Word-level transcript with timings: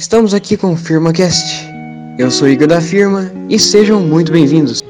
Estamos 0.00 0.32
aqui 0.32 0.56
com 0.56 0.72
o 0.72 0.76
FirmaCast. 0.76 1.68
Eu 2.18 2.30
sou 2.30 2.48
Igor 2.48 2.66
da 2.66 2.80
Firma 2.80 3.30
e 3.50 3.58
sejam 3.58 4.00
muito 4.00 4.32
bem-vindos. 4.32 4.80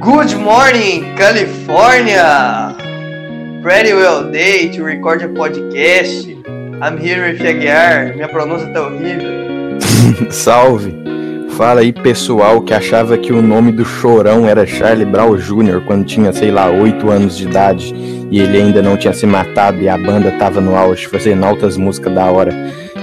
Good 0.00 0.36
morning, 0.36 1.12
California! 1.16 2.76
Pretty 3.64 3.92
well 3.92 4.30
day 4.30 4.70
to 4.70 4.84
record 4.84 5.24
a 5.24 5.28
podcast. 5.28 6.28
I'm 6.80 6.96
here 6.96 7.32
with 7.32 7.44
Aguiar. 7.44 8.14
Minha 8.14 8.28
pronúncia 8.28 8.72
tá 8.72 8.86
horrível. 8.86 9.80
Salve! 10.30 10.94
Fala 11.56 11.80
aí 11.80 11.90
pessoal 11.90 12.60
que 12.60 12.74
achava 12.74 13.16
que 13.16 13.32
o 13.32 13.40
nome 13.40 13.72
do 13.72 13.82
chorão 13.82 14.46
era 14.46 14.66
Charlie 14.66 15.06
Brown 15.06 15.36
Jr. 15.36 15.80
quando 15.86 16.04
tinha, 16.04 16.30
sei 16.30 16.50
lá, 16.50 16.70
8 16.70 17.10
anos 17.10 17.38
de 17.38 17.44
idade 17.44 17.94
e 18.30 18.40
ele 18.40 18.58
ainda 18.58 18.82
não 18.82 18.94
tinha 18.94 19.14
se 19.14 19.26
matado 19.26 19.80
e 19.80 19.88
a 19.88 19.96
banda 19.96 20.30
tava 20.32 20.60
no 20.60 20.76
auge 20.76 21.08
fazendo 21.08 21.42
altas 21.46 21.78
músicas 21.78 22.14
da 22.14 22.30
hora. 22.30 22.52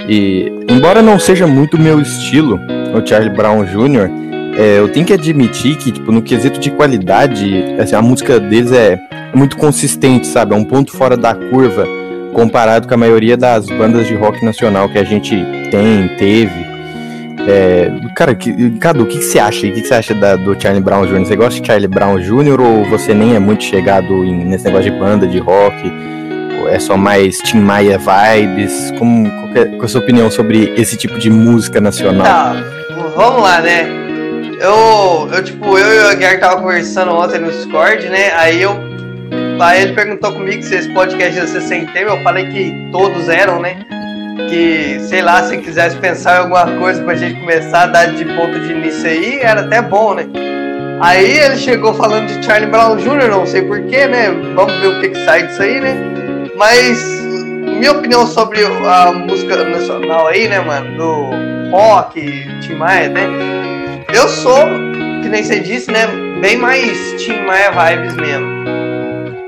E 0.08 0.52
embora 0.70 1.02
não 1.02 1.18
seja 1.18 1.48
muito 1.48 1.80
meu 1.80 2.00
estilo, 2.00 2.60
o 2.94 3.04
Charlie 3.04 3.36
Brown 3.36 3.66
Jr., 3.66 4.12
é, 4.56 4.78
eu 4.78 4.88
tenho 4.88 5.08
que 5.08 5.14
admitir 5.14 5.76
que, 5.78 5.92
tipo, 5.92 6.12
no 6.12 6.22
quesito 6.22 6.60
de 6.60 6.70
qualidade, 6.70 7.76
assim, 7.80 7.96
a 7.96 8.04
música 8.04 8.40
deles 8.40 8.72
é 8.72 9.00
muito 9.34 9.58
consistente, 9.58 10.28
sabe? 10.28 10.54
É 10.54 10.56
um 10.56 10.64
ponto 10.64 10.92
fora 10.96 11.18
da 11.18 11.34
curva 11.34 11.88
comparado 12.34 12.88
com 12.88 12.94
a 12.94 12.98
maioria 12.98 13.36
das 13.36 13.66
bandas 13.66 14.06
de 14.06 14.14
rock 14.14 14.46
nacional 14.46 14.88
que 14.90 15.00
a 15.00 15.04
gente 15.04 15.36
tem, 15.72 16.08
teve. 16.20 16.63
É, 17.48 17.92
cara, 18.16 18.34
que, 18.34 18.72
Cadu, 18.80 19.04
o 19.04 19.06
que, 19.06 19.18
que, 19.18 19.24
você 19.24 19.40
acha? 19.40 19.60
O 19.60 19.72
que, 19.72 19.82
que, 19.82 19.88
você 19.88 19.94
acha 19.94 20.14
da, 20.14 20.36
do 20.36 20.60
Charlie 20.60 20.82
Brown 20.82 21.06
Jr.? 21.06 21.26
Você 21.26 21.36
gosta 21.36 21.60
de 21.60 21.68
Charlie 21.68 21.88
Brown 21.88 22.20
Jr. 22.20 22.62
ou 22.62 22.86
você 22.86 23.14
nem 23.14 23.36
é 23.36 23.40
muito 23.40 23.64
chegado 23.64 24.24
em, 24.24 24.46
nesse 24.46 24.66
negócio 24.66 24.92
de 24.92 24.98
banda, 24.98 25.28
de 25.28 25.40
rock? 25.40 25.92
é 26.74 26.80
só 26.80 26.98
mais 26.98 27.38
Tim 27.40 27.60
Maia 27.60 27.98
vibes? 27.98 28.92
Como, 28.98 29.30
qual, 29.30 29.64
é, 29.64 29.66
qual 29.66 29.82
é 29.82 29.86
a 29.86 29.88
sua 29.88 30.02
opinião 30.02 30.32
sobre 30.32 30.74
esse 30.76 30.98
tipo 30.98 31.20
de 31.20 31.30
música 31.30 31.80
nacional? 31.80 32.26
Tá, 32.26 32.56
vamos 33.16 33.42
lá, 33.44 33.62
né? 33.62 33.86
Eu, 34.60 35.30
eu 35.32 35.44
tipo, 35.44 35.78
eu 35.78 35.94
e 35.94 36.00
o 36.06 36.08
Aguiar 36.10 36.40
tava 36.40 36.62
conversando 36.62 37.12
ontem 37.12 37.40
no 37.40 37.52
Discord, 37.52 38.08
né? 38.10 38.32
Aí 38.36 38.62
eu. 38.62 38.72
Aí 39.60 39.84
ele 39.84 39.94
perguntou 39.94 40.34
comigo 40.34 40.64
se 40.64 40.76
esse 40.76 40.90
podcast 40.94 41.38
ia 41.38 41.48
ser 41.48 41.62
sem 41.62 41.86
tema. 41.88 42.12
Eu 42.12 42.24
falei 42.24 42.46
que 42.48 42.90
todos 42.92 43.30
eram, 43.30 43.62
né? 43.62 43.86
Que, 44.50 45.00
sei 45.02 45.22
lá, 45.22 45.44
se 45.44 45.58
quisesse 45.58 45.98
pensar 45.98 46.36
em 46.36 46.40
alguma 46.44 46.66
coisa 46.80 47.04
pra 47.04 47.16
gente 47.16 47.40
começar 47.40 47.84
a 47.84 47.88
dar 47.88 48.06
de 48.12 48.26
ponto 48.26 48.60
de 48.60 48.72
início 48.72 49.10
aí, 49.10 49.40
era 49.40 49.62
até 49.62 49.82
bom, 49.82 50.14
né? 50.14 50.28
Aí 51.02 51.40
ele 51.40 51.58
chegou 51.58 51.94
falando 51.94 52.28
de 52.28 52.46
Charlie 52.46 52.70
Brown 52.70 52.96
Jr., 52.98 53.30
não 53.30 53.46
sei 53.46 53.64
porquê, 53.64 54.08
né? 54.08 54.30
Vamos 54.56 54.74
ver 54.80 54.88
o 54.88 55.02
que, 55.02 55.10
que 55.10 55.26
sai 55.26 55.48
disso 55.48 55.62
aí, 55.62 55.82
né? 55.82 55.96
Mas 56.56 57.24
minha 57.84 57.92
opinião 57.92 58.26
sobre 58.26 58.60
a 58.64 59.12
música 59.12 59.64
nacional 59.66 60.28
aí, 60.28 60.48
né, 60.48 60.60
mano? 60.62 60.98
Do 60.98 61.72
rock, 61.72 62.22
Tim 62.62 62.76
Maia, 62.76 63.10
né? 63.10 63.28
Eu 64.14 64.28
sou, 64.30 64.66
que 65.22 65.30
nem 65.30 65.44
você 65.44 65.60
disse, 65.60 65.92
né? 65.92 66.08
Bem 66.40 66.58
mais 66.58 67.22
Tim 67.22 67.42
Maia 67.42 67.72
vibes 67.72 68.16
mesmo. 68.16 68.64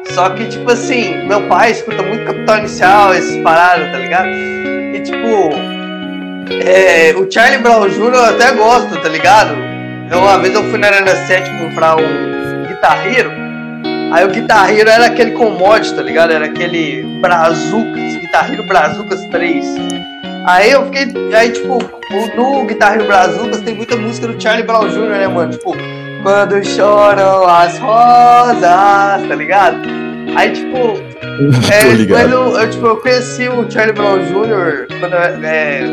Só 0.09 0.29
que, 0.29 0.45
tipo 0.45 0.71
assim, 0.71 1.25
meu 1.27 1.47
pai 1.47 1.71
escuta 1.71 2.01
muito 2.01 2.25
Capital 2.25 2.59
Inicial, 2.59 3.13
esses 3.13 3.41
paradas, 3.43 3.91
tá 3.91 3.97
ligado? 3.97 4.29
Tipo, 5.05 5.49
é, 6.65 7.13
o 7.15 7.31
Charlie 7.31 7.59
Brown 7.59 7.87
Jr. 7.87 8.13
eu 8.13 8.25
até 8.25 8.51
gosto, 8.51 8.99
tá 9.01 9.07
ligado? 9.07 9.55
Eu, 10.11 10.19
uma 10.19 10.37
vez 10.39 10.53
eu 10.53 10.63
fui 10.63 10.77
na 10.77 10.87
Arena 10.87 11.15
7 11.15 11.49
comprar 11.59 11.95
um 11.95 12.67
guitarreiro. 12.67 13.31
Aí 14.11 14.23
o 14.23 14.29
guitarreiro 14.29 14.89
era 14.89 15.05
aquele 15.07 15.31
commodity, 15.31 15.95
tá 15.95 16.01
ligado? 16.01 16.31
Era 16.31 16.45
aquele 16.45 17.03
Brazucas, 17.21 18.15
guitarreiro 18.17 18.63
Brazucas 18.67 19.23
3. 19.25 19.65
Aí 20.45 20.71
eu 20.71 20.85
fiquei. 20.85 21.11
Aí, 21.33 21.51
tipo, 21.51 21.79
no 22.35 22.65
Guitarreiro 22.65 23.07
Brazucas 23.07 23.61
tem 23.61 23.75
muita 23.75 23.95
música 23.95 24.27
do 24.27 24.41
Charlie 24.41 24.65
Brown 24.65 24.87
Jr., 24.87 25.09
né, 25.09 25.27
mano? 25.27 25.51
Tipo, 25.51 25.75
quando 26.21 26.63
choram 26.63 27.47
as 27.47 27.77
rosas, 27.79 28.61
tá 28.61 29.35
ligado? 29.35 29.77
Aí, 30.35 30.51
tipo, 30.51 31.14
é, 31.71 32.07
mas 32.09 32.31
eu, 32.31 32.57
eu, 32.57 32.69
tipo, 32.69 32.85
eu 32.85 32.97
conheci 32.97 33.49
o 33.49 33.69
Charlie 33.69 33.93
Brown 33.93 34.19
Jr. 34.19 34.87
Quando, 34.99 35.15
é, 35.45 35.83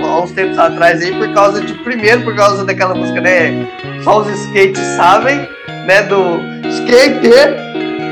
há 0.00 0.20
uns 0.20 0.32
tempos 0.32 0.58
atrás 0.58 1.02
aí, 1.02 1.12
por 1.12 1.32
causa 1.34 1.60
de. 1.60 1.74
Primeiro, 1.74 2.22
por 2.22 2.34
causa 2.34 2.64
daquela 2.64 2.94
música, 2.94 3.20
né? 3.20 3.68
Só 4.02 4.20
os 4.20 4.28
skates 4.28 4.82
sabem, 4.96 5.48
né? 5.86 6.02
Do 6.02 6.40
skate, 6.68 7.30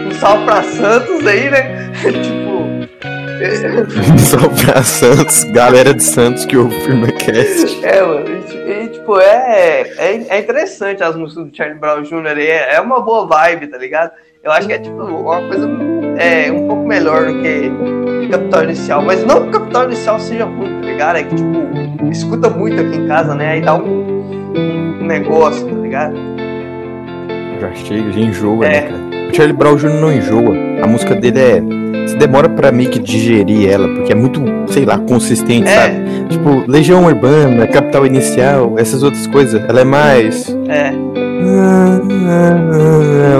um 0.07 0.11
salve 0.13 0.45
pra 0.45 0.63
Santos 0.63 1.27
aí, 1.27 1.51
né? 1.51 1.91
tipo. 2.03 2.49
salve 4.19 4.67
pra 4.67 4.83
Santos, 4.83 5.45
galera 5.45 5.95
de 5.95 6.03
Santos 6.03 6.45
que 6.45 6.57
ouve 6.57 6.77
o 6.77 6.81
FirmaCast. 6.81 7.87
É, 7.87 8.03
mano, 8.03 8.27
e, 8.29 8.71
e, 8.71 8.89
tipo, 8.89 9.21
é, 9.21 9.83
é, 9.97 10.27
é 10.29 10.39
interessante 10.41 11.05
as 11.05 11.15
músicas 11.15 11.45
do 11.45 11.57
Charlie 11.57 11.79
Brown 11.79 12.03
Jr. 12.03 12.39
É, 12.39 12.75
é 12.75 12.81
uma 12.81 13.01
boa 13.01 13.27
vibe, 13.27 13.69
tá 13.69 13.79
ligado? 13.79 14.11
Eu 14.49 14.53
acho 14.53 14.67
que 14.67 14.73
é 14.73 14.79
tipo 14.79 15.03
uma 15.03 15.43
coisa 15.43 15.69
é, 16.17 16.51
um 16.51 16.67
pouco 16.67 16.89
melhor 16.89 17.27
do 17.27 17.43
que 17.43 18.29
Capital 18.31 18.65
Inicial. 18.65 19.03
Mas 19.03 19.23
não 19.23 19.45
que 19.45 19.51
Capital 19.51 19.85
Inicial 19.85 20.19
seja 20.19 20.47
ruim, 20.47 20.81
tá 20.81 20.87
ligado? 20.87 21.17
É 21.17 21.23
que, 21.23 21.35
tipo, 21.35 22.11
escuta 22.11 22.49
muito 22.49 22.81
aqui 22.81 22.97
em 22.97 23.07
casa, 23.07 23.35
né? 23.35 23.51
Aí 23.51 23.61
dá 23.61 23.75
um, 23.75 25.03
um 25.03 25.07
negócio, 25.07 25.67
tá 25.67 25.75
ligado? 25.75 26.17
Já 27.61 27.75
chega, 27.75 28.11
já 28.11 28.21
enjoa, 28.21 28.57
né, 28.61 28.67
é. 28.67 28.81
né, 28.81 28.89
cara? 28.89 29.29
O 29.31 29.37
Charlie 29.37 29.55
Brown 29.55 29.77
Jr. 29.77 30.01
não 30.01 30.13
enjoa. 30.13 30.57
A 30.83 30.87
música 30.87 31.15
dele 31.15 31.41
é. 31.41 31.63
Você 32.07 32.17
demora 32.17 32.49
pra 32.49 32.73
meio 32.73 32.89
que 32.89 32.99
digerir 32.99 33.71
ela, 33.71 33.87
porque 33.87 34.13
é 34.13 34.15
muito, 34.15 34.43
sei 34.69 34.87
lá, 34.87 34.97
consistente, 34.97 35.69
é. 35.69 35.75
sabe? 35.75 35.95
Tipo, 36.31 36.65
Legião 36.67 37.05
Urbana, 37.05 37.67
Capital 37.67 38.07
Inicial, 38.07 38.79
essas 38.79 39.03
outras 39.03 39.27
coisas. 39.27 39.63
Ela 39.69 39.81
é 39.83 39.85
mais. 39.85 40.49
É. 40.69 41.28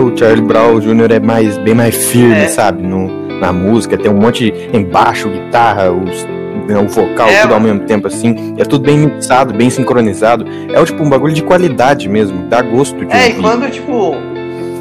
O 0.03 0.17
Charlie 0.17 0.43
Brown 0.45 0.81
Jr. 0.81 1.13
é 1.13 1.21
mais, 1.21 1.59
bem 1.59 1.75
mais 1.75 1.97
firme, 2.11 2.35
é. 2.35 2.49
sabe? 2.49 2.83
No, 2.83 3.29
na 3.41 3.53
música, 3.53 3.97
tem 3.97 4.11
um 4.11 4.17
monte 4.17 4.53
embaixo, 4.73 5.29
guitarra, 5.29 5.93
os, 5.93 6.25
né, 6.67 6.79
o 6.79 6.89
vocal, 6.89 7.29
é, 7.29 7.43
tudo 7.43 7.55
ao 7.55 7.61
mesmo 7.61 7.81
tempo, 7.81 8.07
assim. 8.09 8.55
É 8.59 8.65
tudo 8.65 8.85
bem 8.85 8.99
mixado, 8.99 9.55
bem 9.55 9.71
sincronizado. 9.71 10.45
É 10.73 10.85
tipo 10.85 11.03
um 11.03 11.09
bagulho 11.09 11.35
de 11.35 11.43
qualidade 11.43 12.09
mesmo, 12.09 12.47
dá 12.49 12.63
gosto 12.63 12.97
de 13.05 13.13
É, 13.13 13.27
ouvir. 13.27 13.39
e 13.39 13.43
quando, 13.43 13.71
tipo, 13.71 14.17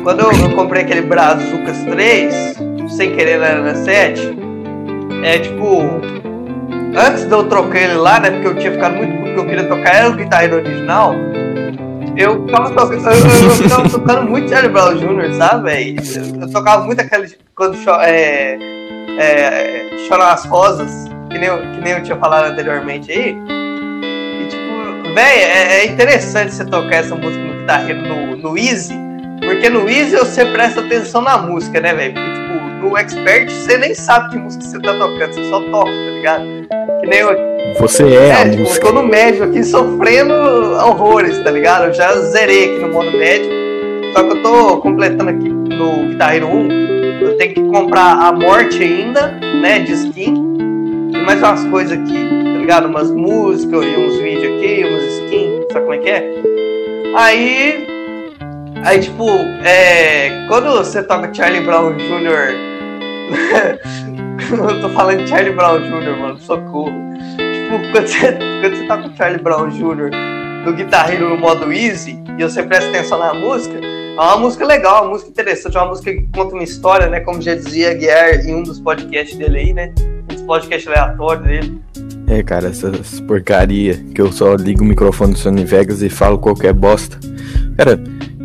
quando 0.04 0.20
eu, 0.22 0.32
eu 0.32 0.56
comprei 0.56 0.84
aquele 0.84 1.02
Brazucas 1.02 1.78
3, 1.84 2.56
sem 2.90 3.16
querer 3.16 3.42
era 3.42 3.62
na 3.62 3.76
7, 3.76 4.38
é 5.24 5.40
tipo. 5.40 6.02
Antes 6.96 7.26
de 7.26 7.32
eu 7.32 7.44
trocar 7.44 7.80
ele 7.80 7.94
lá, 7.94 8.20
né? 8.20 8.32
Porque 8.32 8.48
eu 8.48 8.56
tinha 8.56 8.72
ficado 8.72 8.96
muito. 8.96 9.16
Porque 9.18 9.40
eu 9.40 9.46
queria 9.46 9.64
tocar 9.66 9.94
era 9.96 10.10
o 10.10 10.14
guitarreiro 10.14 10.56
original 10.56 11.14
eu 12.18 12.48
tava 12.48 12.72
tocando, 12.72 13.08
eu, 13.08 13.64
eu 13.64 13.70
tava 13.70 13.90
tocando 13.90 14.30
muito 14.30 14.50
Charlie 14.50 14.72
Brown 14.72 14.96
Jr., 14.96 15.34
sabe, 15.34 15.64
velho? 15.70 15.96
Eu, 16.42 16.52
tocava 16.52 16.84
muito 16.84 17.00
aquele. 17.00 17.38
Quando 17.56 17.78
cho, 17.78 17.92
é, 18.02 18.58
é, 19.20 19.90
choram 20.08 20.24
as 20.24 20.44
rosas, 20.46 21.06
que 21.30 21.38
nem, 21.38 21.50
que 21.74 21.82
nem 21.82 21.94
eu 21.94 22.04
tinha 22.04 22.18
falado 22.18 22.52
anteriormente 22.52 23.12
aí. 23.12 23.36
E, 23.36 24.48
tipo, 24.50 25.14
velho, 25.14 25.42
é, 25.42 25.82
é, 25.82 25.86
interessante 25.86 26.54
você 26.54 26.66
tocar 26.66 26.98
essa 26.98 27.16
música 27.16 27.44
no 27.44 27.54
guitarreiro 27.60 28.02
no, 28.02 28.36
no 28.38 28.58
Easy, 28.58 28.96
porque 29.44 29.70
no 29.70 29.88
Easy 29.88 30.18
você 30.18 30.44
presta 30.46 30.82
atenção 30.82 31.22
na 31.22 31.38
música, 31.38 31.80
né, 31.80 31.94
velho? 31.94 32.14
Porque, 32.16 32.34
tipo, 32.34 32.88
no 32.88 32.98
Expert 32.98 33.52
você 33.52 33.78
nem 33.78 33.94
sabe 33.94 34.32
que 34.32 34.38
música 34.38 34.64
você 34.64 34.80
tá 34.80 34.94
tocando, 34.94 35.34
você 35.34 35.50
só 35.50 35.62
toca, 35.70 35.92
tá 35.92 36.12
ligado? 36.12 36.44
Que 37.00 37.08
nem 37.08 37.20
eu 37.20 37.57
você 37.80 38.04
é, 38.04 38.28
é 38.28 38.32
a 38.34 38.50
tipo, 38.50 38.64
música. 38.64 38.88
Eu 38.88 38.94
tô 38.94 39.02
no 39.02 39.08
médio 39.08 39.44
aqui 39.44 39.64
sofrendo 39.64 40.34
horrores, 40.34 41.38
tá 41.44 41.52
ligado? 41.52 41.86
Eu 41.86 41.94
já 41.94 42.14
zerei 42.18 42.72
aqui 42.72 42.86
no 42.86 42.94
modo 42.94 43.12
médio. 43.18 43.50
Só 44.14 44.24
que 44.24 44.30
eu 44.38 44.44
tô 44.44 44.78
completando 44.78 45.30
aqui 45.30 45.50
no 45.50 46.10
Guitarreiro 46.10 46.48
1. 46.48 46.72
Eu 47.22 47.38
tenho 47.38 47.54
que 47.54 47.62
comprar 47.64 48.20
a 48.20 48.32
morte 48.32 48.82
ainda, 48.82 49.28
né? 49.62 49.80
De 49.80 49.94
skin. 49.94 50.34
E 51.14 51.18
mais 51.26 51.40
umas 51.40 51.64
coisas 51.66 51.98
aqui, 51.98 52.28
tá 52.44 52.60
ligado? 52.60 52.88
Umas 52.88 53.12
músicas 53.12 53.86
e 53.86 53.96
uns 53.98 54.18
vídeos 54.18 54.58
aqui, 54.58 54.86
umas 54.86 55.04
skins, 55.04 55.66
sabe 55.72 55.86
como 55.86 55.94
é 55.94 55.98
que 55.98 56.10
é? 56.10 56.34
Aí. 57.16 57.88
Aí, 58.84 59.00
tipo, 59.00 59.28
é, 59.64 60.46
quando 60.48 60.70
você 60.72 61.02
toca 61.04 61.34
Charlie 61.34 61.62
Brown 61.62 61.94
Jr. 61.94 62.56
eu 64.70 64.82
tô 64.82 64.90
falando 64.90 65.24
de 65.24 65.30
Charlie 65.30 65.54
Brown 65.54 65.80
Jr., 65.80 66.18
mano, 66.20 66.38
socorro 66.38 67.08
tipo, 67.68 67.92
quando 67.92 68.08
você, 68.08 68.32
quando 68.62 68.76
você 68.76 68.88
tá 68.88 68.98
com 68.98 69.10
o 69.10 69.16
Charlie 69.16 69.42
Brown 69.42 69.70
Jr. 69.70 70.10
no 70.66 70.74
guitarreiro 70.74 71.30
no 71.30 71.38
modo 71.38 71.72
easy 71.72 72.18
e 72.38 72.44
você 72.44 72.64
presta 72.64 72.90
atenção 72.90 73.20
na 73.20 73.34
música, 73.34 73.78
é 73.78 74.20
uma 74.20 74.38
música 74.38 74.66
legal, 74.66 75.04
uma 75.04 75.12
música 75.12 75.30
interessante, 75.30 75.78
é 75.78 75.80
uma 75.80 75.90
música 75.90 76.14
que 76.14 76.28
conta 76.34 76.56
uma 76.56 76.64
história, 76.64 77.08
né? 77.08 77.20
Como 77.20 77.42
já 77.42 77.54
dizia 77.54 77.94
Guiar 77.94 78.46
em 78.46 78.56
um 78.56 78.64
dos 78.64 78.80
podcasts 78.80 79.38
dele 79.38 79.60
aí, 79.60 79.74
né? 79.74 79.94
Um 80.24 80.36
dos 80.36 80.42
podcasts 80.44 80.88
aleatórios 80.88 81.46
dele. 81.46 81.82
É, 82.28 82.42
cara, 82.44 82.70
essas 82.70 83.20
porcaria 83.22 84.04
que 84.14 84.22
eu 84.22 84.32
só 84.32 84.56
ligo 84.56 84.84
o 84.84 84.88
microfone 84.88 85.34
do 85.34 85.40
Sony 85.40 85.64
Vegas 85.64 86.02
e 86.02 86.10
falo 86.10 86.40
qualquer 86.40 86.74
bosta. 86.74 87.18
Cara, 87.78 88.00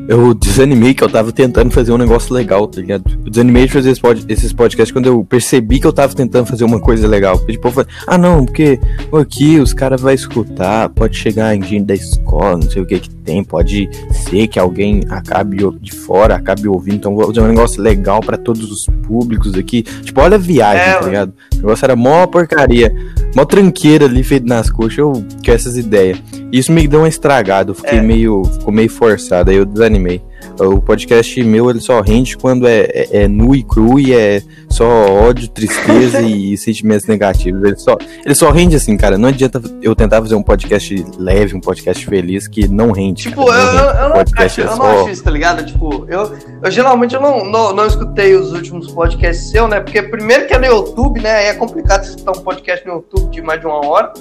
eu 0.08 0.34
desanimei 0.34 0.94
que 0.94 1.02
eu 1.02 1.08
tava 1.08 1.32
tentando 1.32 1.70
fazer 1.70 1.92
um 1.92 1.98
negócio 1.98 2.34
legal, 2.34 2.66
tá 2.66 2.80
ligado? 2.80 3.04
Eu 3.24 3.30
desanimei 3.30 3.66
de 3.66 3.72
fazer 3.72 3.90
esse 3.90 4.00
pod, 4.00 4.24
esses 4.28 4.52
podcasts 4.52 4.92
quando 4.92 5.06
eu 5.06 5.24
percebi 5.24 5.78
que 5.78 5.86
eu 5.86 5.92
tava 5.92 6.14
tentando 6.14 6.46
fazer 6.46 6.64
uma 6.64 6.80
coisa 6.80 7.06
legal. 7.06 7.38
Porque, 7.38 7.52
tipo, 7.52 7.68
eu 7.68 7.72
falei, 7.72 7.90
ah 8.06 8.18
não, 8.18 8.44
porque 8.44 8.80
aqui 9.12 9.58
os 9.58 9.72
caras 9.72 10.00
vão 10.00 10.12
escutar, 10.12 10.88
pode 10.90 11.16
chegar 11.16 11.54
em 11.54 11.62
gente 11.62 11.84
da 11.84 11.94
escola, 11.94 12.58
não 12.58 12.70
sei 12.70 12.82
o 12.82 12.86
que 12.86 12.98
que 12.98 13.10
tem, 13.10 13.44
pode 13.44 13.88
ser 14.10 14.48
que 14.48 14.58
alguém 14.58 15.02
acabe 15.08 15.58
de 15.80 15.92
fora, 15.92 16.36
acabe 16.36 16.68
ouvindo, 16.68 16.96
então 16.96 17.14
vou 17.14 17.26
fazer 17.26 17.40
um 17.40 17.48
negócio 17.48 17.80
legal 17.80 18.20
para 18.20 18.36
todos 18.36 18.70
os 18.70 18.86
públicos 19.06 19.54
aqui. 19.54 19.82
Tipo, 19.82 20.20
olha 20.20 20.36
a 20.36 20.38
viagem, 20.38 20.82
é, 20.82 20.94
tá 20.94 21.06
ligado? 21.06 21.32
O 21.54 21.56
negócio 21.58 21.84
era 21.84 21.96
mó 21.96 22.26
porcaria, 22.26 22.92
mó 23.34 23.44
tranqueira 23.44 24.04
ali 24.04 24.22
feito 24.22 24.46
nas 24.46 24.70
coxas, 24.70 24.98
eu 24.98 25.12
com 25.12 25.50
essas 25.50 25.76
ideias. 25.76 26.22
Isso 26.52 26.70
me 26.70 26.86
deu 26.86 27.00
uma 27.00 27.08
estragada, 27.08 27.70
eu 27.70 27.74
fiquei 27.74 27.98
é. 27.98 28.02
meio, 28.02 28.44
ficou 28.44 28.72
meio 28.72 28.90
forçado, 28.90 29.50
aí 29.50 29.56
eu 29.56 29.64
desanimei. 29.64 30.22
O 30.60 30.80
podcast 30.80 31.42
meu 31.42 31.70
ele 31.70 31.80
só 31.80 32.00
rende 32.00 32.36
quando 32.36 32.66
é, 32.66 32.82
é, 32.82 33.08
é 33.22 33.28
nu 33.28 33.54
e 33.54 33.62
cru 33.62 33.98
e 33.98 34.14
é 34.14 34.42
só 34.68 34.84
ódio, 34.84 35.48
tristeza 35.48 36.20
e, 36.22 36.56
sentimentos 36.58 37.06
negativos. 37.06 37.62
Ele 37.62 37.76
só, 37.76 37.96
ele 38.24 38.34
só 38.34 38.50
rende 38.50 38.76
assim, 38.76 38.96
cara. 38.96 39.16
Não 39.18 39.28
adianta 39.28 39.60
eu 39.80 39.94
tentar 39.94 40.20
fazer 40.20 40.34
um 40.34 40.42
podcast 40.42 41.04
leve, 41.18 41.56
um 41.56 41.60
podcast 41.60 42.04
feliz 42.06 42.46
que 42.46 42.68
não 42.68 42.92
rende. 42.92 43.24
Tipo, 43.24 43.46
cara, 43.46 43.60
eu, 43.60 43.72
não, 43.72 43.82
eu, 43.82 43.94
eu, 43.94 44.08
não 44.08 44.16
acho, 44.16 44.60
é 44.60 44.64
eu 44.64 44.76
não 44.76 44.86
acho 44.86 45.10
isso, 45.10 45.24
tá 45.24 45.30
ligado? 45.30 45.64
Tipo, 45.64 46.06
eu, 46.08 46.32
eu 46.62 46.70
geralmente 46.70 47.14
eu 47.14 47.20
não, 47.20 47.44
não, 47.44 47.74
não 47.74 47.86
escutei 47.86 48.34
os 48.34 48.52
últimos 48.52 48.90
podcasts 48.90 49.50
seu, 49.50 49.66
né? 49.68 49.80
Porque 49.80 50.02
primeiro 50.02 50.46
que 50.46 50.54
é 50.54 50.58
no 50.58 50.66
YouTube, 50.66 51.20
né? 51.20 51.32
Aí 51.32 51.46
é 51.46 51.54
complicado 51.54 52.04
escutar 52.04 52.32
um 52.32 52.42
podcast 52.42 52.86
no 52.86 52.94
YouTube 52.94 53.30
de 53.30 53.42
mais 53.42 53.60
de 53.60 53.66
uma 53.66 53.84
hora. 53.86 54.12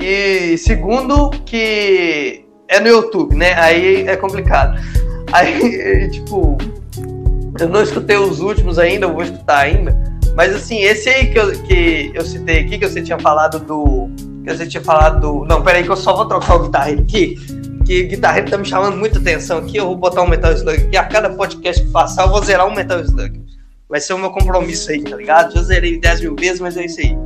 E 0.00 0.56
segundo 0.58 1.30
que 1.44 2.44
é 2.68 2.78
no 2.80 2.88
YouTube, 2.88 3.34
né? 3.34 3.54
Aí 3.54 4.06
é 4.06 4.16
complicado. 4.16 4.78
Aí, 5.32 6.08
tipo, 6.10 6.58
eu 7.60 7.68
não 7.68 7.82
escutei 7.82 8.16
os 8.16 8.40
últimos 8.40 8.78
ainda, 8.78 9.06
eu 9.06 9.12
vou 9.12 9.22
escutar 9.22 9.60
ainda. 9.60 9.96
Mas 10.34 10.54
assim, 10.54 10.78
esse 10.82 11.08
aí 11.08 11.32
que 11.32 11.38
eu, 11.38 11.62
que 11.64 12.12
eu 12.14 12.24
citei 12.24 12.60
aqui, 12.60 12.78
que 12.78 12.88
você 12.88 13.02
tinha 13.02 13.18
falado 13.18 13.58
do. 13.58 14.08
Que 14.44 14.54
você 14.54 14.66
tinha 14.66 14.82
falado 14.82 15.20
do. 15.20 15.44
Não, 15.44 15.62
peraí, 15.62 15.82
que 15.82 15.90
eu 15.90 15.96
só 15.96 16.14
vou 16.14 16.26
trocar 16.26 16.56
o 16.56 16.62
guitarreiro 16.64 17.02
aqui. 17.02 17.34
Que 17.84 18.04
o 18.04 18.08
guitarreiro 18.08 18.48
tá 18.48 18.56
me 18.56 18.64
chamando 18.64 18.96
muita 18.96 19.18
atenção 19.18 19.58
aqui. 19.58 19.78
Eu 19.78 19.86
vou 19.86 19.96
botar 19.96 20.22
um 20.22 20.28
Metal 20.28 20.52
Slug 20.52 20.80
aqui. 20.80 20.96
A 20.96 21.04
cada 21.04 21.30
podcast 21.30 21.84
que 21.84 21.90
passar, 21.90 22.26
eu 22.26 22.30
vou 22.30 22.44
zerar 22.44 22.68
um 22.68 22.74
Metal 22.74 23.00
Slug. 23.00 23.44
Vai 23.88 24.00
ser 24.00 24.12
o 24.12 24.18
meu 24.18 24.30
compromisso 24.30 24.90
aí, 24.92 25.02
tá 25.02 25.16
ligado? 25.16 25.54
Já 25.54 25.62
zerei 25.62 25.98
10 25.98 26.20
mil 26.20 26.36
vezes, 26.36 26.60
mas 26.60 26.76
é 26.76 26.84
isso 26.84 27.00
aí. 27.00 27.16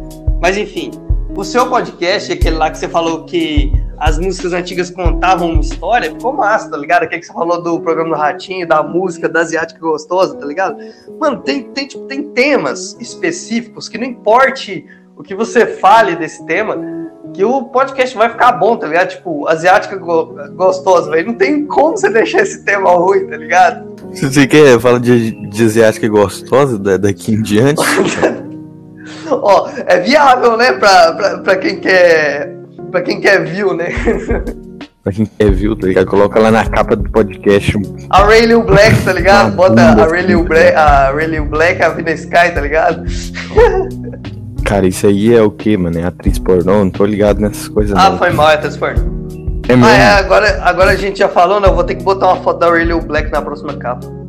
Mas 0.40 0.56
enfim, 0.56 0.90
o 1.34 1.44
seu 1.44 1.68
podcast, 1.68 2.32
aquele 2.32 2.56
lá 2.56 2.70
que 2.70 2.78
você 2.78 2.88
falou 2.88 3.24
que 3.24 3.72
as 3.98 4.18
músicas 4.18 4.52
antigas 4.52 4.90
contavam 4.90 5.52
uma 5.52 5.60
história, 5.60 6.10
ficou 6.10 6.32
massa, 6.32 6.70
tá 6.70 6.76
ligado? 6.76 7.04
Aquele 7.04 7.20
que 7.20 7.26
você 7.26 7.32
falou 7.32 7.62
do 7.62 7.80
programa 7.80 8.10
do 8.10 8.20
Ratinho, 8.20 8.66
da 8.66 8.82
música, 8.82 9.28
da 9.28 9.40
Asiática 9.40 9.80
Gostosa, 9.80 10.36
tá 10.36 10.44
ligado? 10.44 10.76
Mano, 11.18 11.38
tem, 11.38 11.62
tem, 11.62 11.86
tipo, 11.86 12.04
tem 12.04 12.22
temas 12.22 12.96
específicos 13.00 13.88
que 13.88 13.96
não 13.96 14.06
importe 14.06 14.84
o 15.16 15.22
que 15.22 15.34
você 15.34 15.66
fale 15.66 16.16
desse 16.16 16.44
tema, 16.46 16.76
que 17.32 17.44
o 17.44 17.64
podcast 17.64 18.16
vai 18.16 18.28
ficar 18.28 18.52
bom, 18.52 18.76
tá 18.76 18.86
ligado? 18.86 19.10
Tipo, 19.10 19.48
Asiática 19.48 19.96
go 19.96 20.34
Gostosa, 20.54 21.10
velho. 21.10 21.28
Não 21.28 21.34
tem 21.34 21.64
como 21.64 21.96
você 21.96 22.10
deixar 22.10 22.42
esse 22.42 22.64
tema 22.64 22.90
ruim, 22.90 23.26
tá 23.26 23.36
ligado? 23.36 23.92
Você 24.12 24.46
quer 24.46 24.78
falar 24.78 24.98
de, 24.98 25.30
de 25.48 25.64
Asiática 25.64 26.08
Gostosa 26.08 26.78
daqui 26.98 27.32
em 27.32 27.40
diante? 27.40 27.82
Ó, 29.30 29.68
é 29.86 30.00
viável, 30.00 30.56
né, 30.56 30.72
pra, 30.72 31.12
pra, 31.12 31.38
pra 31.38 31.56
quem 31.56 31.76
quer 31.76 32.62
pra 32.90 33.00
quem 33.00 33.20
quer 33.20 33.42
view, 33.42 33.74
né? 33.74 33.88
pra 35.02 35.12
quem 35.12 35.26
quer 35.26 35.50
view, 35.50 35.74
tá 35.74 35.86
ligado? 35.86 36.06
Coloca 36.06 36.38
lá 36.38 36.50
na 36.50 36.64
capa 36.68 36.94
do 36.94 37.10
podcast. 37.10 37.72
A 38.10 38.24
Rayleigh 38.24 38.62
Black, 38.62 39.02
tá 39.02 39.12
ligado? 39.12 39.56
Bota 39.56 39.80
a 39.80 40.06
Rayleigh 40.06 40.44
Black, 40.44 40.76
a 40.76 41.10
Rayleigh 41.10 41.48
Black, 41.48 41.82
a 41.82 41.88
Vina 41.88 42.12
Sky, 42.12 42.52
tá 42.54 42.60
ligado? 42.60 43.02
Cara, 44.64 44.86
isso 44.86 45.06
aí 45.06 45.34
é 45.34 45.42
o 45.42 45.50
que, 45.50 45.76
mano? 45.76 45.98
É 45.98 46.04
atriz 46.04 46.38
pornô? 46.38 46.72
Não 46.72 46.90
tô 46.90 47.04
ligado 47.04 47.40
nessas 47.40 47.66
coisas. 47.66 47.96
Ah, 47.96 48.10
não. 48.10 48.18
foi 48.18 48.30
mal, 48.30 48.50
é 48.50 48.54
atriz 48.54 48.76
pornô. 48.76 49.22
É 49.68 49.76
mesmo? 49.76 49.86
Ah, 49.86 49.96
é, 49.96 50.06
agora, 50.18 50.62
agora 50.62 50.90
a 50.90 50.96
gente 50.96 51.18
já 51.18 51.28
falou, 51.28 51.60
né? 51.60 51.68
Eu 51.68 51.74
vou 51.74 51.84
ter 51.84 51.94
que 51.94 52.04
botar 52.04 52.26
uma 52.26 52.42
foto 52.42 52.58
da 52.58 52.70
Rayleigh 52.70 53.00
Black 53.06 53.30
na 53.30 53.40
próxima 53.40 53.74
capa. 53.74 54.21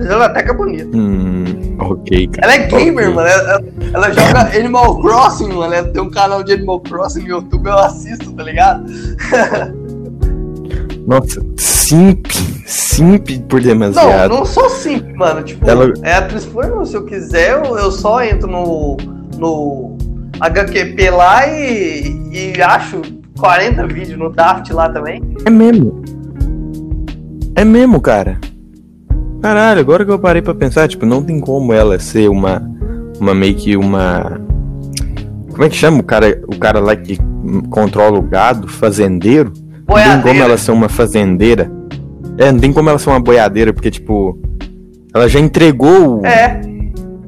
Mas 0.00 0.08
ela 0.08 0.24
até 0.24 0.42
que 0.42 0.50
é 0.50 0.54
bonita. 0.54 0.96
Hum, 0.96 1.76
ok, 1.78 2.26
cara. 2.28 2.54
Ela 2.54 2.54
é 2.54 2.66
gamer, 2.68 3.10
okay. 3.10 3.14
mano. 3.14 3.28
Ela, 3.28 3.62
ela, 3.92 4.12
joga 4.12 4.58
Animal 4.58 4.98
Crossing, 5.02 5.52
mano. 5.52 5.74
Ela 5.74 5.88
tem 5.88 6.00
um 6.00 6.08
canal 6.08 6.42
de 6.42 6.54
Animal 6.54 6.80
Crossing 6.80 7.20
no 7.24 7.28
YouTube, 7.28 7.66
eu 7.66 7.78
assisto, 7.78 8.32
tá 8.32 8.42
ligado? 8.42 8.86
Nossa, 11.06 11.44
simp, 11.58 12.26
simp 12.64 13.28
por 13.46 13.60
demasiado. 13.60 14.30
Não, 14.30 14.38
não 14.38 14.46
sou 14.46 14.70
simp, 14.70 15.14
mano. 15.16 15.42
Tipo, 15.42 15.68
ela... 15.68 15.92
é 16.02 16.14
atriz 16.14 16.46
pornô. 16.46 16.82
Se 16.86 16.96
eu 16.96 17.04
quiser, 17.04 17.50
eu, 17.50 17.76
eu 17.76 17.90
só 17.90 18.24
entro 18.24 18.50
no, 18.50 18.96
no 19.36 19.98
HQP 20.40 21.10
lá 21.10 21.46
e, 21.46 22.54
e 22.54 22.62
acho 22.62 23.02
40 23.38 23.86
vídeos 23.86 24.18
no 24.18 24.30
Daft 24.30 24.72
lá 24.72 24.88
também. 24.88 25.20
É 25.44 25.50
mesmo. 25.50 26.02
É 27.54 27.66
mesmo, 27.66 28.00
cara. 28.00 28.38
Caralho, 29.40 29.80
agora 29.80 30.04
que 30.04 30.10
eu 30.10 30.18
parei 30.18 30.42
pra 30.42 30.54
pensar, 30.54 30.86
tipo, 30.86 31.06
não 31.06 31.22
tem 31.22 31.40
como 31.40 31.72
ela 31.72 31.98
ser 31.98 32.28
uma. 32.28 32.62
Uma 33.18 33.34
meio 33.34 33.54
que 33.54 33.76
uma. 33.76 34.40
Como 35.50 35.64
é 35.64 35.68
que 35.68 35.76
chama 35.76 36.00
o 36.00 36.02
cara, 36.02 36.40
o 36.46 36.58
cara 36.58 36.80
lá 36.80 36.94
que 36.94 37.18
controla 37.70 38.18
o 38.18 38.22
gado, 38.22 38.68
fazendeiro? 38.68 39.52
Boiadeira. 39.84 40.16
Não 40.16 40.22
tem 40.22 40.32
como 40.32 40.44
ela 40.44 40.58
ser 40.58 40.70
uma 40.72 40.88
fazendeira. 40.88 41.70
É, 42.38 42.52
não 42.52 42.60
tem 42.60 42.72
como 42.72 42.88
ela 42.88 42.98
ser 42.98 43.10
uma 43.10 43.20
boiadeira, 43.20 43.72
porque, 43.72 43.90
tipo. 43.90 44.38
Ela 45.14 45.28
já 45.28 45.40
entregou 45.40 46.24
é. 46.24 46.60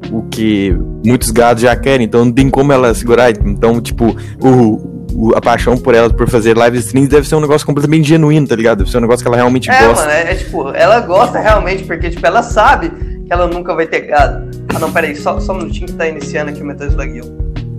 o 0.09 0.21
que 0.23 0.73
muitos 1.05 1.31
gados 1.31 1.61
já 1.63 1.75
querem, 1.75 2.05
então 2.05 2.23
não 2.23 2.31
tem 2.31 2.49
como 2.49 2.71
ela 2.71 2.93
segurar. 2.93 3.31
Então, 3.45 3.81
tipo, 3.81 4.15
o, 4.41 4.92
a 5.35 5.41
paixão 5.41 5.77
por 5.77 5.93
ela, 5.93 6.09
por 6.09 6.29
fazer 6.29 6.57
live 6.57 6.77
streams, 6.79 7.09
deve 7.09 7.27
ser 7.27 7.35
um 7.35 7.41
negócio 7.41 7.65
completamente 7.65 8.07
genuíno, 8.07 8.47
tá 8.47 8.55
ligado? 8.55 8.79
Deve 8.79 8.91
ser 8.91 8.97
um 8.97 9.01
negócio 9.01 9.23
que 9.23 9.27
ela 9.27 9.37
realmente 9.37 9.69
é, 9.69 9.87
gosta. 9.87 10.05
Mano, 10.05 10.17
é, 10.17 10.31
é 10.31 10.35
tipo, 10.35 10.69
ela 10.69 10.99
gosta 11.01 11.39
realmente, 11.39 11.83
porque, 11.83 12.09
tipo, 12.09 12.25
ela 12.25 12.43
sabe 12.43 12.89
que 12.89 13.31
ela 13.31 13.47
nunca 13.47 13.73
vai 13.73 13.87
ter 13.87 14.01
gado. 14.01 14.49
Ah, 14.73 14.79
não, 14.79 14.91
peraí, 14.91 15.15
só, 15.15 15.39
só 15.39 15.53
um 15.53 15.57
minutinho 15.57 15.87
que 15.87 15.93
tá 15.93 16.07
iniciando 16.07 16.51
aqui 16.51 16.61
o 16.61 16.65
Metal 16.65 16.87
Slug 16.87 17.21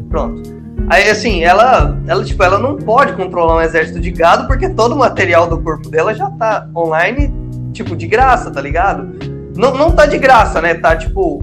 Pronto. 0.09 0.43
Aí, 0.89 1.09
assim, 1.09 1.43
ela, 1.43 1.99
ela, 2.07 2.25
tipo, 2.25 2.43
ela 2.43 2.59
não 2.59 2.77
pode 2.77 3.15
controlar 3.15 3.57
um 3.57 3.61
exército 3.61 4.01
de 4.01 4.11
gado, 4.11 4.47
porque 4.47 4.69
todo 4.69 4.93
o 4.93 4.99
material 4.99 5.47
do 5.47 5.61
corpo 5.61 5.89
dela 5.89 6.15
já 6.15 6.31
tá 6.31 6.69
online, 6.77 7.33
tipo, 7.73 7.97
de 7.97 8.07
graça, 8.07 8.51
tá 8.51 8.61
ligado? 8.61 9.09
Não, 9.57 9.75
não 9.77 9.93
tá 9.93 10.07
de 10.07 10.19
graça, 10.19 10.61
né? 10.61 10.75
Tá, 10.75 10.97
tipo, 10.97 11.43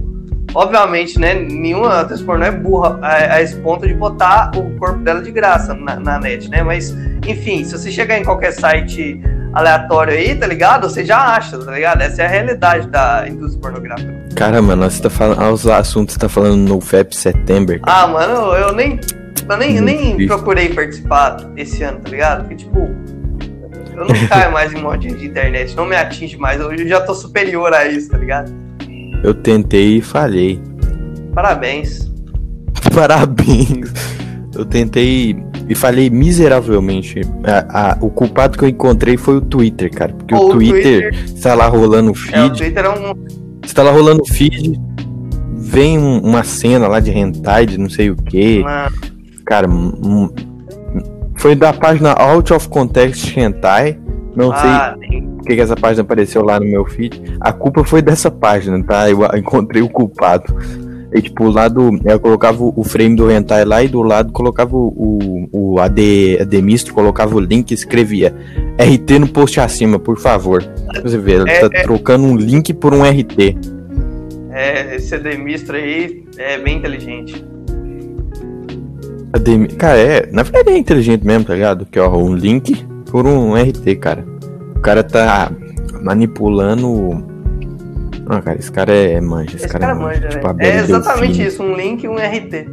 obviamente, 0.54 1.18
né, 1.18 1.34
nenhuma 1.34 2.00
atriz 2.00 2.22
pornô 2.22 2.44
é 2.44 2.50
burra 2.50 2.98
a, 3.02 3.34
a, 3.34 3.42
esse 3.42 3.56
ponto 3.56 3.86
de 3.86 3.94
botar 3.94 4.50
o 4.56 4.70
corpo 4.78 4.98
dela 4.98 5.22
de 5.22 5.30
graça 5.30 5.74
na, 5.74 5.96
na, 5.96 6.18
net, 6.18 6.48
né? 6.48 6.62
Mas, 6.62 6.94
enfim, 7.26 7.64
se 7.64 7.76
você 7.76 7.90
chegar 7.90 8.18
em 8.18 8.24
qualquer 8.24 8.52
site 8.52 9.20
aleatório 9.52 10.14
aí, 10.14 10.34
tá 10.34 10.46
ligado? 10.46 10.88
Você 10.88 11.04
já 11.04 11.18
acha, 11.18 11.58
tá 11.58 11.70
ligado? 11.72 12.00
Essa 12.02 12.22
é 12.22 12.26
a 12.26 12.28
realidade 12.28 12.88
da 12.88 13.26
indústria 13.28 13.60
pornográfica. 13.60 14.12
Cara, 14.34 14.62
mano, 14.62 14.90
você 14.90 15.02
tá 15.02 15.10
falando. 15.10 15.52
Os 15.52 15.66
assuntos 15.66 16.14
que 16.14 16.20
você 16.20 16.26
tá 16.26 16.28
falando 16.28 16.56
no 16.56 16.80
FEP 16.80 17.14
September. 17.14 17.80
Ah, 17.82 18.06
mano, 18.06 18.54
eu 18.54 18.72
nem. 18.72 18.98
Eu 19.48 19.56
nem, 19.58 19.80
nem 19.80 20.26
procurei 20.26 20.72
participar 20.72 21.36
esse 21.56 21.82
ano, 21.82 21.98
tá 21.98 22.08
ligado? 22.10 22.42
Porque, 22.42 22.56
tipo, 22.56 22.78
eu 22.78 24.06
não 24.06 24.14
caio 24.28 24.52
mais 24.52 24.72
em 24.72 24.80
modinha 24.80 25.14
de 25.14 25.26
internet, 25.26 25.76
não 25.76 25.84
me 25.84 25.96
atinge 25.96 26.36
mais. 26.36 26.60
Eu 26.60 26.86
já 26.86 27.00
tô 27.00 27.14
superior 27.14 27.74
a 27.74 27.84
isso, 27.86 28.08
tá 28.08 28.16
ligado? 28.16 28.61
Eu 29.22 29.34
tentei 29.34 29.98
e 29.98 30.00
falhei. 30.00 30.60
Parabéns. 31.34 32.12
Parabéns. 32.94 33.92
Eu 34.54 34.64
tentei 34.64 35.36
e 35.68 35.74
falhei 35.74 36.10
miseravelmente. 36.10 37.20
A, 37.44 37.92
a, 37.92 37.98
o 38.00 38.10
culpado 38.10 38.58
que 38.58 38.64
eu 38.64 38.68
encontrei 38.68 39.16
foi 39.16 39.36
o 39.36 39.40
Twitter, 39.40 39.90
cara. 39.90 40.12
Porque 40.12 40.34
o, 40.34 40.38
o 40.38 40.50
Twitter, 40.50 41.10
Twitter 41.10 41.24
está 41.24 41.54
lá 41.54 41.66
rolando 41.66 42.10
o 42.10 42.14
feed. 42.14 42.36
É, 42.36 42.44
o 42.44 42.50
Twitter 42.52 42.84
é 42.84 42.90
um. 42.90 43.14
Está 43.64 43.82
lá 43.82 43.90
rolando 43.92 44.22
o 44.22 44.26
feed. 44.26 44.78
Vem 45.54 45.98
um, 45.98 46.18
uma 46.18 46.42
cena 46.42 46.88
lá 46.88 47.00
de 47.00 47.10
hentai, 47.10 47.64
de 47.64 47.78
não 47.78 47.88
sei 47.88 48.10
o 48.10 48.16
que. 48.16 48.62
Cara, 49.46 49.68
um, 49.68 50.28
foi 51.36 51.54
da 51.54 51.72
página 51.72 52.12
Out 52.12 52.52
of 52.52 52.68
Context 52.68 53.36
Hentai. 53.36 53.98
Não 54.34 54.52
ah, 54.52 54.96
sei. 54.98 55.22
Por 55.22 55.44
que 55.44 55.60
essa 55.60 55.76
página 55.76 56.02
apareceu 56.02 56.42
lá 56.42 56.58
no 56.58 56.66
meu 56.66 56.84
feed. 56.84 57.36
A 57.40 57.52
culpa 57.52 57.84
foi 57.84 58.00
dessa 58.00 58.30
página, 58.30 58.82
tá? 58.82 59.10
Eu 59.10 59.20
encontrei 59.36 59.82
o 59.82 59.88
culpado. 59.88 60.56
E 61.12 61.20
tipo, 61.20 61.44
o 61.44 61.50
lado. 61.50 61.90
Eu 62.04 62.18
colocava 62.18 62.62
o 62.62 62.84
frame 62.84 63.16
do 63.16 63.30
hentai 63.30 63.64
lá 63.64 63.82
e 63.82 63.88
do 63.88 64.02
lado 64.02 64.32
colocava 64.32 64.74
o, 64.74 65.48
o 65.52 65.78
AD, 65.78 66.38
ADMistro, 66.40 66.94
colocava 66.94 67.36
o 67.36 67.40
link 67.40 67.70
e 67.70 67.74
escrevia 67.74 68.34
RT 68.78 69.18
no 69.18 69.28
post 69.28 69.60
acima, 69.60 69.98
por 69.98 70.18
favor. 70.18 70.64
Você 71.02 71.18
vê, 71.18 71.32
ele 71.32 71.50
é, 71.50 71.60
tá 71.60 71.78
é... 71.78 71.82
trocando 71.82 72.24
um 72.24 72.36
link 72.36 72.72
por 72.72 72.94
um 72.94 73.02
RT. 73.02 73.56
É, 74.50 74.96
esse 74.96 75.14
ADMistro 75.14 75.76
aí 75.76 76.24
é 76.38 76.58
bem 76.58 76.78
inteligente. 76.78 77.44
AD, 79.34 79.68
cara, 79.76 79.98
é. 79.98 80.28
Na 80.30 80.42
verdade 80.42 80.70
é 80.70 80.78
inteligente 80.78 81.26
mesmo, 81.26 81.44
tá 81.44 81.54
ligado? 81.54 81.86
Que 81.86 81.98
ó, 81.98 82.14
um 82.16 82.34
link 82.34 82.86
por 83.12 83.26
um 83.26 83.54
RT, 83.54 83.96
cara 84.00 84.32
cara 84.82 85.04
tá 85.04 85.50
manipulando. 86.02 87.24
Ah, 88.26 88.42
cara, 88.42 88.58
esse 88.58 88.70
cara 88.70 88.92
é 88.92 89.20
manja. 89.20 89.56
Esse, 89.56 89.66
Esse 89.66 89.68
cara 89.68 89.94
manja, 89.94 90.28
tipo, 90.28 90.52
né? 90.52 90.68
É 90.68 90.76
exatamente 90.78 91.42
isso, 91.42 91.62
um 91.62 91.74
link 91.74 92.02
e 92.02 92.08
um 92.08 92.16
RT. 92.16 92.66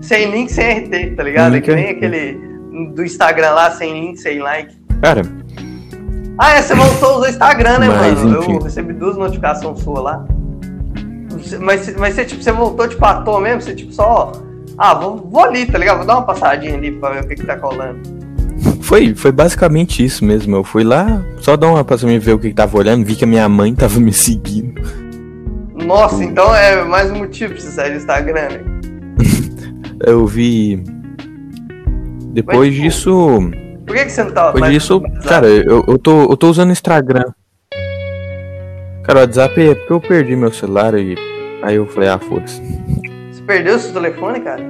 Sem 0.00 0.30
link, 0.30 0.52
sem 0.52 0.84
RT, 0.84 1.16
tá 1.16 1.22
ligado? 1.22 1.54
É 1.54 1.56
Link 1.56 1.64
que 1.64 1.74
nem 1.74 1.90
aquele 1.90 2.38
do 2.94 3.04
Instagram 3.04 3.50
lá, 3.50 3.70
sem 3.70 3.92
link, 3.92 4.18
sem 4.18 4.38
like. 4.38 4.74
Cara, 5.02 5.22
Ah, 6.38 6.52
é, 6.52 6.62
você 6.62 6.74
voltou 6.74 7.08
a 7.08 7.16
usar 7.18 7.30
Instagram, 7.30 7.78
né, 7.78 7.88
Mas, 7.88 8.22
mano? 8.22 8.38
enfim. 8.40 8.52
Eu 8.54 8.62
recebi 8.62 8.92
duas 8.92 9.16
notificações 9.16 9.80
suas 9.80 10.02
lá. 10.04 10.24
Mas, 11.60 11.96
mas 11.96 12.14
você, 12.14 12.24
tipo, 12.24 12.42
você 12.42 12.52
voltou, 12.52 12.86
tipo, 12.86 13.04
à 13.04 13.22
toa 13.22 13.40
mesmo? 13.40 13.62
Você, 13.62 13.74
tipo, 13.74 13.92
só... 13.92 14.32
Ah, 14.76 14.94
vou, 14.94 15.16
vou 15.16 15.44
ali, 15.44 15.66
tá 15.66 15.78
ligado? 15.78 15.98
Vou 15.98 16.06
dar 16.06 16.18
uma 16.18 16.26
passadinha 16.26 16.74
ali 16.74 16.92
pra 16.92 17.10
ver 17.10 17.24
o 17.24 17.28
que 17.28 17.34
que 17.34 17.46
tá 17.46 17.56
colando. 17.56 18.17
Foi, 18.88 19.14
foi 19.14 19.30
basicamente 19.30 20.02
isso 20.02 20.24
mesmo. 20.24 20.56
Eu 20.56 20.64
fui 20.64 20.82
lá, 20.82 21.22
só 21.42 21.58
dar 21.58 21.68
uma 21.68 21.84
pra 21.84 21.98
me 21.98 22.18
ver 22.18 22.32
o 22.32 22.38
que, 22.38 22.48
que 22.48 22.54
tava 22.54 22.78
olhando, 22.78 23.04
vi 23.04 23.14
que 23.14 23.24
a 23.24 23.26
minha 23.26 23.46
mãe 23.46 23.74
tava 23.74 24.00
me 24.00 24.14
seguindo. 24.14 24.80
Nossa, 25.74 26.24
então 26.24 26.54
é 26.54 26.82
mais 26.84 27.10
um 27.10 27.16
motivo 27.16 27.52
pra 27.52 27.62
você 27.62 27.70
sair 27.70 27.90
do 27.90 27.96
Instagram, 27.98 28.48
né? 28.48 28.60
Eu 30.06 30.26
vi. 30.26 30.82
Depois 32.32 32.70
Mas, 32.70 32.82
disso. 32.82 33.50
Por 33.86 33.94
que, 33.94 34.04
que 34.06 34.10
você 34.10 34.24
não 34.24 34.32
tava 34.32 34.52
Depois 34.52 34.72
disso, 34.72 35.02
cara, 35.26 35.46
eu, 35.46 35.84
eu, 35.86 35.98
tô, 35.98 36.30
eu 36.30 36.36
tô 36.36 36.48
usando 36.48 36.68
o 36.68 36.72
Instagram. 36.72 37.24
Cara, 39.02 39.18
o 39.18 39.22
WhatsApp 39.22 39.60
é 39.60 39.74
porque 39.74 39.92
eu 39.92 40.00
perdi 40.00 40.36
meu 40.36 40.52
celular 40.52 40.94
e. 40.94 41.14
Aí 41.62 41.76
eu 41.76 41.86
falei, 41.86 42.08
ah, 42.10 42.18
foda-se. 42.18 42.60
Você 43.32 43.42
perdeu 43.42 43.78
seu 43.78 43.92
telefone, 43.92 44.40
cara? 44.40 44.62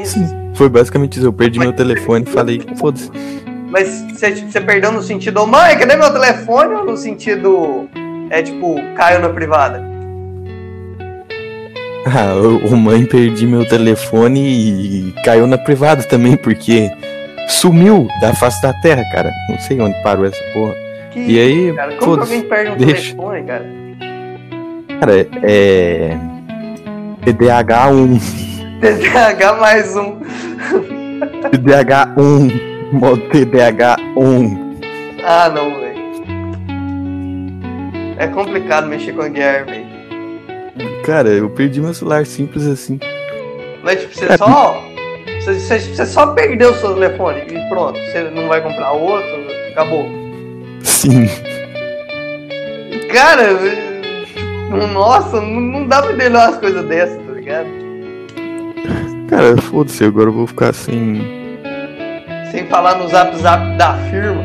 Isso. 0.00 0.39
Foi 0.60 0.68
basicamente 0.68 1.16
isso. 1.16 1.26
Eu 1.26 1.32
perdi 1.32 1.58
meu 1.58 1.72
telefone 1.72 2.22
e 2.28 2.30
falei, 2.30 2.60
foda-se. 2.76 3.10
Mas 3.70 4.04
você, 4.12 4.60
perdeu 4.60 4.92
no 4.92 5.02
sentido, 5.02 5.46
mãe, 5.46 5.78
cadê 5.78 5.96
meu 5.96 6.12
telefone? 6.12 6.74
Ou 6.74 6.84
no 6.84 6.98
sentido, 6.98 7.88
é 8.28 8.42
tipo, 8.42 8.74
caiu 8.94 9.20
na 9.20 9.30
privada? 9.30 9.82
Ah, 12.06 12.32
o, 12.34 12.76
mãe 12.78 13.04
perdi 13.04 13.46
meu 13.46 13.62
telefone 13.66 14.40
e 14.40 15.14
caiu 15.22 15.46
na 15.46 15.58
privada 15.58 16.02
também, 16.02 16.34
porque 16.34 16.90
sumiu 17.46 18.08
da 18.22 18.34
face 18.34 18.60
da 18.62 18.72
terra, 18.72 19.04
cara. 19.12 19.30
Não 19.50 19.58
sei 19.58 19.78
onde 19.78 20.02
parou 20.02 20.24
essa 20.24 20.42
porra. 20.54 20.74
Que 21.10 21.20
E 21.20 21.38
aí, 21.38 21.74
cara? 21.74 21.96
Como 21.96 22.16
que 22.16 22.20
alguém 22.22 22.42
perde 22.42 22.70
um 22.70 22.76
deixa. 22.78 23.14
telefone, 23.14 23.42
cara? 23.44 23.66
Cara, 24.98 25.26
é. 25.42 26.16
TDAH1. 27.26 28.49
TDAH 28.80 29.52
mais 29.54 29.96
um. 29.96 30.16
TDAH1. 31.52 32.92
Modo 32.92 33.22
TDAH1. 33.28 34.80
Ah, 35.24 35.48
não, 35.48 35.70
velho. 35.78 36.00
É 38.18 38.26
complicado 38.28 38.86
mexer 38.88 39.12
com 39.12 39.22
a 39.22 39.28
guerra, 39.28 39.64
velho. 39.66 39.86
Cara, 41.04 41.28
eu 41.28 41.48
perdi 41.50 41.80
meu 41.80 41.94
celular 41.94 42.26
simples 42.26 42.66
assim. 42.66 42.98
Mas, 43.82 44.00
tipo, 44.00 44.14
você 44.14 44.26
É. 44.32 44.36
só. 44.36 44.82
Você, 45.40 45.54
você- 45.58 45.78
você 45.80 46.06
só 46.06 46.26
perdeu 46.28 46.70
o 46.70 46.74
seu 46.74 46.94
telefone 46.94 47.40
e 47.48 47.68
pronto. 47.68 47.98
Você 47.98 48.30
não 48.34 48.48
vai 48.48 48.60
comprar 48.60 48.92
outro, 48.92 49.28
acabou. 49.72 50.06
Sim. 50.82 51.26
Cara, 53.12 53.48
nossa, 54.92 55.40
não, 55.40 55.60
não 55.60 55.86
dá 55.86 56.02
pra 56.02 56.12
entender 56.12 56.36
umas 56.36 56.56
coisas 56.58 56.84
dessas, 56.86 57.16
tá 57.26 57.32
ligado? 57.32 57.66
Cara, 59.28 59.56
foda-se, 59.62 60.04
agora 60.04 60.28
eu 60.28 60.32
vou 60.32 60.46
ficar 60.46 60.72
sem. 60.72 61.22
Sem 62.50 62.66
falar 62.66 62.98
no 62.98 63.08
zap 63.08 63.36
zap 63.36 63.76
da 63.76 63.94
firma. 64.10 64.42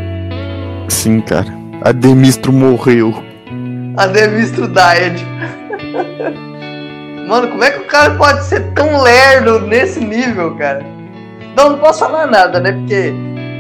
Sim, 0.90 1.22
cara. 1.22 1.54
A 1.82 1.92
Demistro 1.92 2.54
morreu. 2.54 3.24
A 3.98 4.06
Demistro 4.08 4.68
Died. 4.68 5.26
Mano, 7.28 7.48
como 7.48 7.64
é 7.64 7.72
que 7.72 7.80
o 7.80 7.86
cara 7.86 8.14
pode 8.14 8.44
ser 8.44 8.72
tão 8.74 9.02
lerdo 9.02 9.62
nesse 9.62 10.00
nível, 10.00 10.56
cara? 10.56 10.86
Não, 11.58 11.72
não 11.72 11.80
posso 11.80 12.00
falar 12.00 12.28
nada, 12.28 12.60
né? 12.60 12.72
Porque 12.74 13.12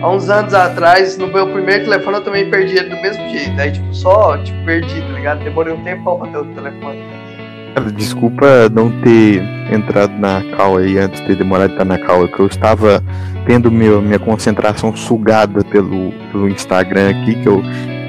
há 0.01 0.09
uns 0.11 0.29
anos 0.29 0.53
atrás, 0.53 1.17
no 1.17 1.27
meu 1.27 1.47
primeiro 1.47 1.85
telefone, 1.85 2.17
eu 2.17 2.23
também 2.23 2.49
perdi 2.49 2.77
ele 2.77 2.89
do 2.89 3.01
mesmo 3.01 3.27
jeito. 3.29 3.59
Aí, 3.59 3.71
tipo, 3.71 3.91
só, 3.93 4.37
tipo, 4.37 4.63
perdi, 4.65 5.01
tá 5.01 5.13
ligado? 5.13 5.43
Demorei 5.43 5.73
um 5.73 5.83
tempão 5.83 6.19
pra 6.19 6.27
ter 6.27 6.37
o 6.37 6.45
telefone. 6.45 7.03
Cara, 7.75 7.91
desculpa 7.91 8.69
não 8.69 8.89
ter 9.01 9.43
entrado 9.69 10.13
na 10.17 10.41
cal 10.55 10.77
aí 10.77 10.97
antes 10.97 11.19
de 11.19 11.27
ter 11.27 11.35
demorado 11.35 11.67
de 11.67 11.73
estar 11.73 11.83
na 11.83 11.97
cal, 11.97 12.23
é 12.23 12.27
que 12.29 12.39
eu 12.39 12.47
estava 12.47 13.03
tendo 13.45 13.69
meu, 13.69 14.01
minha 14.01 14.17
concentração 14.17 14.95
sugada 14.95 15.61
pelo, 15.65 16.13
pelo 16.31 16.47
Instagram 16.47 17.09
aqui, 17.09 17.35
que 17.35 17.45
eu 17.45 17.61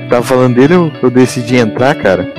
tava 0.08 0.22
falando 0.22 0.54
dele, 0.54 0.74
eu, 0.74 0.92
eu 1.02 1.10
decidi 1.10 1.56
entrar, 1.56 1.96
cara. 1.96 2.32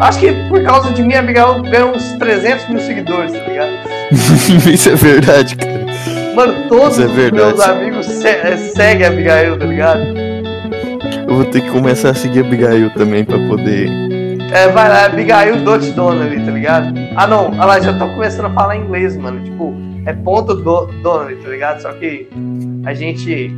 Acho 0.00 0.18
que 0.18 0.32
por 0.48 0.60
causa 0.64 0.92
de 0.92 1.04
mim, 1.04 1.14
a 1.14 1.22
ganhou 1.22 1.94
uns 1.94 2.12
300 2.14 2.68
mil 2.68 2.80
seguidores, 2.80 3.32
tá 3.32 3.38
ligado? 3.38 3.70
Isso 4.68 4.90
é 4.90 4.94
verdade, 4.96 5.54
cara. 5.54 5.86
Mano, 6.34 6.68
todos 6.68 6.98
é 6.98 7.06
os 7.06 7.30
meus 7.30 7.60
amigos 7.60 8.06
se 8.06 8.26
eh, 8.26 8.56
seguem 8.74 9.06
a 9.06 9.08
Abigail, 9.08 9.56
tá 9.56 9.64
ligado? 9.64 10.00
Eu 11.28 11.36
vou 11.36 11.44
ter 11.44 11.60
que 11.60 11.70
começar 11.70 12.10
a 12.10 12.14
seguir 12.14 12.40
a 12.40 12.42
Abigail 12.42 12.90
também 12.90 13.24
pra 13.24 13.38
poder. 13.38 14.15
É, 14.52 14.68
vai 14.68 14.88
lá, 14.88 15.06
Abigail 15.06 15.64
Dot 15.64 15.90
Donnelly, 15.92 16.44
tá 16.44 16.50
ligado? 16.52 16.94
Ah, 17.16 17.26
não, 17.26 17.50
olha 17.50 17.64
lá, 17.64 17.80
já 17.80 17.98
tô 17.98 18.06
começando 18.08 18.46
a 18.46 18.50
falar 18.50 18.76
inglês, 18.76 19.16
mano. 19.16 19.42
Tipo, 19.42 19.74
é 20.04 20.12
ponto 20.12 20.54
do, 20.54 20.86
Donnelly, 21.02 21.36
tá 21.42 21.48
ligado? 21.48 21.82
Só 21.82 21.92
que 21.92 22.28
a 22.84 22.94
gente. 22.94 23.50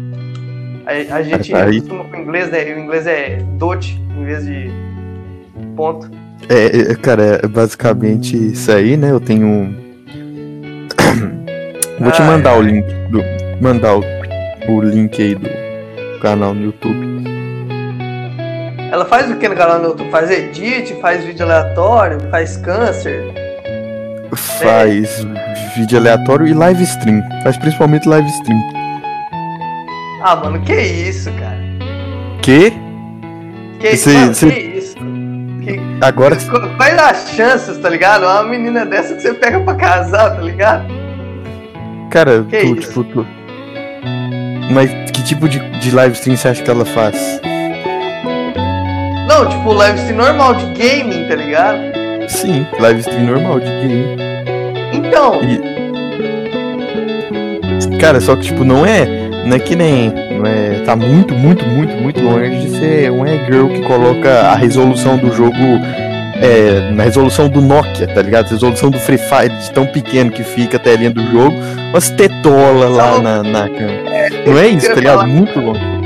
A, 0.86 1.16
a 1.16 1.22
gente 1.22 1.52
tá 1.52 1.66
costuma 1.66 2.04
com 2.04 2.16
o 2.16 2.20
inglês, 2.20 2.50
né? 2.50 2.64
O 2.74 2.78
inglês 2.78 3.06
é 3.06 3.36
Dot 3.58 4.00
em 4.18 4.24
vez 4.24 4.44
de 4.46 4.70
ponto. 5.76 6.10
É, 6.48 6.92
é, 6.92 6.94
cara, 6.94 7.40
é 7.42 7.46
basicamente 7.46 8.36
isso 8.36 8.72
aí, 8.72 8.96
né? 8.96 9.10
Eu 9.10 9.20
tenho. 9.20 9.74
Vou 12.00 12.10
te 12.10 12.22
Ah, 12.22 12.26
mandar 12.26 12.54
é. 12.54 12.58
o 12.58 12.62
link 12.62 12.86
do. 13.10 13.20
Mandar 13.60 13.96
o, 13.96 14.02
o 14.68 14.80
link 14.80 15.20
aí 15.20 15.34
do 15.34 15.48
canal 16.20 16.54
no 16.54 16.64
YouTube. 16.64 17.07
Ela 18.90 19.04
faz 19.04 19.30
o 19.30 19.36
que 19.36 19.48
no 19.48 19.54
canal 19.54 19.78
no 19.80 19.86
YouTube? 19.88 20.10
Faz 20.10 20.30
edit, 20.30 20.94
faz 21.00 21.24
vídeo 21.24 21.44
aleatório, 21.44 22.18
faz 22.30 22.56
câncer. 22.56 23.22
Faz 24.34 25.26
vídeo 25.76 25.98
aleatório 25.98 26.46
e 26.46 26.54
live 26.54 26.82
stream. 26.84 27.22
Faz 27.42 27.56
principalmente 27.58 28.08
live 28.08 28.28
stream. 28.28 28.58
Ah, 30.22 30.36
mano, 30.36 30.60
que 30.62 30.74
isso, 30.74 31.30
cara? 31.32 31.58
Que? 32.42 32.72
Que, 33.78 33.96
Cê- 33.96 34.12
mano, 34.14 34.34
cê- 34.34 34.50
que 34.50 34.60
isso? 34.78 34.96
Que, 35.62 35.80
Agora. 36.00 36.34
Qu- 36.36 36.76
Quais 36.76 36.98
as 36.98 37.30
chances, 37.32 37.78
tá 37.78 37.88
ligado? 37.88 38.22
Uma 38.24 38.42
menina 38.42 38.84
dessa 38.86 39.14
que 39.14 39.20
você 39.22 39.34
pega 39.34 39.60
pra 39.60 39.74
casar, 39.74 40.30
tá 40.34 40.40
ligado? 40.42 40.84
Cara, 42.10 42.42
Que 42.48 42.60
tu, 42.60 42.76
isso? 42.78 42.88
tipo, 42.88 43.04
tu. 43.04 43.26
Mas 44.72 44.90
que 45.12 45.22
tipo 45.22 45.48
de, 45.48 45.58
de 45.78 45.90
live 45.94 46.14
stream 46.14 46.36
você 46.36 46.48
acha 46.48 46.62
que 46.62 46.70
ela 46.70 46.84
faz? 46.84 47.40
Não, 49.38 49.48
tipo, 49.48 49.72
live 49.72 49.98
stream 50.00 50.16
normal 50.16 50.54
de 50.54 50.66
gaming, 50.72 51.28
tá 51.28 51.36
ligado? 51.36 51.78
Sim, 52.26 52.66
live 52.80 52.98
stream 52.98 53.24
normal 53.26 53.60
de 53.60 53.66
game. 53.66 54.16
Então, 54.92 55.40
Cara, 58.00 58.20
só 58.20 58.34
que 58.34 58.42
tipo, 58.42 58.64
não 58.64 58.84
é. 58.84 59.06
Não 59.46 59.54
é 59.54 59.60
que 59.60 59.76
nem. 59.76 60.10
Não 60.10 60.44
é, 60.44 60.82
tá 60.84 60.96
muito, 60.96 61.34
muito, 61.34 61.64
muito, 61.64 61.94
muito 62.02 62.20
longe 62.20 62.66
de 62.66 62.80
ser 62.80 63.12
um 63.12 63.24
e-girl 63.24 63.68
que 63.68 63.82
coloca 63.82 64.40
a 64.40 64.56
resolução 64.56 65.16
do 65.16 65.32
jogo 65.32 65.54
é, 66.42 66.90
na 66.90 67.04
resolução 67.04 67.48
do 67.48 67.60
Nokia, 67.60 68.08
tá 68.08 68.20
ligado? 68.20 68.50
Resolução 68.50 68.90
do 68.90 68.98
Free 68.98 69.18
Fire, 69.18 69.56
de 69.56 69.70
tão 69.70 69.86
pequeno 69.86 70.32
que 70.32 70.42
fica 70.42 70.78
a 70.78 70.80
telinha 70.80 71.10
do 71.10 71.24
jogo, 71.30 71.54
umas 71.90 72.10
tetolas 72.10 72.90
lá 72.90 73.20
na, 73.20 73.42
na 73.44 73.68
cama. 73.68 73.92
Não 74.46 74.58
é 74.58 74.66
isso, 74.66 74.88
tá 74.88 74.94
ligado? 74.96 75.28
Muito 75.28 75.60
longe. 75.60 75.97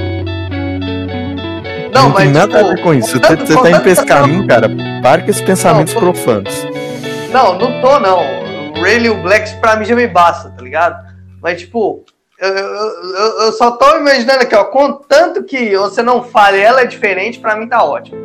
Não, 1.93 2.03
Não, 2.05 2.09
mas 2.11 2.23
tem 2.25 2.33
nada 2.33 2.57
tipo, 2.59 2.67
a 2.71 2.75
ver 2.75 2.83
com 2.83 2.95
isso. 2.95 3.11
Você, 3.11 3.19
você 3.19 3.27
tá 3.27 3.33
indo 3.35 3.55
contanto 3.55 3.83
pra 3.83 3.91
esse 3.91 4.03
que 4.03 4.09
tá 4.09 4.21
caminho, 4.21 4.47
cara. 4.47 4.71
Para 5.03 5.23
com 5.23 5.31
esses 5.31 5.43
pensamentos 5.43 5.95
Não, 5.95 6.01
tô- 6.01 6.07
profanos. 6.13 6.67
Não, 7.33 7.59
não 7.59 7.81
tô, 7.81 7.99
não. 8.01 8.19
O 8.21 8.81
Rayleigh 8.83 9.07
e 9.07 9.11
o 9.11 9.23
Black 9.23 9.55
pra 9.61 9.77
mim 9.77 9.85
já 9.85 9.95
me 9.95 10.07
basta, 10.07 10.51
tá 10.51 10.63
ligado? 10.63 10.97
Mas, 11.43 11.61
tipo, 11.61 12.05
eu, 12.41 12.49
eu, 12.49 12.67
eu- 12.67 13.41
eu 13.47 13.53
só 13.53 13.73
tô 13.73 13.97
imaginando 13.97 14.41
aqui, 14.43 14.55
ó. 14.55 14.65
Contanto 14.65 15.43
que 15.45 15.77
você 15.77 16.03
não 16.03 16.23
fale 16.23 16.59
ela 16.61 16.81
é 16.83 16.87
diferente, 16.87 17.39
pra 17.39 17.57
mim 17.57 17.69
tá 17.69 17.83
ótimo. 17.85 18.17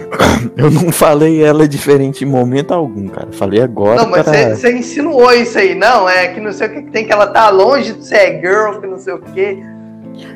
Eu 0.56 0.70
não 0.70 0.90
falei 0.92 1.42
ela 1.42 1.66
diferente 1.68 2.24
em 2.24 2.26
momento 2.26 2.72
algum, 2.72 3.08
cara. 3.08 3.28
Falei 3.32 3.60
agora 3.60 4.02
não, 4.02 4.08
mas 4.10 4.24
você, 4.24 4.54
você 4.56 4.72
insinuou 4.72 5.32
isso 5.32 5.58
aí. 5.58 5.74
Não, 5.74 6.08
é 6.08 6.28
que 6.28 6.40
não 6.40 6.52
sei 6.52 6.66
o 6.68 6.70
que 6.70 6.82
tem, 6.90 7.04
que 7.04 7.12
ela 7.12 7.26
tá 7.26 7.48
longe 7.50 7.92
de 7.92 8.04
ser 8.06 8.40
girl, 8.40 8.78
que 8.80 8.86
não 8.86 8.98
sei 8.98 9.14
o 9.14 9.18
que. 9.20 9.58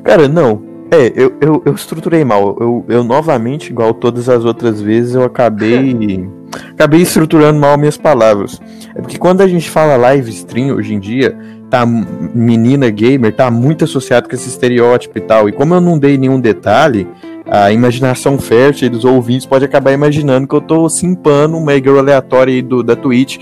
Cara, 0.02 0.28
não. 0.28 0.62
É, 0.94 1.12
eu, 1.16 1.36
eu, 1.40 1.62
eu 1.66 1.74
estruturei 1.74 2.24
mal. 2.24 2.56
Eu, 2.60 2.84
eu 2.88 3.02
novamente, 3.02 3.70
igual 3.70 3.92
todas 3.92 4.28
as 4.28 4.44
outras 4.44 4.80
vezes, 4.80 5.14
eu 5.14 5.24
acabei. 5.24 6.28
acabei 6.70 7.02
estruturando 7.02 7.58
mal 7.58 7.76
minhas 7.76 7.96
palavras. 7.96 8.60
É 8.94 9.00
porque 9.00 9.18
quando 9.18 9.40
a 9.40 9.48
gente 9.48 9.68
fala 9.68 9.96
live 9.96 10.30
stream 10.30 10.76
hoje 10.76 10.94
em 10.94 11.00
dia, 11.00 11.36
tá 11.68 11.84
menina 11.84 12.88
gamer 12.90 13.34
tá 13.34 13.50
muito 13.50 13.84
associado 13.84 14.28
com 14.28 14.36
esse 14.36 14.48
estereótipo 14.48 15.18
e 15.18 15.20
tal. 15.20 15.48
E 15.48 15.52
como 15.52 15.74
eu 15.74 15.80
não 15.80 15.98
dei 15.98 16.16
nenhum 16.16 16.38
detalhe, 16.38 17.08
a 17.44 17.72
imaginação 17.72 18.38
fértil 18.38 18.88
dos 18.88 19.04
ouvintes 19.04 19.46
pode 19.46 19.64
acabar 19.64 19.92
imaginando 19.92 20.46
que 20.46 20.54
eu 20.54 20.60
tô 20.60 20.88
simpando 20.88 21.56
uma 21.56 21.74
girl 21.74 21.98
aleatória 21.98 22.54
aí 22.54 22.62
do, 22.62 22.84
da 22.84 22.94
Twitch. 22.94 23.38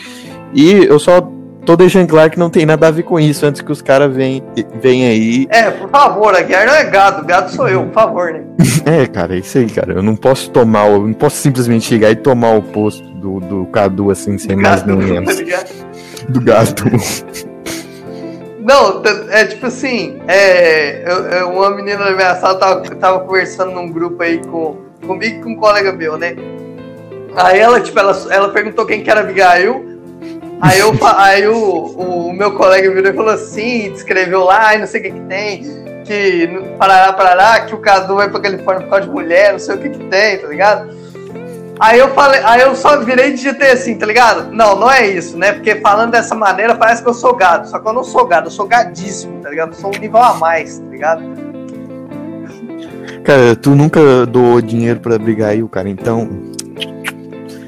E 0.55 0.71
eu 0.73 0.99
só 0.99 1.21
tô 1.65 1.77
deixando 1.77 2.09
claro 2.09 2.31
que 2.31 2.39
não 2.39 2.51
tem 2.51 2.67
nada 2.67 2.89
a 2.89 2.91
ver 2.91 3.03
com 3.03 3.19
isso 3.19 3.47
antes 3.47 3.61
que 3.61 3.73
os 3.73 3.81
caras 3.81 4.15
venham 4.15 4.45
vem 4.81 5.07
aí. 5.07 5.47
É, 5.51 5.71
por 5.71 5.89
favor, 5.89 6.35
a 6.35 6.43
guerra 6.43 6.67
não 6.67 6.75
é 6.75 6.85
gado, 6.85 7.25
gado 7.25 7.51
sou 7.51 7.69
eu, 7.69 7.85
por 7.85 7.93
favor, 7.93 8.33
né? 8.33 8.43
é, 8.85 9.07
cara, 9.07 9.35
é 9.35 9.39
isso 9.39 9.59
aí, 9.59 9.69
cara. 9.69 9.95
Eu 9.95 10.03
não 10.03 10.17
posso 10.17 10.51
tomar, 10.51 10.89
eu 10.89 11.07
não 11.07 11.15
posso 11.15 11.37
simplesmente 11.37 11.87
chegar 11.87 12.11
e 12.11 12.17
tomar 12.17 12.55
o 12.55 12.63
posto 12.63 13.03
do, 13.15 13.41
do 13.41 13.67
Cadu 13.67 14.11
assim, 14.11 14.37
sem 14.39 14.57
mais 14.57 14.85
nem 14.85 14.97
menos. 14.99 15.37
Tá 15.37 15.65
do 16.29 16.41
gato. 16.41 16.85
Não, 18.61 19.03
é 19.31 19.45
tipo 19.45 19.67
assim, 19.67 20.21
é, 20.29 21.03
eu, 21.11 21.25
eu, 21.27 21.49
uma 21.51 21.71
menina 21.71 22.05
da 22.05 22.13
minha 22.13 22.35
sala 22.37 22.59
tava, 22.59 22.81
tava 22.95 23.21
conversando 23.21 23.73
num 23.73 23.91
grupo 23.91 24.23
aí 24.23 24.39
com, 24.39 24.77
comigo 25.05 25.41
e 25.41 25.43
com 25.43 25.51
um 25.51 25.57
colega 25.57 25.93
meu, 25.93 26.17
né? 26.17 26.37
Aí 27.35 27.59
ela, 27.59 27.81
tipo, 27.81 27.99
ela, 27.99 28.17
ela 28.31 28.49
perguntou 28.51 28.87
quem 28.87 29.03
que 29.03 29.11
era 29.11 29.21
Abigail. 29.21 29.92
Aí, 30.63 30.79
eu, 30.79 30.97
aí 31.17 31.49
o, 31.49 31.57
o, 31.57 32.29
o, 32.29 32.33
meu 32.33 32.53
colega 32.53 32.89
virou 32.95 33.11
e 33.11 33.17
falou 33.17 33.35
assim, 33.35 33.91
descreveu 33.91 34.45
lá, 34.45 34.77
e 34.77 34.79
não 34.79 34.87
sei 34.87 35.01
o 35.01 35.03
que 35.03 35.11
que 35.11 35.21
tem, 35.23 35.65
que 36.05 36.47
parará, 36.79 37.13
parará, 37.13 37.61
que 37.67 37.75
o 37.75 37.79
Cadu 37.79 38.15
vai 38.15 38.31
pra 38.31 38.39
Califórnia 38.39 38.85
por 38.85 38.91
causa 38.91 39.07
de 39.07 39.13
mulher, 39.13 39.51
não 39.51 39.59
sei 39.59 39.75
o 39.75 39.79
que 39.79 39.89
que 39.89 40.05
tem, 40.05 40.39
tá 40.39 40.47
ligado? 40.47 40.97
Aí 41.81 41.99
eu 41.99 42.11
falei, 42.11 42.41
aí 42.45 42.61
eu 42.61 42.77
só 42.77 42.97
virei 43.01 43.31
e 43.31 43.35
digitei 43.35 43.73
assim, 43.73 43.99
tá 43.99 44.07
ligado? 44.07 44.53
Não, 44.53 44.79
não 44.79 44.89
é 44.89 45.05
isso, 45.05 45.37
né? 45.37 45.51
Porque 45.51 45.81
falando 45.81 46.13
dessa 46.13 46.33
maneira 46.33 46.77
parece 46.77 47.03
que 47.03 47.09
eu 47.09 47.15
sou 47.15 47.35
gado. 47.35 47.69
Só 47.69 47.81
que 47.81 47.89
eu 47.89 47.93
não 47.93 48.05
sou 48.05 48.25
gado, 48.25 48.47
eu 48.47 48.51
sou 48.53 48.69
gadíssimo, 48.69 49.41
tá 49.41 49.51
ligado? 49.51 49.71
Eu 49.71 49.75
sou 49.75 49.91
um 49.93 49.99
nível 49.99 50.21
a 50.23 50.35
mais, 50.35 50.79
tá 50.79 50.87
ligado? 50.89 51.23
Cara, 53.25 53.57
tu 53.57 53.71
nunca 53.71 54.25
doou 54.27 54.61
dinheiro 54.61 55.01
pra 55.01 55.17
Abigail, 55.17 55.69
cara, 55.69 55.89
então. 55.89 56.29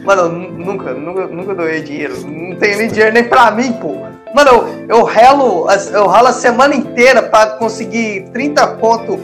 Mano, 0.05 0.23
eu 0.23 0.29
nunca, 0.29 0.93
nunca, 0.93 1.27
nunca 1.27 1.55
doei 1.55 1.83
dinheiro. 1.83 2.15
Não 2.27 2.57
tenho 2.57 2.79
nem 2.79 2.89
dinheiro 2.89 3.13
nem 3.13 3.25
pra 3.25 3.51
mim, 3.51 3.73
pô. 3.73 3.97
Mano, 4.35 4.51
eu, 4.51 4.99
eu 4.99 5.05
relo, 5.05 5.67
eu 5.93 6.07
ralo 6.07 6.29
a 6.29 6.33
semana 6.33 6.75
inteira 6.75 7.23
pra 7.23 7.47
conseguir 7.47 8.29
30 8.33 8.67
conto, 8.77 9.19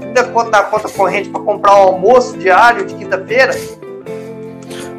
30 0.00 0.24
conto 0.24 0.50
da 0.50 0.62
conta 0.62 0.88
corrente 0.88 1.30
pra 1.30 1.40
comprar 1.40 1.74
o 1.74 1.78
um 1.78 1.88
almoço 1.94 2.36
diário 2.38 2.86
de 2.86 2.94
quinta-feira. 2.94 3.56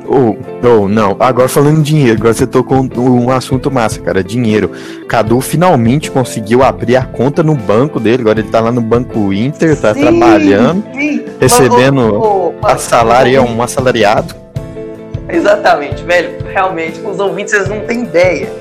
Ou, 0.07 0.37
oh, 0.63 0.67
oh, 0.67 0.87
não, 0.89 1.15
agora 1.19 1.47
falando 1.47 1.79
em 1.79 1.81
dinheiro, 1.81 2.17
agora 2.19 2.33
você 2.33 2.45
tocou 2.45 2.81
um, 2.81 2.89
um, 2.99 3.29
assunto 3.29 3.71
massa, 3.71 4.01
cara, 4.01 4.21
dinheiro. 4.21 4.71
Cadu 5.07 5.39
finalmente 5.39 6.11
conseguiu 6.11 6.63
abrir 6.63 6.97
a 6.97 7.05
conta 7.05 7.41
no 7.41 7.55
banco 7.55 7.99
dele, 7.99 8.23
agora 8.23 8.39
ele 8.39 8.49
tá 8.49 8.59
lá 8.59 8.71
no 8.71 8.81
Banco 8.81 9.31
Inter, 9.31 9.79
tá 9.79 9.93
sim, 9.93 10.01
trabalhando, 10.01 10.83
sim. 10.93 11.23
recebendo 11.39 12.19
oh, 12.19 12.53
a 12.61 12.77
salário, 12.77 13.37
é 13.37 13.39
um 13.39 13.61
assalariado. 13.61 14.40
Exatamente, 15.31 16.03
velho, 16.03 16.43
realmente, 16.45 16.99
os 17.01 17.19
ouvintes 17.19 17.53
eles 17.53 17.67
não 17.67 17.81
têm 17.81 18.03
ideia. 18.03 18.51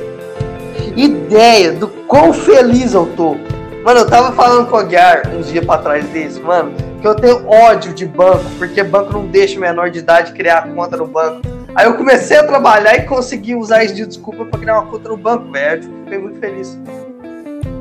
Ideia 0.97 1.73
do 1.73 1.89
quão 1.89 2.33
feliz 2.33 2.95
eu 2.95 3.07
tô. 3.17 3.37
Mano, 3.85 4.01
eu 4.01 4.09
tava 4.09 4.33
falando 4.33 4.69
com 4.69 4.77
o 4.77 4.85
Guiar 4.85 5.23
uns 5.35 5.49
dias 5.49 5.65
pra 5.65 5.79
trás 5.79 6.05
desse, 6.07 6.39
mano 6.41 6.91
que 7.01 7.07
eu 7.07 7.15
tenho 7.15 7.49
ódio 7.49 7.95
de 7.95 8.07
banco, 8.07 8.45
porque 8.59 8.83
banco 8.83 9.13
não 9.13 9.27
deixa 9.27 9.57
o 9.57 9.61
menor 9.61 9.91
de 9.91 10.01
idade 10.01 10.33
criar 10.33 10.69
conta 10.75 10.97
no 10.97 11.07
banco. 11.07 11.41
Aí 11.75 11.87
eu 11.87 11.95
comecei 11.95 12.37
a 12.37 12.47
trabalhar 12.47 12.97
e 12.97 13.03
consegui 13.07 13.55
usar 13.55 13.85
isso 13.85 13.95
de 13.95 14.07
desculpa 14.07 14.45
para 14.45 14.59
criar 14.59 14.81
uma 14.81 14.91
conta 14.91 15.09
no 15.09 15.17
banco, 15.17 15.51
velho. 15.51 15.83
Fiquei 16.05 16.19
muito 16.19 16.39
feliz. 16.39 16.79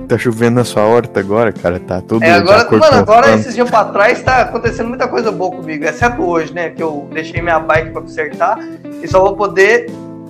Tá 0.10 0.18
chovendo 0.18 0.56
na 0.56 0.66
sua 0.66 0.86
horta 0.86 1.20
agora, 1.20 1.54
cara? 1.54 1.80
Tá 1.80 2.02
tudo. 2.02 2.24
É, 2.24 2.32
agora, 2.32 2.68
mano, 2.72 2.98
agora 2.98 3.32
esses 3.36 3.54
dias 3.54 3.70
pra 3.70 3.86
trás 3.86 4.20
tá 4.24 4.42
acontecendo 4.42 4.90
muita 4.90 5.08
coisa 5.08 5.32
boa 5.32 5.52
comigo, 5.56 5.86
exceto 5.86 6.24
hoje, 6.24 6.52
né? 6.52 6.72
Que 6.72 6.82
eu 6.82 7.08
deixei 7.14 7.44
minha 7.44 7.60
bike 7.60 7.92
pra 7.92 8.02
consertar 8.02 8.58
e 9.04 9.08
só 9.08 9.20
vou 9.20 9.36
poder 9.36 9.86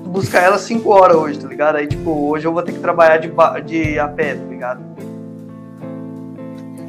buscar 0.06 0.44
ela 0.44 0.58
5 0.58 0.90
horas 0.90 1.16
hoje, 1.16 1.40
tá 1.40 1.48
ligado? 1.48 1.78
Aí, 1.78 1.88
tipo, 1.88 2.12
hoje 2.12 2.46
eu 2.46 2.52
vou 2.52 2.62
ter 2.62 2.74
que 2.74 2.80
trabalhar 2.80 3.20
de, 3.20 3.32
de 3.66 3.98
a 3.98 4.10
pé, 4.10 4.36
tá 4.36 4.46
ligado? 4.50 4.82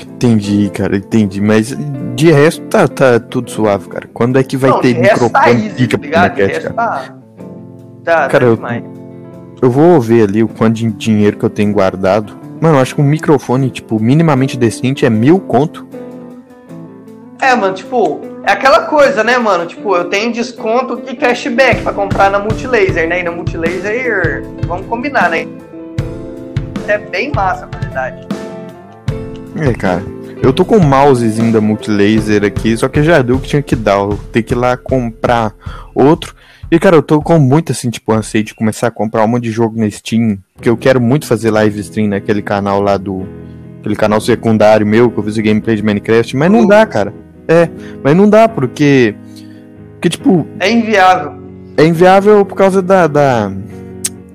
Entendi, 0.01 0.69
cara, 0.75 0.97
entendi. 0.97 1.41
Mas 1.41 1.73
de 2.17 2.33
resto 2.33 2.63
tá, 2.67 2.89
tá 2.89 3.21
tudo 3.21 3.53
suave, 3.53 3.89
cara. 3.89 4.11
Quando 4.13 4.37
é 4.37 4.43
que 4.43 4.57
vai 4.57 4.71
não, 4.71 4.81
ter 4.81 4.99
microfone 4.99 5.31
tá 5.31 5.51
easy, 5.53 5.87
tá 5.87 5.99
cara? 6.11 6.73
Tá, 6.75 7.15
tá, 8.05 8.29
cara, 8.29 8.45
eu, 8.47 8.59
eu 9.63 9.71
vou 9.71 10.01
ver 10.01 10.25
ali 10.25 10.43
o 10.43 10.49
quanto 10.49 10.75
de 10.75 10.91
dinheiro 10.91 11.37
que 11.37 11.45
eu 11.45 11.51
tenho 11.51 11.73
guardado. 11.73 12.50
Mano, 12.61 12.77
eu 12.77 12.83
acho 12.83 12.95
que 12.95 13.01
um 13.01 13.05
microfone, 13.05 13.71
tipo, 13.71 13.99
minimamente 13.99 14.57
decente 14.57 15.07
é 15.07 15.11
mil 15.11 15.41
conto. 15.41 15.87
É, 17.41 17.55
mano, 17.55 17.75
tipo, 17.75 18.21
é 18.45 18.53
aquela 18.53 18.81
coisa, 18.83 19.25
né, 19.25 19.39
mano? 19.39 19.65
Tipo, 19.65 19.97
eu 19.97 20.05
tenho 20.05 20.31
desconto 20.31 21.01
e 21.09 21.17
cashback 21.17 21.83
pra 21.83 21.93
comprar 21.93 22.31
na 22.31 22.39
Multilaser, 22.39 23.09
né? 23.09 23.21
E 23.21 23.23
na 23.23 23.31
Multilaser, 23.31 24.45
vamos 24.67 24.87
combinar, 24.87 25.31
né? 25.31 25.47
É 26.87 26.99
bem 26.99 27.33
massa 27.35 27.65
a 27.65 27.69
qualidade. 27.69 28.27
É, 29.57 29.73
cara. 29.73 30.03
Eu 30.43 30.53
tô 30.55 30.65
com 30.65 30.77
o 30.77 30.83
mousezinho 30.83 31.53
da 31.53 31.61
Multilaser 31.61 32.45
aqui, 32.45 32.75
só 32.77 32.89
que 32.89 33.03
já 33.03 33.21
deu 33.21 33.39
que 33.39 33.49
tinha 33.49 33.63
que 33.63 33.77
dar. 33.77 33.99
Eu 33.99 34.19
tenho 34.33 34.45
que 34.45 34.55
ir 34.55 34.57
lá 34.57 34.77
comprar 34.77 35.55
outro. 35.95 36.35
E, 36.71 36.79
cara, 36.79 36.95
eu 36.95 37.03
tô 37.03 37.21
com 37.21 37.37
muito, 37.37 37.73
assim, 37.73 37.91
tipo, 37.91 38.13
anseio 38.13 38.45
de 38.45 38.55
começar 38.55 38.87
a 38.87 38.91
comprar 38.93 39.25
um 39.25 39.29
monte 39.29 39.43
de 39.43 39.51
jogo 39.51 39.79
na 39.79 39.91
Steam. 39.91 40.39
Porque 40.55 40.69
eu 40.69 40.77
quero 40.77 41.01
muito 41.01 41.27
fazer 41.27 41.51
live 41.51 41.81
stream 41.81 42.09
naquele 42.09 42.43
canal 42.43 42.81
lá 42.81 42.97
do. 42.97 43.27
Aquele 43.81 43.97
canal 43.97 44.21
secundário 44.21 44.87
meu, 44.87 45.11
que 45.11 45.19
eu 45.19 45.25
fiz 45.25 45.37
o 45.37 45.43
gameplay 45.43 45.75
de 45.75 45.83
Minecraft. 45.83 46.37
Mas 46.37 46.53
não 46.53 46.65
dá, 46.67 46.87
cara. 46.87 47.13
É, 47.49 47.69
mas 48.05 48.17
não 48.17 48.31
dá, 48.31 48.49
porque. 48.49 49.17
Porque, 49.95 50.11
tipo. 50.11 50.47
É 50.61 50.71
inviável. 50.71 51.41
É 51.77 51.85
inviável 51.85 52.45
por 52.45 52.55
causa 52.55 52.81
da, 52.81 53.09
da 53.09 53.51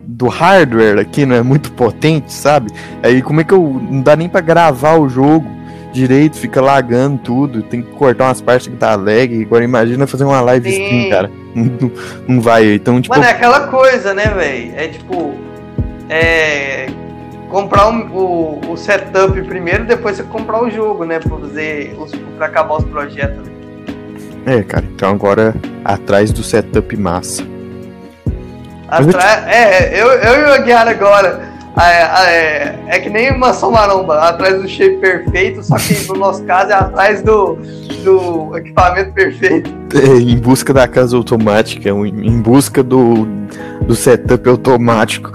do 0.06 0.28
hardware 0.28 1.00
aqui 1.00 1.26
não 1.26 1.36
é 1.36 1.42
muito 1.42 1.72
potente, 1.74 2.34
sabe? 2.34 2.72
Aí 3.04 3.22
como 3.22 3.42
é 3.42 3.44
que 3.44 3.54
eu 3.54 3.82
não 3.90 4.02
dá 4.02 4.16
nem 4.16 4.30
para 4.30 4.42
gravar 4.42 4.98
o 4.98 5.10
jogo 5.10 5.46
direito, 5.96 6.38
fica 6.38 6.62
lagando 6.62 7.18
tudo, 7.18 7.64
tem 7.64 7.82
que 7.82 7.92
cortar 7.92 8.26
umas 8.26 8.42
partes 8.42 8.68
que 8.68 8.76
tá 8.76 8.96
lag. 8.96 9.44
Agora 9.44 9.64
imagina 9.64 10.06
fazer 10.06 10.26
uma 10.26 10.42
live 10.42 10.72
Sim. 10.72 10.84
stream, 10.84 11.10
cara. 11.10 11.32
Não, 11.56 11.92
não 12.28 12.42
vai, 12.42 12.74
então 12.74 13.02
tipo. 13.02 13.16
Mano, 13.16 13.28
é 13.28 13.32
aquela 13.32 13.68
coisa, 13.68 14.14
né, 14.14 14.26
velho? 14.26 14.74
É 14.76 14.88
tipo 14.90 15.34
é 16.10 16.88
comprar 17.50 17.88
um, 17.88 18.08
o, 18.14 18.72
o 18.72 18.78
setup 18.78 19.42
primeiro, 19.44 19.86
depois 19.86 20.18
você 20.18 20.24
comprar 20.24 20.62
o 20.62 20.70
jogo, 20.70 21.06
né, 21.06 21.20
para 21.20 21.38
fazer 21.38 21.96
os 21.98 22.12
para 22.38 22.48
acabar 22.48 22.78
os 22.78 22.84
projetos. 22.84 23.48
É, 24.46 24.62
cara. 24.62 24.86
Então 24.94 25.10
agora 25.12 25.56
atrás 25.84 26.32
do 26.32 26.44
setup 26.44 26.96
massa. 26.98 27.44
Atrás, 28.88 29.48
é, 29.48 30.00
eu, 30.00 30.08
eu 30.08 30.42
e 30.42 30.44
o 30.44 30.54
Aguiar 30.54 30.88
agora. 30.88 31.55
É, 31.78 32.02
é, 32.32 32.80
é, 32.88 33.00
que 33.00 33.10
nem 33.10 33.32
uma 33.34 33.52
maromba, 33.70 34.20
atrás 34.20 34.62
do 34.62 34.68
shape 34.68 34.98
perfeito, 34.98 35.62
só 35.62 35.76
que 35.76 36.08
no 36.08 36.16
nosso 36.16 36.44
caso 36.46 36.72
é 36.72 36.74
atrás 36.74 37.22
do, 37.22 37.56
do 38.04 38.58
equipamento 38.58 39.12
perfeito. 39.12 39.70
É, 39.94 40.18
em 40.18 40.38
busca 40.38 40.74
da 40.74 40.88
casa 40.88 41.18
automática, 41.18 41.90
em 41.90 42.42
busca 42.42 42.82
do, 42.82 43.28
do 43.82 43.94
setup 43.94 44.48
automático. 44.48 45.34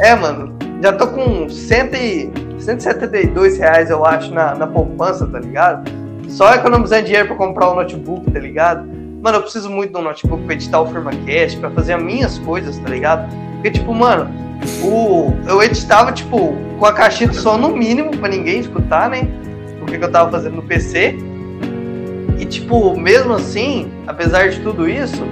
É, 0.00 0.14
mano, 0.16 0.52
já 0.82 0.92
tô 0.92 1.06
com 1.06 1.48
cento 1.48 1.94
e, 1.94 2.32
172 2.58 3.58
reais, 3.58 3.90
eu 3.90 4.04
acho, 4.04 4.32
na, 4.34 4.54
na 4.54 4.66
poupança, 4.66 5.26
tá 5.26 5.38
ligado? 5.38 5.90
Só 6.28 6.52
economizando 6.54 7.04
dinheiro 7.04 7.28
pra 7.28 7.36
comprar 7.36 7.68
o 7.68 7.72
um 7.72 7.76
notebook, 7.76 8.30
tá 8.30 8.38
ligado? 8.38 8.88
Mano, 9.20 9.36
eu 9.36 9.42
preciso 9.42 9.68
muito 9.68 9.92
de 9.92 9.98
um 9.98 10.02
notebook 10.02 10.42
pra 10.44 10.54
editar 10.54 10.80
o 10.80 10.86
FirmaCast, 10.86 11.58
pra 11.58 11.70
fazer 11.70 11.92
as 11.92 12.02
minhas 12.02 12.38
coisas, 12.38 12.78
tá 12.78 12.88
ligado? 12.88 13.28
Porque, 13.56 13.70
tipo, 13.72 13.92
mano, 13.94 14.30
o, 14.82 15.34
eu 15.46 15.62
editava, 15.62 16.10
tipo, 16.10 16.56
com 16.78 16.86
a 16.86 16.92
caixinha 16.92 17.28
de 17.28 17.36
som 17.36 17.58
no 17.58 17.68
mínimo, 17.68 18.16
pra 18.16 18.30
ninguém 18.30 18.60
escutar, 18.60 19.10
né? 19.10 19.28
O 19.82 19.84
que, 19.84 19.98
que 19.98 20.04
eu 20.04 20.10
tava 20.10 20.30
fazendo 20.30 20.56
no 20.56 20.62
PC. 20.62 21.16
E, 22.38 22.46
tipo, 22.46 22.98
mesmo 22.98 23.34
assim, 23.34 23.92
apesar 24.06 24.48
de 24.48 24.60
tudo 24.60 24.88
isso, 24.88 25.22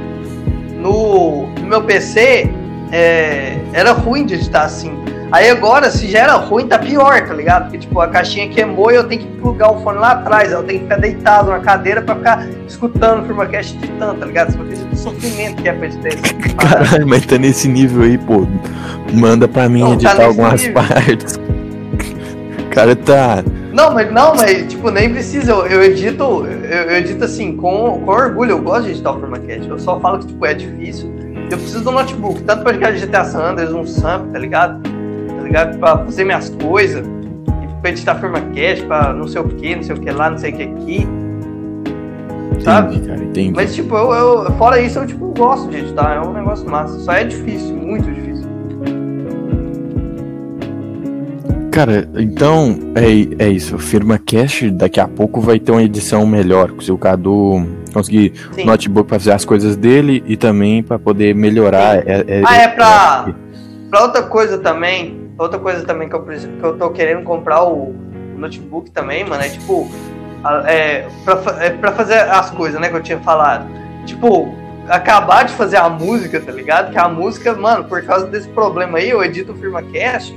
no, 0.77 1.47
no 1.47 1.67
meu 1.67 1.83
PC 1.83 2.51
é, 2.93 3.59
era 3.73 3.93
ruim 3.93 4.27
de 4.27 4.35
editar 4.35 4.65
assim. 4.65 4.93
Aí 5.31 5.51
agora, 5.51 5.91
se 5.91 6.09
já 6.09 6.21
era 6.21 6.37
ruim, 6.37 6.67
tá 6.67 6.79
pior, 6.79 7.27
tá 7.27 7.35
ligado? 7.35 7.65
Porque, 7.65 7.79
tipo, 7.79 8.01
a 8.01 8.09
caixinha 8.09 8.49
queimou 8.49 8.91
e 8.91 8.95
eu 8.95 9.05
tenho 9.05 9.21
que 9.21 9.27
plugar 9.39 9.71
o 9.71 9.83
fone 9.83 9.99
lá 9.99 10.13
atrás. 10.13 10.51
Eu 10.51 10.63
tenho 10.63 10.79
que 10.79 10.85
ficar 10.87 10.97
deitado 10.97 11.51
na 11.51 11.59
cadeira 11.61 12.01
pra 12.01 12.15
ficar 12.15 12.49
escutando 12.67 13.23
o 13.23 13.27
FirmaCast 13.27 13.77
editando, 13.77 14.21
tá 14.21 14.27
ligado? 14.27 14.53
Você 14.53 14.59
acredita 14.59 14.89
do 14.89 14.97
sofrimento 14.97 15.63
que 15.63 15.69
é 15.69 15.73
pra 15.73 15.87
editar 15.87 16.09
isso. 16.09 16.57
Caralho, 16.57 17.07
mas 17.07 17.27
tá 17.27 17.37
nesse 17.37 17.69
nível 17.69 18.05
aí, 18.05 18.17
pô. 18.17 18.47
Manda 19.13 19.47
pra 19.47 19.69
mim 19.69 19.81
não, 19.81 19.93
editar 19.93 20.17
tá 20.17 20.25
algumas 20.25 20.63
nível. 20.63 20.75
partes. 20.83 21.37
O 21.37 22.71
cara 22.73 22.97
tá. 22.97 23.45
Não, 23.71 23.93
mas 23.93 24.11
não, 24.11 24.35
mas 24.35 24.67
tipo, 24.67 24.91
nem 24.91 25.11
precisa. 25.13 25.53
Eu, 25.53 25.67
eu 25.67 25.83
edito, 25.85 26.23
eu, 26.23 26.47
eu, 26.47 26.97
edito 26.97 27.23
assim, 27.23 27.55
com, 27.55 28.01
com 28.03 28.11
orgulho. 28.11 28.53
Eu 28.53 28.63
gosto 28.63 28.85
de 28.85 28.93
editar 28.93 29.13
o 29.13 29.21
FirmaCast. 29.21 29.69
Eu 29.69 29.79
só 29.79 30.01
falo 30.01 30.21
que, 30.21 30.29
tipo, 30.29 30.47
é 30.47 30.55
difícil. 30.55 31.15
Eu 31.51 31.59
preciso 31.59 31.83
de 31.83 31.89
um 31.89 31.93
notebook, 31.93 32.43
tanto 32.43 32.63
pra 32.63 32.73
jogar 32.73 32.93
GTA 32.93 33.25
San 33.25 33.41
Andreas, 33.41 33.73
um 33.73 33.87
Samp, 33.87 34.33
tá 34.33 34.39
ligado? 34.39 34.98
Ligado? 35.49 35.79
Pra 35.79 35.99
fazer 35.99 36.25
minhas 36.25 36.49
coisas, 36.51 37.05
pra 37.83 37.91
editar 37.91 38.15
firma 38.17 38.41
cash, 38.55 38.81
pra 38.83 39.13
não 39.13 39.27
sei 39.29 39.41
o 39.41 39.49
que, 39.49 39.77
não 39.77 39.83
sei 39.83 39.97
o 39.97 40.01
que 40.01 40.11
lá, 40.11 40.31
não 40.31 40.39
sei 40.39 40.53
o 40.53 40.57
que 40.57 40.63
aqui. 40.63 41.09
Sabe? 42.61 42.95
Entendi, 42.97 43.09
cara, 43.09 43.25
entendi. 43.25 43.53
Mas, 43.55 43.75
tipo, 43.75 43.95
eu, 43.97 44.13
eu- 44.13 44.53
fora 44.53 44.81
isso, 44.81 44.99
eu, 44.99 45.07
tipo, 45.07 45.33
gosto 45.37 45.69
de 45.71 45.77
editar. 45.79 46.15
É 46.17 46.21
um 46.21 46.33
negócio 46.33 46.69
massa. 46.69 46.99
Só 47.01 47.13
é 47.13 47.25
difícil, 47.25 47.77
muito 47.77 48.11
difícil. 48.11 48.49
Cara, 51.71 52.09
então 52.17 52.77
é, 52.97 53.45
é 53.45 53.49
isso. 53.49 53.79
Firma 53.79 54.19
Cash 54.19 54.65
daqui 54.73 54.99
a 54.99 55.07
pouco 55.07 55.41
vai 55.41 55.61
ter 55.61 55.71
uma 55.71 55.83
edição 55.83 56.27
melhor. 56.27 56.73
Se 56.81 56.91
o 56.91 56.99
Cadu 56.99 57.65
conseguir 57.93 58.33
Sim. 58.53 58.65
notebook 58.65 59.07
pra 59.09 59.19
fazer 59.21 59.33
as 59.33 59.45
coisas 59.45 59.77
dele 59.77 60.25
e 60.27 60.37
também 60.37 60.83
pra 60.83 60.99
poder 60.99 61.35
melhorar. 61.37 61.99
É, 61.99 62.25
é- 62.27 62.43
Ah, 62.45 62.57
é 62.57 62.69
pra, 62.69 63.29
pra 63.91 64.03
outra 64.03 64.23
coisa 64.23 64.59
também. 64.59 65.18
Outra 65.39 65.59
coisa 65.59 65.85
também 65.87 66.09
que 66.09 66.15
eu, 66.17 66.23
que 66.23 66.63
eu 66.63 66.77
tô 66.77 66.91
querendo 66.91 67.23
comprar 67.23 67.63
o 67.65 67.95
notebook 68.37 68.91
também, 68.91 69.25
mano. 69.25 69.43
É 69.43 69.49
tipo. 69.49 69.89
É, 70.67 71.07
pra, 71.25 71.65
é 71.65 71.71
pra 71.71 71.93
fazer 71.93 72.15
as 72.19 72.51
coisas, 72.51 72.81
né, 72.81 72.89
que 72.89 72.97
eu 72.97 73.03
tinha 73.03 73.19
falado. 73.21 73.67
Tipo, 74.05 74.53
acabar 74.89 75.45
de 75.45 75.53
fazer 75.53 75.77
a 75.77 75.89
música, 75.89 76.41
tá 76.41 76.53
ligado? 76.53 76.93
Que 76.93 76.99
a 76.99 77.09
música, 77.09 77.55
mano, 77.55 77.85
por 77.85 78.03
causa 78.03 78.27
desse 78.27 78.49
problema 78.49 78.99
aí, 78.99 79.11
eu 79.11 79.23
edito 79.23 79.53
o 79.53 79.57
FirmaCast. 79.57 80.37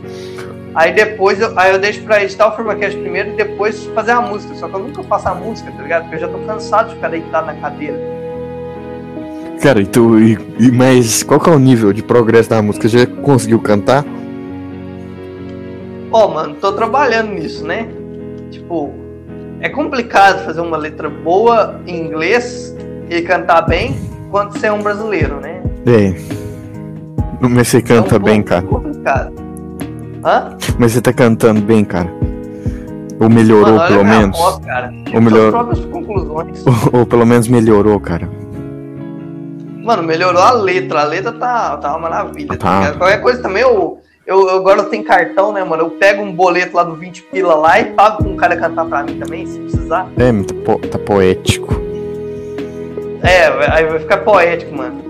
Aí 0.73 0.93
depois 0.93 1.39
eu, 1.41 1.57
aí 1.59 1.71
eu 1.71 1.79
deixo 1.79 2.01
pra 2.03 2.23
editar 2.23 2.47
o 2.47 2.55
FirmaCast 2.55 2.97
primeiro 2.99 3.31
e 3.31 3.35
depois 3.35 3.85
fazer 3.87 4.11
a 4.11 4.21
música. 4.21 4.53
Só 4.55 4.67
que 4.67 4.73
eu 4.75 4.79
nunca 4.79 5.03
faço 5.03 5.27
a 5.27 5.35
música, 5.35 5.71
tá 5.71 5.81
ligado? 5.83 6.03
Porque 6.03 6.15
eu 6.15 6.19
já 6.21 6.27
tô 6.27 6.37
cansado 6.39 6.89
de 6.89 6.95
ficar 6.95 7.09
deitado 7.09 7.47
na 7.47 7.53
cadeira. 7.55 7.97
Cara, 9.61 9.79
e 9.81 9.85
tu. 9.85 10.19
E, 10.19 10.37
e- 10.59 10.71
mas 10.71 11.21
qual 11.23 11.39
que 11.39 11.49
é 11.49 11.53
o 11.53 11.59
nível 11.59 11.93
de 11.93 12.01
progresso 12.01 12.49
da 12.49 12.61
música? 12.61 12.87
Já 12.87 13.05
conseguiu 13.05 13.59
cantar? 13.59 14.03
Ó, 16.11 16.27
mano, 16.27 16.55
tô 16.55 16.73
trabalhando 16.73 17.31
nisso, 17.31 17.65
né? 17.65 17.87
Tipo, 18.49 18.91
é 19.61 19.69
complicado 19.69 20.43
fazer 20.45 20.61
uma 20.61 20.77
letra 20.77 21.09
boa 21.09 21.79
em 21.87 22.05
inglês 22.07 22.75
e 23.09 23.21
cantar 23.21 23.61
bem 23.61 23.95
quando 24.29 24.51
você 24.53 24.67
é 24.67 24.71
um 24.73 24.81
brasileiro, 24.81 25.39
né? 25.39 25.61
É. 25.85 26.13
Mas 27.39 27.69
você 27.69 27.81
canta 27.81 28.15
É 28.15 28.19
um 28.19 28.21
bem, 28.21 28.43
cara. 28.43 28.61
complicado. 28.61 29.33
Hã? 30.23 30.57
Mas 30.77 30.91
você 30.91 31.01
tá 31.01 31.11
cantando 31.13 31.61
bem, 31.61 31.83
cara. 31.83 32.09
Ou 33.19 33.29
melhorou, 33.29 33.75
Mano, 33.75 33.87
pelo 33.87 34.03
menos. 34.05 34.37
voz, 34.37 34.57
cara. 34.65 34.93
Ou 35.13 35.21
melhor- 35.21 35.51
Suas 35.51 35.51
próprias 35.51 35.85
conclusões. 35.85 36.65
Ou, 36.93 36.99
ou 36.99 37.05
pelo 37.05 37.25
menos 37.25 37.47
melhorou, 37.47 37.99
cara. 37.99 38.27
Mano, 39.83 40.03
melhorou 40.03 40.41
a 40.41 40.51
letra. 40.51 41.01
A 41.01 41.03
letra 41.05 41.31
tá, 41.31 41.77
tá 41.77 41.89
uma 41.91 41.99
maravilha. 42.09 42.57
Tá. 42.57 42.79
ligado? 42.79 42.97
Qualquer 42.99 43.21
coisa 43.21 43.41
também, 43.41 43.63
eu, 43.63 43.97
eu, 44.25 44.49
agora 44.49 44.81
eu 44.81 44.85
tenho 44.89 45.03
cartão, 45.03 45.51
né, 45.51 45.63
mano? 45.63 45.83
Eu 45.83 45.89
pego 45.91 46.21
um 46.21 46.33
boleto 46.33 46.75
lá 46.75 46.83
do 46.83 46.95
20 46.95 47.23
pila 47.23 47.55
lá 47.55 47.79
e 47.79 47.85
pago 47.85 48.23
pra 48.23 48.31
um 48.31 48.35
cara 48.35 48.55
cantar 48.57 48.85
pra 48.85 49.03
mim 49.03 49.15
também, 49.17 49.45
se 49.45 49.59
precisar. 49.59 50.07
É, 50.17 50.31
tá, 50.43 50.53
po- 50.65 50.79
tá 50.87 50.97
poético. 50.99 51.81
É, 53.23 53.47
aí 53.71 53.85
vai 53.85 53.99
ficar 53.99 54.17
poético, 54.17 54.75
mano. 54.75 55.01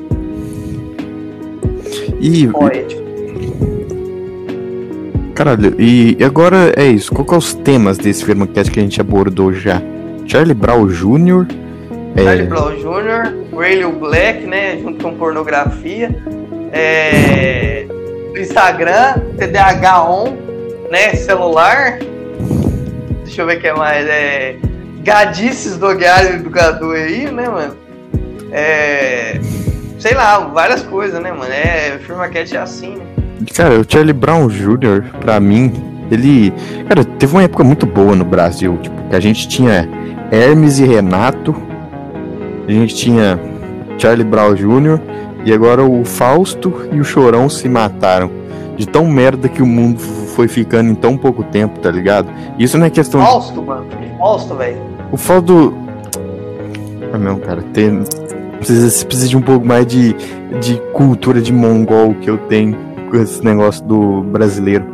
E, 2.20 2.48
Poético. 2.48 3.02
caralho, 5.34 5.76
e, 5.80 6.18
agora 6.24 6.72
é 6.76 6.86
isso. 6.86 7.12
Qual 7.14 7.26
que 7.26 7.34
é 7.34 7.38
os 7.38 7.54
temas 7.54 7.98
desse 7.98 8.24
FirmaCast 8.24 8.72
que 8.72 8.80
a 8.80 8.84
gente 8.84 9.02
abordou 9.02 9.52
já? 9.54 9.82
Charlie 10.28 10.54
Brown 10.54 10.88
Jr. 10.88 11.48
Charlie 12.16 12.44
É, 12.44 12.46
Brown 12.46 12.76
Jr., 12.76 13.56
Radio 13.58 13.92
Black, 13.94 14.46
né? 14.46 14.78
Junto 14.78 15.04
com 15.04 15.16
pornografia. 15.16 16.16
É, 16.72 17.88
Instagram, 18.38 19.20
TDAH 19.38 20.10
on, 20.10 20.38
né? 20.90 21.14
Celular. 21.16 22.00
Deixa 23.24 23.42
eu 23.42 23.46
ver 23.48 23.58
o 23.58 23.62
que 23.62 23.68
é 23.68 23.74
mais. 23.74 24.06
É, 24.08 24.56
gadices 25.04 25.78
do 25.78 25.96
Guiário 25.96 26.36
Educador 26.36 26.96
aí, 26.96 27.32
né, 27.32 27.48
mano? 27.48 27.76
É, 28.52 29.40
sei 29.98 30.14
lá, 30.14 30.40
várias 30.40 30.84
coisas, 30.84 31.22
né, 31.22 31.32
mano? 31.32 31.52
É, 31.52 31.98
FirmaCast 32.00 32.56
é 32.56 32.60
assim, 32.60 32.96
né? 32.98 33.06
Cara, 33.56 33.80
o 33.80 33.86
Charlie 33.88 34.14
Brown 34.14 34.48
Jr., 34.48 35.04
pra 35.20 35.40
mim, 35.40 35.74
ele. 36.12 36.54
Cara, 36.88 37.04
teve 37.04 37.34
uma 37.34 37.44
época 37.44 37.64
muito 37.64 37.86
boa 37.86 38.16
no 38.16 38.26
Brasil. 38.26 38.78
Tipo, 38.82 39.10
que 39.10 39.16
a 39.16 39.20
gente 39.20 39.48
tinha 39.48 39.88
Hermes 40.32 40.80
e 40.80 40.86
Renato. 40.86 41.56
A 42.68 42.72
gente 42.72 42.96
tinha 42.96 43.40
Charlie 43.98 44.24
Brown 44.24 44.54
Jr. 44.54 45.00
E 45.46 45.54
agora 45.54 45.84
o 45.84 46.06
Fausto 46.06 46.88
e 46.92 47.00
o 47.00 47.04
Chorão 47.04 47.50
se 47.50 47.68
mataram. 47.68 48.30
De 48.78 48.88
tão 48.88 49.06
merda 49.06 49.50
que 49.50 49.62
o 49.62 49.66
mundo 49.66 50.00
foi 50.00 50.48
ficando 50.48 50.90
em 50.90 50.96
tão 50.96 51.18
pouco 51.18 51.44
tempo, 51.44 51.80
tá 51.80 51.92
ligado? 51.92 52.30
Isso 52.58 52.78
não 52.78 52.86
é 52.86 52.90
questão. 52.90 53.22
Fausto, 53.22 53.62
mano. 53.62 53.86
Fausto, 54.18 54.56
velho. 54.56 54.78
O 55.12 55.18
Fausto. 55.18 55.74
Ah, 57.14 57.18
não, 57.18 57.38
cara. 57.40 57.62
Tem... 57.74 58.04
Precisa, 58.58 58.90
você 58.90 59.06
precisa 59.06 59.28
de 59.28 59.38
um 59.38 59.42
pouco 59.42 59.66
mais 59.66 59.86
de, 59.88 60.14
de 60.60 60.80
cultura 60.94 61.42
de 61.42 61.52
mongol 61.52 62.14
que 62.22 62.30
eu 62.30 62.38
tenho 62.38 62.78
com 63.10 63.18
esse 63.18 63.44
negócio 63.44 63.84
do 63.84 64.22
brasileiro. 64.24 64.86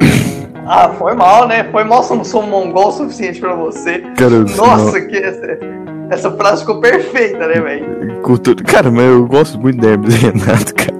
Ah, 0.68 0.88
foi 0.98 1.14
mal, 1.14 1.46
né? 1.46 1.62
Foi 1.70 1.84
mal 1.84 2.02
se 2.02 2.12
eu 2.12 2.16
não 2.16 2.24
sou 2.24 2.42
mongol 2.42 2.88
o 2.88 2.90
suficiente 2.90 3.38
pra 3.38 3.54
você. 3.54 4.00
Cara, 4.16 4.40
Nossa, 4.40 5.00
que 5.00 5.16
essa, 5.16 5.58
essa 6.10 6.30
frase 6.32 6.62
ficou 6.62 6.80
perfeita, 6.80 7.46
né, 7.46 7.60
velho? 7.60 7.86
Cultura... 8.26 8.60
Cara, 8.64 8.90
mas 8.90 9.04
eu 9.04 9.24
gosto 9.24 9.56
muito 9.56 9.80
da 9.80 9.90
Hermes 9.90 10.12
e 10.16 10.18
Renato, 10.18 10.74
cara. 10.74 10.96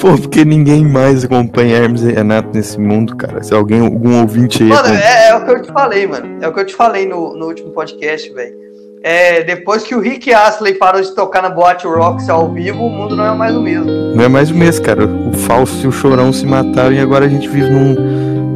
Pô, 0.00 0.18
porque 0.18 0.44
ninguém 0.44 0.84
mais 0.84 1.24
acompanha 1.24 1.76
Hermes 1.76 2.02
e 2.02 2.10
Renato 2.10 2.48
nesse 2.52 2.80
mundo, 2.80 3.14
cara. 3.14 3.44
Se 3.44 3.54
alguém, 3.54 3.78
algum 3.78 4.20
ouvinte 4.22 4.60
aí. 4.60 4.68
Mano, 4.70 4.88
é, 4.88 5.28
é 5.28 5.36
o 5.36 5.44
que 5.44 5.52
eu 5.52 5.62
te 5.62 5.72
falei, 5.72 6.04
mano. 6.08 6.38
É 6.40 6.48
o 6.48 6.52
que 6.52 6.58
eu 6.58 6.66
te 6.66 6.74
falei 6.74 7.06
no, 7.06 7.36
no 7.36 7.46
último 7.46 7.70
podcast, 7.70 8.28
velho. 8.34 8.56
É, 9.04 9.44
depois 9.44 9.84
que 9.84 9.94
o 9.94 10.00
Rick 10.00 10.34
Astley 10.34 10.74
parou 10.74 11.00
de 11.00 11.14
tocar 11.14 11.42
na 11.42 11.48
Boate 11.48 11.86
Rocks 11.86 12.28
ao 12.28 12.50
vivo, 12.50 12.86
o 12.86 12.90
mundo 12.90 13.14
não 13.14 13.24
é 13.24 13.36
mais 13.36 13.54
o 13.54 13.60
mesmo. 13.60 13.86
Não 13.86 14.24
é 14.24 14.28
mais 14.28 14.50
o 14.50 14.54
mesmo, 14.56 14.84
cara. 14.84 15.06
O 15.06 15.32
Fausto 15.32 15.84
e 15.84 15.86
o 15.86 15.92
Chorão 15.92 16.32
se 16.32 16.44
mataram 16.44 16.92
e 16.92 16.98
agora 16.98 17.26
a 17.26 17.28
gente 17.28 17.48
vive 17.48 17.70
num, 17.70 17.94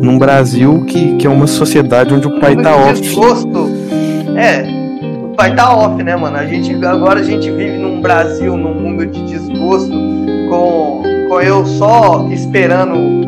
num 0.03 0.19
Brasil 0.19 0.85
que, 0.87 1.17
que 1.19 1.27
é 1.27 1.31
uma 1.31 1.47
sociedade 1.47 2.13
onde 2.13 2.27
o 2.27 2.41
pai 2.41 2.57
tá 2.57 2.75
de 2.75 2.83
off. 2.83 3.01
Desgosto. 3.01 3.71
É, 4.37 4.78
o 5.39 5.41
pai 5.41 5.55
tá 5.55 5.73
off, 5.73 6.03
né, 6.03 6.17
mano? 6.17 6.37
A 6.37 6.45
gente, 6.45 6.75
agora 6.85 7.21
a 7.21 7.23
gente 7.23 7.49
vive 7.53 7.79
num 7.79 8.01
Brasil, 8.01 8.57
num 8.57 8.75
mundo 8.75 9.07
de 9.07 9.23
desgosto, 9.25 9.93
com, 10.51 11.01
com 11.29 11.41
eu 11.41 11.65
só 11.65 12.27
esperando 12.33 13.21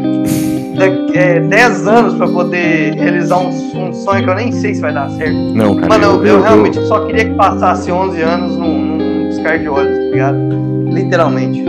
daqui- 0.77 1.17
é, 1.17 1.39
10 1.39 1.87
anos 1.87 2.15
pra 2.15 2.27
poder 2.27 2.95
realizar 2.97 3.39
um, 3.39 3.51
um 3.51 3.93
sonho 3.93 4.25
que 4.25 4.29
eu 4.29 4.35
nem 4.35 4.51
sei 4.51 4.75
se 4.75 4.81
vai 4.81 4.93
dar 4.93 5.09
certo. 5.11 5.33
Não, 5.55 5.77
cara. 5.77 5.89
Mano, 5.89 6.05
eu, 6.05 6.27
eu 6.27 6.43
realmente 6.43 6.85
só 6.89 7.05
queria 7.07 7.27
que 7.27 7.35
passasse 7.35 7.93
11 7.93 8.21
anos 8.21 8.57
num, 8.57 8.79
num 8.97 9.29
piscar 9.29 9.57
de 9.61 9.69
olhos, 9.69 9.97
tá 9.97 10.05
ligado? 10.11 10.39
Literalmente. 10.87 11.65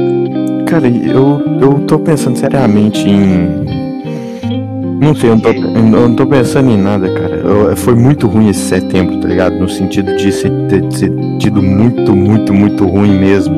Cara, 0.66 0.88
eu, 0.88 1.40
eu 1.62 1.74
tô 1.86 2.00
pensando 2.00 2.36
seriamente 2.36 3.08
em. 3.08 3.91
Não 5.02 5.16
sei, 5.16 5.32
eu 5.32 5.36
não 5.36 5.42
tô, 5.42 5.50
eu 5.50 6.10
não 6.10 6.16
tô 6.16 6.28
pensando 6.28 6.70
em 6.70 6.78
nada, 6.78 7.10
cara. 7.10 7.36
Eu- 7.38 7.76
foi 7.76 7.96
muito 7.96 8.28
ruim 8.28 8.50
esse 8.50 8.60
setembro, 8.62 9.18
tá 9.18 9.28
ligado? 9.28 9.56
No 9.56 9.68
sentido 9.68 10.16
de 10.16 10.32
ser, 10.32 10.52
ter, 10.70 10.82
ter 10.90 11.12
tido 11.40 11.62
muito, 11.62 12.16
muito, 12.16 12.54
muito 12.54 12.86
ruim 12.86 13.18
mesmo. 13.18 13.56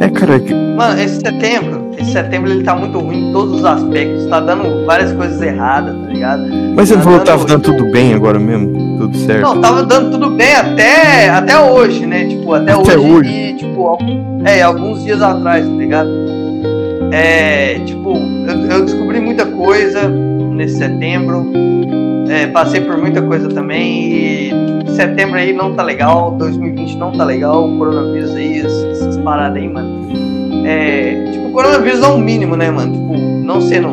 É, 0.00 0.08
cara, 0.08 0.40
que- 0.40 0.52
Mano, 0.54 1.00
esse 1.00 1.20
setembro, 1.20 1.90
esse 1.96 2.10
setembro 2.12 2.50
ele 2.50 2.64
tá 2.64 2.74
muito 2.74 2.98
ruim 2.98 3.30
em 3.30 3.32
todos 3.32 3.58
os 3.60 3.64
aspectos. 3.64 4.26
Tá 4.26 4.40
dando 4.40 4.84
várias 4.84 5.12
coisas 5.12 5.40
erradas, 5.40 5.94
tá 5.96 6.06
ligado? 6.12 6.42
mas 6.74 6.88
você 6.88 6.94
Tá 6.96 7.00
falou 7.02 7.18
que 7.20 7.24
tava 7.26 7.44
dando 7.44 7.62
tudo 7.62 7.90
bem 7.92 8.14
agora 8.14 8.38
mesmo? 8.40 8.98
Tudo 8.98 9.16
certo? 9.16 9.42
Não, 9.42 9.60
tava 9.60 9.82
dando 9.84 10.10
tudo 10.10 10.30
bem 10.30 10.54
até, 10.54 11.28
até 11.30 11.58
hoje, 11.60 12.04
né? 12.04 12.26
Tipo, 12.26 12.54
até, 12.54 12.72
Até 12.72 12.96
hoje, 12.98 13.10
hoje. 13.12 13.30
e, 13.30 13.52
tipo, 13.54 13.98
é, 14.44 14.62
alguns 14.62 15.04
dias 15.04 15.22
atrás, 15.22 15.64
tá 15.64 15.72
ligado? 15.72 16.10
É, 17.12 17.78
tipo, 17.86 18.12
eu, 18.16 18.70
eu 18.76 18.84
descobri 18.84 19.20
muita 19.20 19.46
coisa 19.46 20.10
nesse 20.58 20.76
setembro. 20.76 21.46
É, 22.28 22.48
passei 22.48 22.82
por 22.82 22.98
muita 22.98 23.22
coisa 23.22 23.48
também. 23.48 24.12
E 24.12 24.88
setembro 24.90 25.38
aí 25.38 25.52
não 25.52 25.72
tá 25.74 25.82
legal, 25.82 26.32
2020 26.32 26.96
não 26.96 27.12
tá 27.12 27.24
legal, 27.24 27.66
o 27.66 27.78
coronavírus 27.78 28.34
aí, 28.34 28.60
essas, 28.60 29.16
paradas 29.18 29.62
aí, 29.62 29.68
mano. 29.68 30.08
É, 30.66 31.30
tipo, 31.32 31.48
o 31.48 31.52
coronavírus 31.52 32.02
é 32.02 32.08
um 32.08 32.18
mínimo, 32.18 32.56
né, 32.56 32.70
mano? 32.70 32.92
Tipo, 32.92 33.16
não 33.16 33.60
sendo 33.60 33.88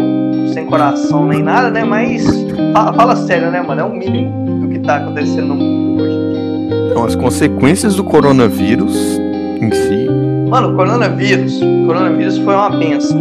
sem 0.52 0.66
coração 0.66 1.28
nem 1.28 1.44
nada, 1.44 1.70
né? 1.70 1.84
Mas 1.84 2.26
fala, 2.74 2.94
fala 2.94 3.16
sério, 3.16 3.52
né, 3.52 3.62
mano? 3.62 3.82
É 3.82 3.84
o 3.84 3.94
mínimo 3.94 4.62
do 4.62 4.68
que 4.68 4.80
tá 4.80 4.98
acontecendo 4.98 5.48
no 5.48 5.56
mundo 5.56 6.04
hoje 6.04 6.16
em 6.16 6.32
dia. 6.32 6.90
Então, 6.90 7.06
as 7.06 7.16
consequências 7.16 7.96
do 7.96 8.04
coronavírus 8.04 9.20
em 9.62 9.72
si. 9.72 10.08
Mano, 10.50 10.74
o 10.74 10.76
coronavírus, 10.76 11.62
o 11.62 11.86
coronavírus 11.86 12.38
foi 12.40 12.56
uma 12.56 12.70
benção. 12.72 13.20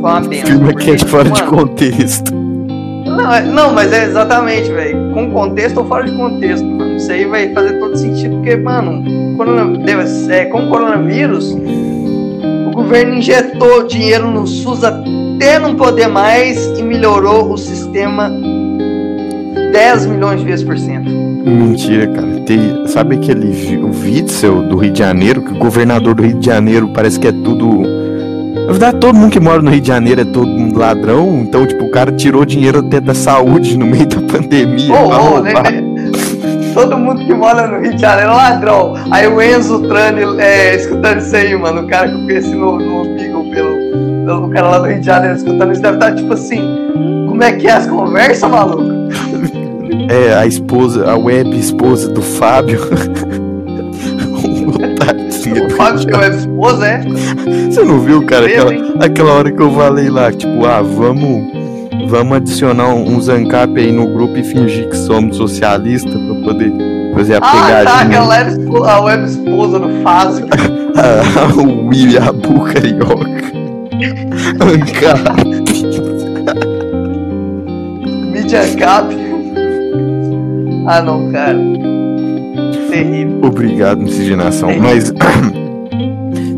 Foi 0.00 0.10
uma 0.10 0.20
benção. 0.20 0.58
Porque, 0.60 0.96
que 0.96 1.04
é 1.04 1.08
fora 1.08 1.30
de 1.30 1.42
mano, 1.42 1.56
contexto. 1.56 2.39
Não, 3.16 3.32
é- 3.32 3.42
não, 3.42 3.72
mas 3.72 3.92
é 3.92 4.04
exatamente, 4.04 4.70
velho. 4.70 5.10
Com 5.12 5.30
contexto 5.30 5.78
ou 5.78 5.86
fora 5.86 6.04
de 6.04 6.12
contexto, 6.12 6.64
mano. 6.64 6.96
Isso 6.96 7.10
aí 7.10 7.24
vai 7.24 7.52
fazer 7.52 7.78
todo 7.78 7.96
sentido, 7.96 8.36
porque, 8.36 8.56
mano, 8.56 9.02
é, 10.28 10.44
com 10.46 10.64
o 10.64 10.68
coronavírus, 10.68 11.52
o 11.52 12.70
governo 12.72 13.14
injetou 13.14 13.86
dinheiro 13.86 14.30
no 14.30 14.46
SUS 14.46 14.84
até 14.84 15.58
não 15.58 15.74
poder 15.74 16.08
mais 16.08 16.78
e 16.78 16.82
melhorou 16.82 17.52
o 17.52 17.58
sistema 17.58 18.30
10 19.72 20.06
milhões 20.06 20.40
de 20.40 20.46
vezes 20.46 20.64
por 20.64 20.78
cento. 20.78 21.08
Mentira, 21.10 22.06
cara. 22.08 22.40
Tem, 22.46 22.86
sabe 22.86 23.16
aquele 23.16 23.76
o 23.82 23.90
Witzel 23.90 24.62
do 24.62 24.76
Rio 24.76 24.92
de 24.92 24.98
Janeiro, 24.98 25.42
que 25.42 25.52
o 25.52 25.58
governador 25.58 26.14
do 26.14 26.22
Rio 26.22 26.38
de 26.38 26.46
Janeiro 26.46 26.88
parece 26.88 27.18
que 27.18 27.26
é 27.26 27.32
tudo. 27.32 27.99
Na 28.70 28.74
verdade, 28.74 28.98
todo 29.00 29.16
mundo 29.16 29.32
que 29.32 29.40
mora 29.40 29.60
no 29.60 29.68
Rio 29.68 29.80
de 29.80 29.88
Janeiro 29.88 30.20
é 30.20 30.24
todo 30.24 30.46
mundo 30.46 30.78
ladrão, 30.78 31.40
então, 31.40 31.66
tipo, 31.66 31.86
o 31.86 31.90
cara 31.90 32.12
tirou 32.12 32.44
dinheiro 32.44 32.78
até 32.78 33.00
da 33.00 33.14
saúde 33.14 33.76
no 33.76 33.84
meio 33.84 34.06
da 34.06 34.20
pandemia. 34.32 34.94
Pra 34.94 35.20
ô, 35.20 35.40
né, 35.40 35.52
né? 35.54 36.72
Todo 36.72 36.96
mundo 36.96 37.26
que 37.26 37.34
mora 37.34 37.66
no 37.66 37.80
Rio 37.80 37.96
de 37.96 38.00
Janeiro 38.00 38.30
é 38.30 38.32
ladrão. 38.32 38.94
Aí 39.10 39.26
o 39.26 39.42
Enzo 39.42 39.88
Trani 39.88 40.40
é, 40.40 40.76
escutando 40.76 41.18
isso 41.18 41.34
aí, 41.34 41.56
mano. 41.56 41.80
O 41.80 41.88
cara 41.88 42.06
que 42.06 42.14
eu 42.14 42.20
conheci 42.20 42.54
no, 42.54 42.78
no 42.78 43.16
Beagle, 43.16 43.50
pelo, 43.50 44.24
pelo 44.24 44.50
cara 44.50 44.68
lá 44.68 44.78
do 44.78 44.86
Rio 44.86 45.00
de 45.00 45.06
Janeiro 45.06 45.36
escutando 45.36 45.72
isso, 45.72 45.82
deve 45.82 45.96
estar 45.96 46.14
tipo 46.14 46.32
assim. 46.32 46.62
Como 47.26 47.42
é 47.42 47.50
que 47.50 47.66
é 47.66 47.72
as 47.72 47.88
conversas, 47.88 48.48
maluco? 48.48 48.84
É, 50.08 50.32
a 50.34 50.46
esposa, 50.46 51.10
a 51.10 51.18
web 51.18 51.58
esposa 51.58 52.08
do 52.08 52.22
Fábio. 52.22 52.78
o 55.80 55.84
Tadinho 55.84 55.96
O 55.96 55.96
do 55.96 55.98
Fábio, 55.98 55.98
Rio 55.98 55.98
de 55.98 56.06
que 56.06 56.14
é 56.14 56.24
a 56.24 56.28
esposa, 56.28 56.86
é? 56.86 57.02
Você 57.70 57.84
não 57.84 58.00
viu, 58.00 58.26
cara, 58.26 58.46
aquela, 58.46 58.72
aquela 59.04 59.32
hora 59.32 59.50
que 59.52 59.62
eu 59.62 59.70
falei 59.72 60.10
lá, 60.10 60.32
tipo, 60.32 60.64
ah, 60.66 60.82
vamos, 60.82 61.52
vamos 62.08 62.36
adicionar 62.36 62.88
um, 62.94 63.20
Zancap 63.20 63.78
aí 63.78 63.92
no 63.92 64.06
grupo 64.08 64.36
e 64.36 64.42
fingir 64.44 64.88
que 64.88 64.96
somos 64.96 65.36
socialistas 65.36 66.12
pra 66.12 66.34
poder 66.42 66.72
fazer 67.14 67.34
a 67.34 67.38
Ah, 67.38 67.40
tá, 67.40 67.50
pegadinha. 67.52 67.94
aquela 68.02 68.36
era 68.36 68.50
a 68.92 69.00
web 69.00 69.24
esposa 69.24 69.78
do 69.78 70.02
Fábio. 70.02 70.46
Ah, 70.96 71.54
o 71.56 71.86
William 71.86 72.24
Abu 72.28 72.64
Carioca. 72.64 73.24
Ancap. 74.60 75.40
Media 78.32 78.60
Cap. 78.76 79.14
Ah, 80.86 81.00
não, 81.00 81.30
cara. 81.30 81.58
Terrível. 82.90 83.40
Obrigado, 83.44 84.02
miscigenação. 84.02 84.70
Mas. 84.78 85.12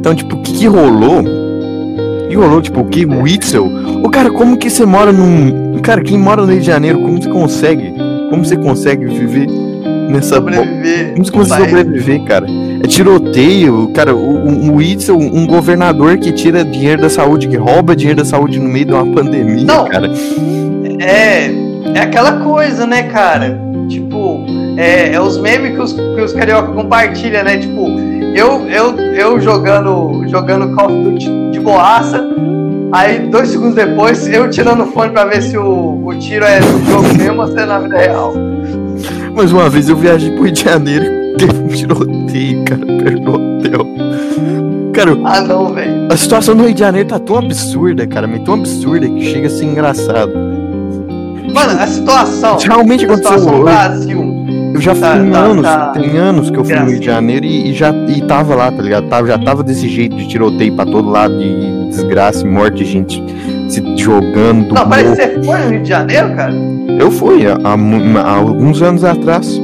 Então, 0.03 0.17
tipo, 0.17 0.35
o 0.35 0.41
que, 0.41 0.53
que 0.53 0.67
rolou? 0.67 1.23
Que 2.29 2.35
rolou, 2.35 2.61
tipo, 2.61 2.81
o 2.81 2.85
que? 2.87 3.07
O 3.07 3.23
Witzel? 3.23 3.71
Ô, 4.03 4.11
cara, 4.11 4.33
como 4.33 4.57
que 4.57 4.69
você 4.69 4.85
mora 4.85 5.13
num. 5.13 5.79
Cara, 5.81 6.03
quem 6.03 6.19
mora 6.19 6.43
no 6.43 6.51
Rio 6.51 6.59
de 6.59 6.67
Janeiro, 6.67 6.99
como 6.99 7.23
você 7.23 7.29
consegue? 7.29 7.95
Como 8.29 8.45
você 8.45 8.57
consegue 8.57 9.07
viver 9.07 9.47
nessa. 10.09 10.35
Sobreviver. 10.35 11.13
Como 11.13 11.25
você 11.25 11.31
consegue 11.31 11.65
sobreviver, 11.67 12.25
cara? 12.25 12.47
É 12.83 12.87
tiroteio, 12.89 13.93
cara, 13.95 14.13
o, 14.13 14.19
o, 14.19 14.73
o 14.73 14.75
Witzel, 14.79 15.17
um 15.17 15.47
governador 15.47 16.19
que 16.19 16.33
tira 16.33 16.65
dinheiro 16.65 17.03
da 17.03 17.09
saúde, 17.09 17.47
que 17.47 17.57
rouba 17.57 17.95
dinheiro 17.95 18.19
da 18.19 18.25
saúde 18.25 18.59
no 18.59 18.69
meio 18.69 18.87
de 18.87 18.93
uma 18.93 19.07
pandemia, 19.07 19.65
Não. 19.65 19.85
cara. 19.85 20.11
É, 20.99 21.49
é 21.95 22.01
aquela 22.01 22.41
coisa, 22.41 22.89
né, 22.89 23.05
cara? 23.05 23.57
Tipo, 23.89 24.45
é, 24.77 25.13
é 25.13 25.21
os 25.21 25.39
memes 25.39 25.77
que 25.77 25.81
os, 25.81 25.93
que 25.93 26.21
os 26.21 26.33
carioca 26.33 26.73
compartilham, 26.73 27.45
né? 27.45 27.59
Tipo, 27.59 27.87
eu, 28.35 28.67
eu, 28.69 28.97
eu 29.15 29.41
jogando, 29.41 30.25
jogando 30.29 30.75
Call 30.75 30.87
of 30.87 31.03
Duty 31.11 31.51
de 31.53 31.61
boaça, 31.61 32.25
aí 32.93 33.21
dois 33.29 33.49
segundos 33.51 33.75
depois 33.75 34.27
eu 34.29 34.49
tirando 34.51 34.83
o 34.85 34.87
fone 34.87 35.11
pra 35.13 35.25
ver 35.25 35.43
se 35.43 35.57
o, 35.57 36.05
o 36.07 36.15
tiro 36.19 36.45
é 36.45 36.61
no 36.61 36.85
jogo 36.85 37.15
mesmo 37.17 37.43
ou 37.43 37.49
se 37.49 37.59
é 37.59 37.67
na 37.67 37.79
vida 37.79 37.97
real. 37.99 38.33
Mas 39.35 39.53
uma 39.53 39.69
vez 39.69 39.89
eu 39.89 39.97
viajei 39.97 40.31
pro 40.33 40.45
Rio 40.45 40.53
de 40.53 40.63
Janeiro 40.65 41.05
e 41.05 41.37
teve 41.37 41.59
um 41.63 41.69
tiroteio, 41.69 42.65
cara, 42.65 42.87
perto 42.87 43.21
do 43.23 43.33
hotel. 43.33 43.87
Cara, 44.93 45.19
Ah, 45.25 45.41
não, 45.41 45.73
velho. 45.73 46.09
a 46.11 46.17
situação 46.17 46.55
do 46.55 46.65
Rio 46.65 46.75
de 46.75 46.81
Janeiro 46.81 47.09
tá 47.09 47.19
tão 47.19 47.39
absurda, 47.39 48.07
cara, 48.07 48.27
mas 48.27 48.43
tão 48.43 48.55
absurda 48.55 49.09
que 49.09 49.25
chega 49.25 49.47
a 49.47 49.51
ser 49.51 49.65
engraçado. 49.65 50.33
Mano, 51.55 51.81
a 51.81 51.87
situação. 51.87 52.57
Realmente 52.59 53.05
A 53.07 53.17
situação 53.17 53.33
aconteceu 53.33 53.51
do 53.53 53.55
hoje. 53.57 53.63
Brasil. 53.65 54.22
Eu 54.75 54.81
já 54.81 54.95
fui 54.95 55.03
Tá, 55.03 55.17
em 55.19 55.31
tá, 55.31 55.39
anos, 55.39 55.63
tá. 55.63 55.87
tem 55.89 56.17
anos 56.19 56.51
que 56.51 56.57
eu 56.59 56.65
fui 56.65 56.75
no 56.75 56.87
Rio 56.91 57.01
de. 57.01 57.07
Janeiro 57.07 57.45
e, 57.45 57.71
e 57.71 57.75
já 57.75 57.91
e 58.09 58.23
tava 58.23 58.55
lá, 58.55 58.71
tá 58.71 58.83
ligado? 58.83 59.09
Tava, 59.09 59.27
já 59.27 59.39
tava 59.39 59.63
desse 59.63 59.89
jeito 59.89 60.17
de 60.17 60.27
tiroteio 60.29 60.75
pra 60.75 60.85
todo 60.87 61.09
lado, 61.11 61.37
de 61.39 61.89
desgraça 61.91 62.47
e 62.47 62.49
morte, 62.49 62.85
gente 62.85 63.23
se 63.69 63.83
jogando 63.97 64.69
do 64.69 64.75
Não, 64.75 64.89
parece 64.89 65.17
que 65.17 65.35
você 65.39 65.43
foi 65.45 65.59
no 65.61 65.71
Rio 65.71 65.83
de 65.83 65.89
Janeiro, 65.89 66.35
cara? 66.35 66.53
Eu 66.99 67.11
fui 67.11 67.47
há, 67.47 67.55
há 67.65 68.21
há 68.23 68.37
alguns 68.37 68.83
anos 68.83 69.05
atrás. 69.05 69.61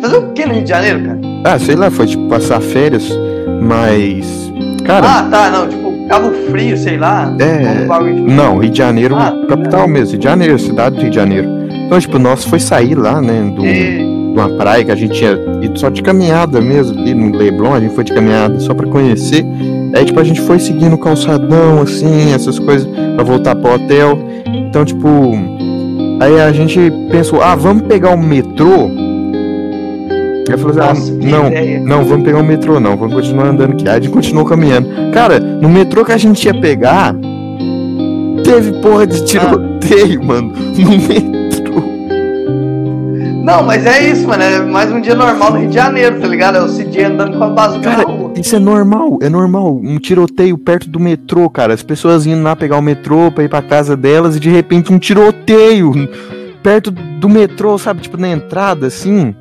Fazer 0.00 0.16
o 0.18 0.32
que 0.32 0.44
no 0.46 0.52
Rio 0.54 0.62
de 0.64 0.68
Janeiro, 0.68 1.00
cara? 1.04 1.18
Ah, 1.44 1.58
sei 1.58 1.76
lá, 1.76 1.90
foi 1.90 2.06
tipo 2.06 2.28
passar 2.28 2.60
férias, 2.60 3.08
mas. 3.62 4.52
Cara, 4.84 5.06
Ah, 5.06 5.22
tá, 5.30 5.50
não, 5.50 5.68
tipo, 5.68 5.92
Cabo 6.08 6.30
Frio, 6.50 6.76
sei 6.76 6.98
lá. 6.98 7.34
É, 7.38 7.86
um 7.92 8.14
de- 8.14 8.32
Não, 8.32 8.58
Rio 8.58 8.70
de 8.70 8.78
Janeiro, 8.78 9.16
Ah, 9.16 9.32
capital 9.48 9.88
mesmo, 9.88 10.10
Rio 10.10 10.18
de 10.18 10.24
Janeiro, 10.24 10.58
cidade 10.58 10.96
do 10.96 11.00
Rio 11.02 11.10
de 11.10 11.16
Janeiro. 11.16 11.48
Então, 11.86 11.98
tipo, 12.00 12.18
nós 12.18 12.44
foi 12.44 12.58
sair 12.60 12.94
lá, 12.94 13.20
né, 13.20 13.52
do, 13.54 13.62
de 13.62 13.68
E- 13.68 14.14
uma 14.34 14.48
praia 14.48 14.84
que 14.84 14.90
a 14.90 14.96
gente 14.96 15.12
tinha 15.14 15.38
ido 15.62 15.78
só 15.78 15.88
de 15.88 16.02
caminhada 16.02 16.60
mesmo, 16.60 16.98
ali 16.98 17.14
no 17.14 17.36
Leblon, 17.36 17.72
a 17.74 17.80
gente 17.80 17.94
foi 17.94 18.02
de 18.04 18.12
caminhada 18.12 18.58
só 18.58 18.74
pra 18.74 18.86
conhecer. 18.88 19.44
Aí, 19.94 20.04
tipo, 20.04 20.18
a 20.18 20.24
gente 20.24 20.40
foi 20.40 20.58
seguindo 20.58 20.94
o 20.94 20.98
calçadão, 20.98 21.80
assim, 21.82 22.32
essas 22.34 22.58
coisas, 22.58 22.88
pra 23.14 23.22
voltar 23.24 23.54
pro 23.54 23.74
hotel. 23.74 24.18
Então, 24.46 24.84
tipo, 24.84 25.08
aí 26.20 26.40
a 26.40 26.50
gente 26.52 26.80
pensou, 27.12 27.40
ah, 27.42 27.54
vamos 27.54 27.82
pegar 27.84 28.10
o 28.10 28.18
metrô? 28.18 28.90
Eu 30.50 30.58
falei 30.58 30.76
Nossa, 30.76 30.90
assim, 30.92 31.18
ah, 31.22 31.30
não, 31.30 31.46
ideia. 31.46 31.80
não, 31.80 32.04
vamos 32.04 32.24
pegar 32.24 32.38
o 32.40 32.44
metrô 32.44 32.78
não, 32.80 32.96
vamos 32.96 33.14
continuar 33.14 33.46
andando 33.46 33.72
aqui. 33.72 33.88
Aí 33.88 33.96
a 33.96 34.00
gente 34.00 34.10
continuou 34.12 34.44
caminhando. 34.44 34.88
Cara, 35.12 35.38
no 35.40 35.68
metrô 35.68 36.04
que 36.04 36.12
a 36.12 36.16
gente 36.18 36.44
ia 36.44 36.52
pegar, 36.60 37.14
teve 38.44 38.72
porra 38.80 39.06
de 39.06 39.24
tiroteio, 39.24 40.22
mano. 40.24 40.52
No 40.76 40.90
metrô. 40.90 41.33
Não, 43.44 43.62
mas 43.62 43.84
é 43.84 44.02
isso, 44.02 44.26
mano. 44.26 44.42
É 44.42 44.58
mais 44.62 44.90
um 44.90 45.02
dia 45.02 45.14
normal 45.14 45.50
no 45.52 45.58
Rio 45.58 45.68
de 45.68 45.74
Janeiro, 45.74 46.18
tá 46.18 46.26
ligado? 46.26 46.56
É 46.56 46.62
o 46.62 46.66
CJ 46.66 47.04
andando 47.04 47.36
com 47.36 47.44
a 47.44 47.48
bazuca 47.50 47.82
Cara, 47.90 47.98
na 47.98 48.04
rua. 48.04 48.32
isso 48.36 48.56
é 48.56 48.58
normal, 48.58 49.18
é 49.20 49.28
normal. 49.28 49.76
Um 49.84 49.98
tiroteio 49.98 50.56
perto 50.56 50.88
do 50.88 50.98
metrô, 50.98 51.50
cara. 51.50 51.74
As 51.74 51.82
pessoas 51.82 52.24
indo 52.24 52.42
lá 52.42 52.56
pegar 52.56 52.78
o 52.78 52.82
metrô 52.82 53.30
pra 53.30 53.44
ir 53.44 53.50
pra 53.50 53.60
casa 53.60 53.94
delas 53.98 54.36
e 54.36 54.40
de 54.40 54.48
repente 54.48 54.90
um 54.90 54.98
tiroteio 54.98 55.92
perto 56.62 56.90
do 56.90 57.28
metrô, 57.28 57.76
sabe? 57.76 58.00
Tipo, 58.00 58.16
na 58.16 58.28
entrada, 58.30 58.86
assim. 58.86 59.36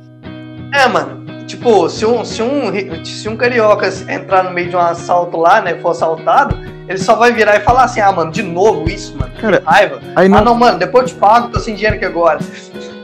É, 0.73 0.85
mano. 0.89 1.23
Tipo, 1.47 1.87
se 1.89 2.05
um, 2.05 2.25
se, 2.25 2.43
um, 2.43 2.71
se 3.05 3.29
um 3.29 3.37
carioca 3.37 3.87
entrar 4.09 4.43
no 4.43 4.51
meio 4.51 4.69
de 4.69 4.75
um 4.75 4.79
assalto 4.79 5.37
lá, 5.37 5.61
né, 5.61 5.75
for 5.75 5.91
assaltado, 5.91 6.57
ele 6.89 6.97
só 6.97 7.15
vai 7.15 7.31
virar 7.31 7.55
e 7.55 7.61
falar 7.61 7.83
assim, 7.85 8.01
ah, 8.01 8.11
mano, 8.11 8.31
de 8.31 8.43
novo 8.43 8.89
isso, 8.89 9.15
mano. 9.17 9.31
Cara, 9.39 9.59
que 9.61 9.65
raiva. 9.65 9.99
Aí 10.13 10.25
Ah, 10.27 10.29
nós, 10.29 10.43
não, 10.43 10.55
mano, 10.55 10.77
depois 10.77 11.03
eu 11.03 11.09
te 11.09 11.15
pago, 11.15 11.47
tô 11.49 11.59
sem 11.61 11.73
dinheiro 11.75 11.95
aqui 11.95 12.03
agora. 12.05 12.39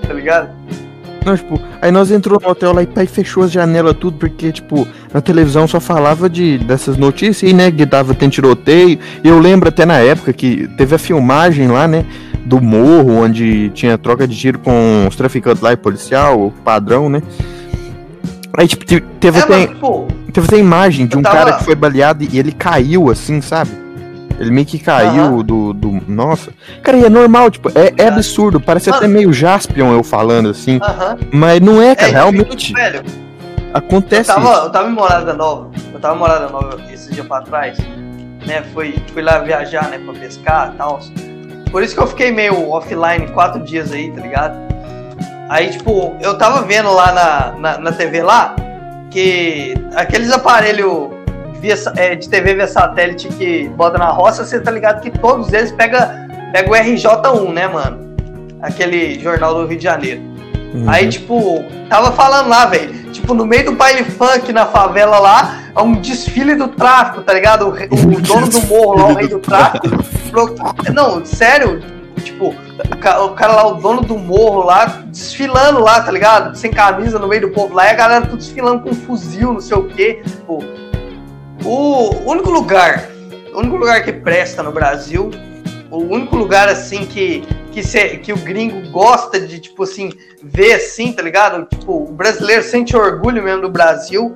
Tá 0.09 0.15
ligado? 0.15 0.49
Não, 1.25 1.35
tipo, 1.37 1.59
aí 1.81 1.91
nós 1.91 2.11
entrou 2.11 2.39
no 2.41 2.49
hotel 2.49 2.73
lá 2.73 2.81
e 2.83 2.87
pai 2.87 3.05
fechou 3.05 3.43
as 3.43 3.51
janelas 3.51 3.95
tudo, 3.99 4.17
porque, 4.17 4.51
tipo, 4.51 4.87
na 5.13 5.21
televisão 5.21 5.67
só 5.67 5.79
falava 5.79 6.29
de, 6.29 6.57
dessas 6.59 6.97
notícias 6.97 7.49
aí, 7.49 7.53
né? 7.55 7.71
Que 7.71 7.85
dava 7.85 8.13
tem 8.13 8.29
tiroteio. 8.29 8.97
E 9.23 9.27
eu 9.27 9.39
lembro 9.39 9.69
até 9.69 9.85
na 9.85 9.97
época 9.97 10.31
que 10.33 10.67
teve 10.77 10.95
a 10.95 10.99
filmagem 10.99 11.67
lá, 11.67 11.87
né? 11.87 12.05
Do 12.45 12.61
morro, 12.61 13.13
onde 13.17 13.69
tinha 13.71 13.97
troca 13.97 14.27
de 14.27 14.35
tiro 14.35 14.59
com 14.59 15.05
os 15.07 15.15
traficantes 15.15 15.61
lá 15.61 15.73
e 15.73 15.77
policial, 15.77 16.39
o 16.39 16.51
padrão, 16.63 17.09
né? 17.09 17.21
Aí, 18.57 18.67
tipo, 18.67 18.83
te- 18.85 19.03
teve, 19.19 19.39
É, 19.39 19.43
até, 19.43 19.67
tipo, 19.67 20.07
teve 20.33 20.47
até 20.47 20.57
imagem 20.57 21.05
de 21.05 21.17
um 21.17 21.21
tava- 21.21 21.35
cara 21.37 21.53
que 21.53 21.63
foi 21.63 21.75
baleado 21.75 22.23
e 22.23 22.39
ele 22.39 22.51
caiu 22.51 23.09
assim, 23.09 23.41
sabe? 23.41 23.69
Ele 24.39 24.51
meio 24.51 24.65
que 24.65 24.79
caiu 24.79 25.23
Aham. 25.23 25.37
do, 25.43 25.73
do. 25.73 26.01
Nossa. 26.07 26.51
Cara, 26.81 26.97
e 26.97 27.03
é 27.03 27.09
normal, 27.09 27.51
tipo, 27.51 27.69
é, 27.77 27.93
é 27.97 28.07
absurdo. 28.07 28.59
Parece 28.59 28.89
Mano. 28.89 28.97
até 29.03 29.07
meio 29.07 29.33
Jaspion 29.33 29.91
eu 29.91 30.01
falando 30.01 30.49
assim. 30.49 30.79
aham. 30.81 31.17
Mas 31.31 31.59
não 31.59 31.81
é, 31.81 31.93
cara. 31.95 32.07
É, 32.09 32.13
realmente 32.13 32.73
Velho, 32.73 32.97
eu 32.97 33.03
acontece 33.73 34.31
isso. 34.31 34.41
tava, 34.41 34.63
eu 34.65 34.69
tava 34.71 34.89
em 34.89 34.93
Morada 34.93 35.33
Nova, 35.33 35.69
eu 35.93 35.99
tava 35.99 36.15
em 36.15 36.19
Morada 36.19 36.47
Nova 36.49 36.77
esse 36.91 37.11
dia 37.11 37.23
pra 37.25 37.41
trás, 37.41 37.77
né? 38.47 38.63
Fui, 38.73 38.95
fui 39.13 39.21
lá 39.21 39.39
viajar, 39.39 39.89
né, 39.89 39.99
pra 39.99 40.13
pescar 40.13 40.71
e 40.73 40.77
tal. 40.77 40.99
Por 41.69 41.83
isso 41.83 41.93
que 41.93 42.01
eu 42.01 42.07
fiquei 42.07 42.31
meio 42.31 42.69
offline 42.71 43.27
quatro 43.27 43.61
dias 43.61 43.91
aí, 43.91 44.09
tá 44.11 44.21
ligado? 44.21 44.57
Aí, 45.49 45.69
tipo, 45.69 46.15
eu 46.21 46.37
tava 46.37 46.61
vendo 46.61 46.91
lá 46.93 47.11
na, 47.11 47.51
na, 47.59 47.77
na 47.77 47.91
TV 47.91 48.23
lá 48.23 48.55
que 49.11 49.73
aqueles 49.95 50.31
aparelhos 50.31 51.09
via, 51.61 51.75
é, 51.95 52.15
de 52.15 52.27
TV 52.29 52.55
via 52.55 52.67
satélite 52.67 53.27
que 53.29 53.67
bota 53.69 53.97
na 53.97 54.07
roça, 54.09 54.43
você 54.45 54.59
tá 54.59 54.71
ligado 54.71 55.01
que 55.01 55.09
todos 55.11 55.51
eles 55.53 55.71
pega, 55.71 56.27
pega 56.51 56.69
o 56.69 56.73
RJ1, 56.73 57.53
né, 57.53 57.67
mano? 57.67 58.09
Aquele 58.61 59.19
jornal 59.19 59.53
do 59.53 59.65
Rio 59.67 59.77
de 59.77 59.83
Janeiro. 59.83 60.21
Uhum. 60.73 60.83
Aí, 60.87 61.07
tipo, 61.07 61.63
tava 61.89 62.11
falando 62.11 62.49
lá, 62.49 62.65
velho. 62.65 62.93
Tipo, 63.11 63.33
no 63.33 63.45
meio 63.45 63.65
do 63.65 63.71
baile 63.73 64.03
funk 64.03 64.51
na 64.53 64.65
favela 64.65 65.17
lá, 65.19 65.59
é 65.75 65.81
um 65.81 65.93
desfile 65.93 66.55
do 66.55 66.67
tráfico, 66.67 67.21
tá 67.21 67.33
ligado? 67.33 67.67
O, 67.67 67.69
o 67.71 68.21
dono 68.21 68.47
do 68.47 68.61
morro 68.67 68.97
lá, 68.99 69.05
o 69.07 69.13
rei 69.15 69.27
do 69.27 69.39
tráfico. 69.39 69.87
falou- 70.03 70.55
Não, 70.93 71.25
sério, 71.25 71.81
tipo, 72.23 72.53
o 72.85 72.97
ca- 72.97 73.23
o 73.23 73.29
cara, 73.29 73.53
lá, 73.53 73.67
o 73.67 73.75
dono 73.75 74.01
do 74.01 74.17
morro 74.17 74.63
lá, 74.63 75.01
desfilando 75.07 75.79
lá, 75.79 76.01
tá 76.01 76.11
ligado? 76.11 76.55
Sem 76.55 76.69
camisa 76.69 77.17
no 77.17 77.27
meio 77.27 77.41
do 77.41 77.49
povo 77.49 77.73
lá, 77.73 77.85
e 77.87 77.89
a 77.89 77.93
galera 77.93 78.25
tudo 78.25 78.37
desfilando 78.37 78.83
com 78.83 78.93
fuzil, 78.93 79.53
não 79.53 79.61
sei 79.61 79.77
o 79.77 79.85
quê. 79.85 80.21
Tipo, 80.23 80.63
o 81.63 82.29
único 82.29 82.49
lugar, 82.49 83.09
o 83.53 83.59
único 83.59 83.75
lugar 83.77 84.03
que 84.03 84.13
presta 84.13 84.63
no 84.63 84.71
Brasil, 84.71 85.29
o 85.91 85.97
único 85.97 86.35
lugar 86.35 86.69
assim 86.69 87.05
que 87.05 87.43
que, 87.71 87.83
se, 87.83 88.17
que 88.17 88.33
o 88.33 88.37
gringo 88.37 88.89
gosta 88.89 89.39
de 89.39 89.59
tipo 89.59 89.83
assim 89.83 90.11
ver 90.43 90.73
assim, 90.73 91.13
tá 91.13 91.21
ligado? 91.21 91.65
Tipo, 91.65 92.03
o 92.03 92.11
brasileiro 92.11 92.63
sente 92.63 92.95
orgulho 92.95 93.43
mesmo 93.43 93.61
do 93.61 93.69
Brasil 93.69 94.35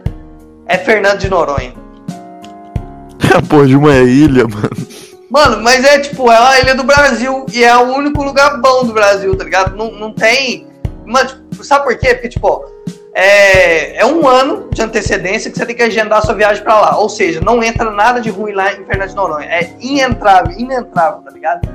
é 0.66 0.78
Fernando 0.78 1.20
de 1.20 1.30
Noronha. 1.30 1.74
A 3.36 3.42
porra 3.42 3.68
de 3.68 3.76
uma 3.76 3.96
ilha, 3.98 4.48
mano. 4.48 4.70
Mano, 5.30 5.64
mas 5.64 5.84
é 5.84 6.00
tipo, 6.00 6.32
é 6.32 6.40
uma 6.40 6.60
ilha 6.60 6.76
do 6.76 6.84
Brasil 6.84 7.46
e 7.52 7.64
é 7.64 7.76
o 7.76 7.96
único 7.96 8.24
lugar 8.24 8.62
bom 8.62 8.86
do 8.86 8.94
Brasil, 8.94 9.36
tá 9.36 9.44
ligado? 9.44 9.76
Não, 9.76 9.92
não 9.92 10.14
tem. 10.14 10.68
Tipo, 11.50 11.64
sabe 11.64 11.86
por 11.86 11.98
quê? 11.98 12.14
Porque, 12.14 12.30
tipo, 12.30 12.64
é, 13.16 13.98
é 13.98 14.06
um 14.06 14.28
ano 14.28 14.70
de 14.72 14.82
antecedência 14.82 15.52
que 15.52 15.58
você 15.58 15.66
tem 15.66 15.76
que 15.76 15.84
agendar 15.84 16.20
a 16.20 16.22
sua 16.22 16.34
viagem 16.34 16.64
pra 16.64 16.80
lá. 16.80 16.98
Ou 16.98 17.08
seja, 17.08 17.40
não 17.42 17.64
entra 17.64 17.92
nada 17.92 18.20
de 18.20 18.30
ruim 18.30 18.54
lá 18.54 18.74
em 18.74 18.84
Fernando 18.86 19.10
de 19.10 19.16
Noronha. 19.16 19.48
É 19.48 19.72
inentrável, 19.80 20.58
inentrável, 20.58 21.22
tá 21.22 21.30
ligado? 21.30 21.70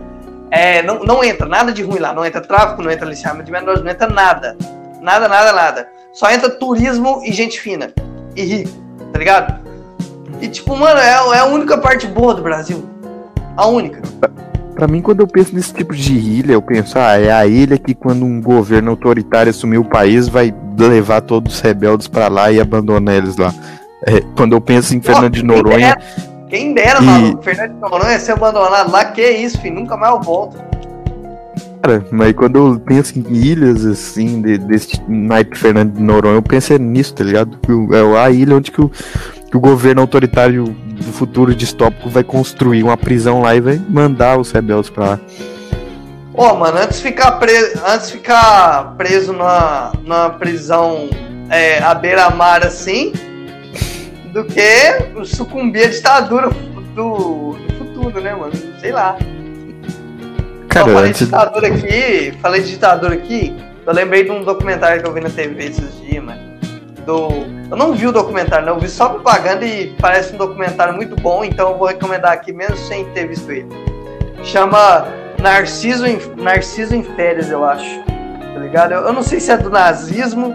É, 0.51 0.83
não, 0.83 1.01
não 1.01 1.23
entra 1.23 1.47
nada 1.47 1.71
de 1.73 1.83
ruim 1.83 1.99
lá. 1.99 2.13
Não 2.13 2.25
entra 2.25 2.41
tráfico, 2.41 2.83
não 2.83 2.91
entra 2.91 3.09
liciamento 3.09 3.45
de 3.45 3.53
menores, 3.53 3.83
não 3.83 3.91
entra 3.91 4.09
nada. 4.09 4.57
Nada, 5.01 5.29
nada, 5.29 5.53
nada. 5.53 5.89
Só 6.13 6.29
entra 6.31 6.51
turismo 6.51 7.23
e 7.25 7.33
gente 7.33 7.61
fina. 7.61 7.93
E 8.35 8.43
rico, 8.43 8.71
tá 9.13 9.19
ligado? 9.19 9.69
E 10.41 10.49
tipo, 10.49 10.77
mano, 10.77 10.99
é, 10.99 11.37
é 11.37 11.39
a 11.39 11.45
única 11.45 11.79
parte 11.79 12.07
boa 12.07 12.35
do 12.35 12.43
Brasil. 12.43 12.89
A 13.57 13.67
única. 13.67 14.03
Pra 14.79 14.87
mim, 14.87 15.03
quando 15.03 15.19
eu 15.19 15.27
penso 15.27 15.53
nesse 15.57 15.75
tipo 15.75 15.93
de 15.93 16.13
ilha, 16.13 16.53
eu 16.53 16.63
penso, 16.63 16.97
ah, 17.01 17.19
é 17.19 17.33
a 17.33 17.45
ilha 17.45 17.77
que 17.77 17.97
quando 17.97 18.25
um 18.25 18.41
governo 18.41 18.93
autoritário 18.93 19.51
assumir 19.51 19.79
o 19.79 19.85
país, 19.85 20.29
vai 20.29 20.55
levar 20.79 21.21
todos 21.21 21.57
os 21.57 21.61
rebeldes 21.61 22.07
para 22.07 22.29
lá 22.29 22.53
e 22.53 22.61
abandonar 22.61 23.17
eles 23.17 23.37
lá. 23.37 23.53
É, 24.07 24.21
quando 24.37 24.53
eu 24.53 24.61
penso 24.61 24.95
em 24.95 25.01
Fernando 25.01 25.33
de 25.33 25.43
Noronha. 25.43 25.99
Quem 26.49 26.75
dera, 26.75 27.01
e... 27.01 27.05
maluco, 27.05 27.43
Fernando 27.43 27.75
de 27.75 27.81
Noronha 27.81 28.21
ser 28.21 28.31
abandonado 28.31 28.93
lá, 28.93 29.05
que 29.07 29.29
isso, 29.29 29.61
filho, 29.61 29.75
nunca 29.75 29.97
mais 29.97 30.15
eu 30.15 30.21
volto. 30.21 30.57
Cara, 31.83 32.07
mas 32.13 32.33
quando 32.35 32.57
eu 32.57 32.79
penso 32.79 33.19
em 33.19 33.35
ilhas, 33.35 33.85
assim, 33.85 34.41
de, 34.41 34.59
desse 34.59 35.03
naipe 35.09 35.59
Fernando 35.59 35.95
de 35.95 36.01
Noronha, 36.01 36.37
eu 36.37 36.43
penso 36.43 36.79
nisso, 36.79 37.15
tá 37.15 37.25
ligado? 37.25 37.59
É 37.93 38.25
a 38.25 38.31
ilha 38.31 38.55
onde 38.55 38.71
que 38.71 38.81
o, 38.81 38.89
que 39.51 39.57
o 39.57 39.61
governo 39.61 40.03
autoritário 40.03 40.65
do 40.65 41.13
futuro 41.13 41.55
distópico 41.55 42.09
vai 42.09 42.23
construir 42.23 42.83
uma 42.83 42.97
prisão 42.97 43.41
lá 43.41 43.55
e 43.55 43.61
vai 43.61 43.81
mandar 43.89 44.39
os 44.39 44.51
rebeldes 44.53 44.91
pra 44.91 45.05
lá. 45.05 45.21
Ó, 46.35 46.53
oh, 46.53 46.57
mano, 46.57 46.79
antes 46.79 47.01
ficar 47.01 47.33
preso, 47.33 47.81
antes 47.85 48.11
ficar 48.11 48.95
preso 48.97 49.33
numa, 49.33 49.93
numa 50.05 50.31
prisão 50.31 51.09
é, 51.51 51.83
à 51.83 51.95
beira-mar 51.95 52.65
assim, 52.65 53.13
do 54.33 54.45
que 54.45 55.25
sucumbir 55.25 55.87
à 55.87 55.91
ditadura 55.91 56.51
do, 56.95 57.55
do 57.55 57.75
futuro, 57.79 58.21
né, 58.21 58.35
mano? 58.35 58.53
Sei 58.81 58.93
lá. 58.93 59.17
Cara, 60.69 60.93
falei 60.93 61.11
antes... 61.11 61.21
de 61.21 61.25
ditadura 61.25 61.67
aqui, 61.67 62.35
falei 62.41 62.63
de 62.63 62.71
ditadura 62.71 63.15
aqui, 63.15 63.57
eu 63.85 63.93
lembrei 63.93 64.23
de 64.23 64.31
um 64.31 64.45
documentário 64.45 65.03
que 65.03 65.09
eu 65.09 65.15
vi 65.15 65.21
na 65.21 65.31
TV 65.31 65.65
esses 65.65 66.01
dias, 66.01 66.23
mano. 66.23 66.48
Do. 67.09 67.31
Eu 67.71 67.77
não 67.77 67.95
vi 67.95 68.07
o 68.07 68.13
documentário, 68.13 68.67
não, 68.67 68.75
eu 68.75 68.81
vi 68.81 68.89
só 68.89 69.09
propaganda 69.09 69.65
e 69.65 69.95
parece 69.99 70.35
um 70.35 70.37
documentário 70.37 70.93
muito 70.93 71.17
bom, 71.17 71.43
então 71.43 71.71
eu 71.71 71.79
vou 71.79 71.89
recomendar 71.89 72.33
aqui 72.33 72.53
mesmo 72.53 72.77
sem 72.77 73.07
ter 73.13 73.27
visto 73.27 73.51
ele. 73.51 73.67
Chama 74.45 75.09
Narciso 75.41 76.07
em, 76.07 76.19
Narciso 76.37 76.95
em 76.95 77.03
Férias, 77.03 77.51
eu 77.51 77.65
acho. 77.65 78.03
Tá 78.05 78.61
ligado? 78.61 78.93
Eu, 78.93 79.01
eu 79.05 79.13
não 79.15 79.23
sei 79.23 79.41
se 79.41 79.51
é 79.51 79.57
do 79.57 79.71
nazismo 79.71 80.55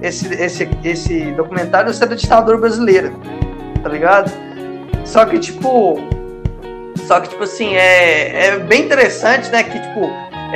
esse, 0.00 0.32
esse, 0.32 0.66
esse 0.82 1.32
documentário 1.32 1.88
ou 1.88 1.94
se 1.94 2.02
é 2.02 2.06
da 2.06 2.14
ditadura 2.14 2.56
brasileira. 2.56 3.12
Tá 3.82 3.90
ligado? 3.90 4.32
Só 5.04 5.26
que, 5.26 5.38
tipo. 5.38 5.98
Só 7.06 7.20
que, 7.20 7.28
tipo 7.28 7.44
assim, 7.44 7.74
é, 7.74 8.46
é 8.46 8.58
bem 8.58 8.84
interessante, 8.84 9.50
né? 9.50 9.62
Que, 9.62 9.78
tipo, 9.78 10.06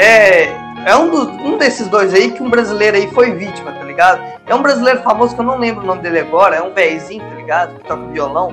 é, 0.01 0.49
é 0.87 0.97
um, 0.97 1.11
do, 1.11 1.31
um 1.31 1.59
desses 1.59 1.89
dois 1.89 2.15
aí 2.15 2.31
que 2.31 2.43
um 2.43 2.51
brasileiro 2.51 2.97
aí 2.97 3.09
foi 3.09 3.33
vítima, 3.33 3.73
tá 3.73 3.85
ligado? 3.85 4.21
É 4.47 4.55
um 4.55 4.63
brasileiro 4.63 5.03
famoso 5.03 5.35
que 5.35 5.41
eu 5.41 5.45
não 5.45 5.59
lembro 5.59 5.83
o 5.83 5.87
nome 5.87 6.03
dele 6.03 6.21
agora, 6.21 6.57
é 6.57 6.63
um 6.63 6.73
véizinho, 6.73 7.23
tá 7.23 7.35
ligado? 7.35 7.79
Que 7.79 7.85
toca 7.85 8.07
violão. 8.07 8.53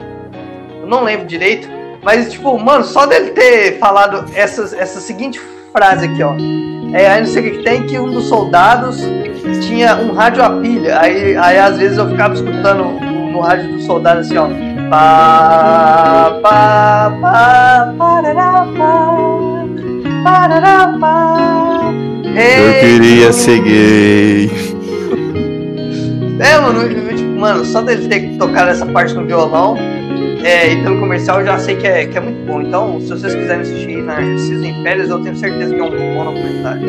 Eu 0.81 0.87
não 0.87 1.03
lembro 1.03 1.25
direito. 1.25 1.67
Mas, 2.03 2.31
tipo, 2.31 2.57
mano, 2.59 2.83
só 2.83 3.05
dele 3.05 3.31
ter 3.31 3.79
falado 3.79 4.25
essa, 4.35 4.77
essa 4.77 4.99
seguinte 4.99 5.41
frase 5.71 6.05
aqui, 6.05 6.21
ó. 6.21 6.35
É, 6.93 7.07
aí 7.07 7.21
não 7.21 7.27
sei 7.27 7.41
o 7.41 7.51
que, 7.51 7.57
que 7.57 7.63
tem, 7.63 7.85
que 7.85 7.97
um 7.97 8.11
dos 8.11 8.25
soldados 8.25 9.01
tinha 9.67 9.95
um 9.95 10.13
rádio 10.13 10.43
a 10.43 10.49
pilha. 10.61 10.99
Aí, 10.99 11.35
aí 11.35 11.57
às 11.57 11.77
vezes 11.77 11.97
eu 11.97 12.07
ficava 12.09 12.33
escutando 12.33 12.83
no 13.35 13.39
rádio 13.39 13.73
do 13.73 13.81
soldado 13.81 14.19
assim, 14.19 14.37
ó. 14.37 14.47
Pá, 14.89 16.39
pá, 16.43 17.11
pá, 17.19 17.93
parará, 17.97 18.67
pá, 18.77 19.15
parará, 20.23 20.97
pá. 20.99 21.64
Eu 22.35 22.73
queria 22.81 23.31
gay. 23.63 24.51
É, 26.37 26.59
mano, 26.59 26.89
tipo, 27.15 27.39
mano, 27.39 27.63
só 27.63 27.81
dele 27.81 28.07
ter 28.07 28.37
tocado 28.37 28.71
essa 28.71 28.85
parte 28.85 29.13
no 29.13 29.25
violão 29.25 29.77
é, 30.43 30.73
e 30.73 30.83
pelo 30.83 30.99
comercial 30.99 31.39
eu 31.39 31.45
já 31.45 31.57
sei 31.57 31.75
que 31.75 31.87
é, 31.87 32.05
que 32.05 32.17
é 32.17 32.21
muito 32.21 32.45
bom. 32.45 32.61
Então, 32.61 32.99
se 32.99 33.07
vocês 33.07 33.33
quiserem 33.33 33.61
assistir 33.61 34.03
na 34.03 34.19
Narciso 34.19 34.63
em 34.63 34.83
Férias, 34.83 35.09
eu 35.09 35.19
tenho 35.19 35.35
certeza 35.35 35.73
que 35.73 35.79
é 35.79 35.83
um 35.83 35.89
bom 35.89 36.25
documentário. 36.25 36.85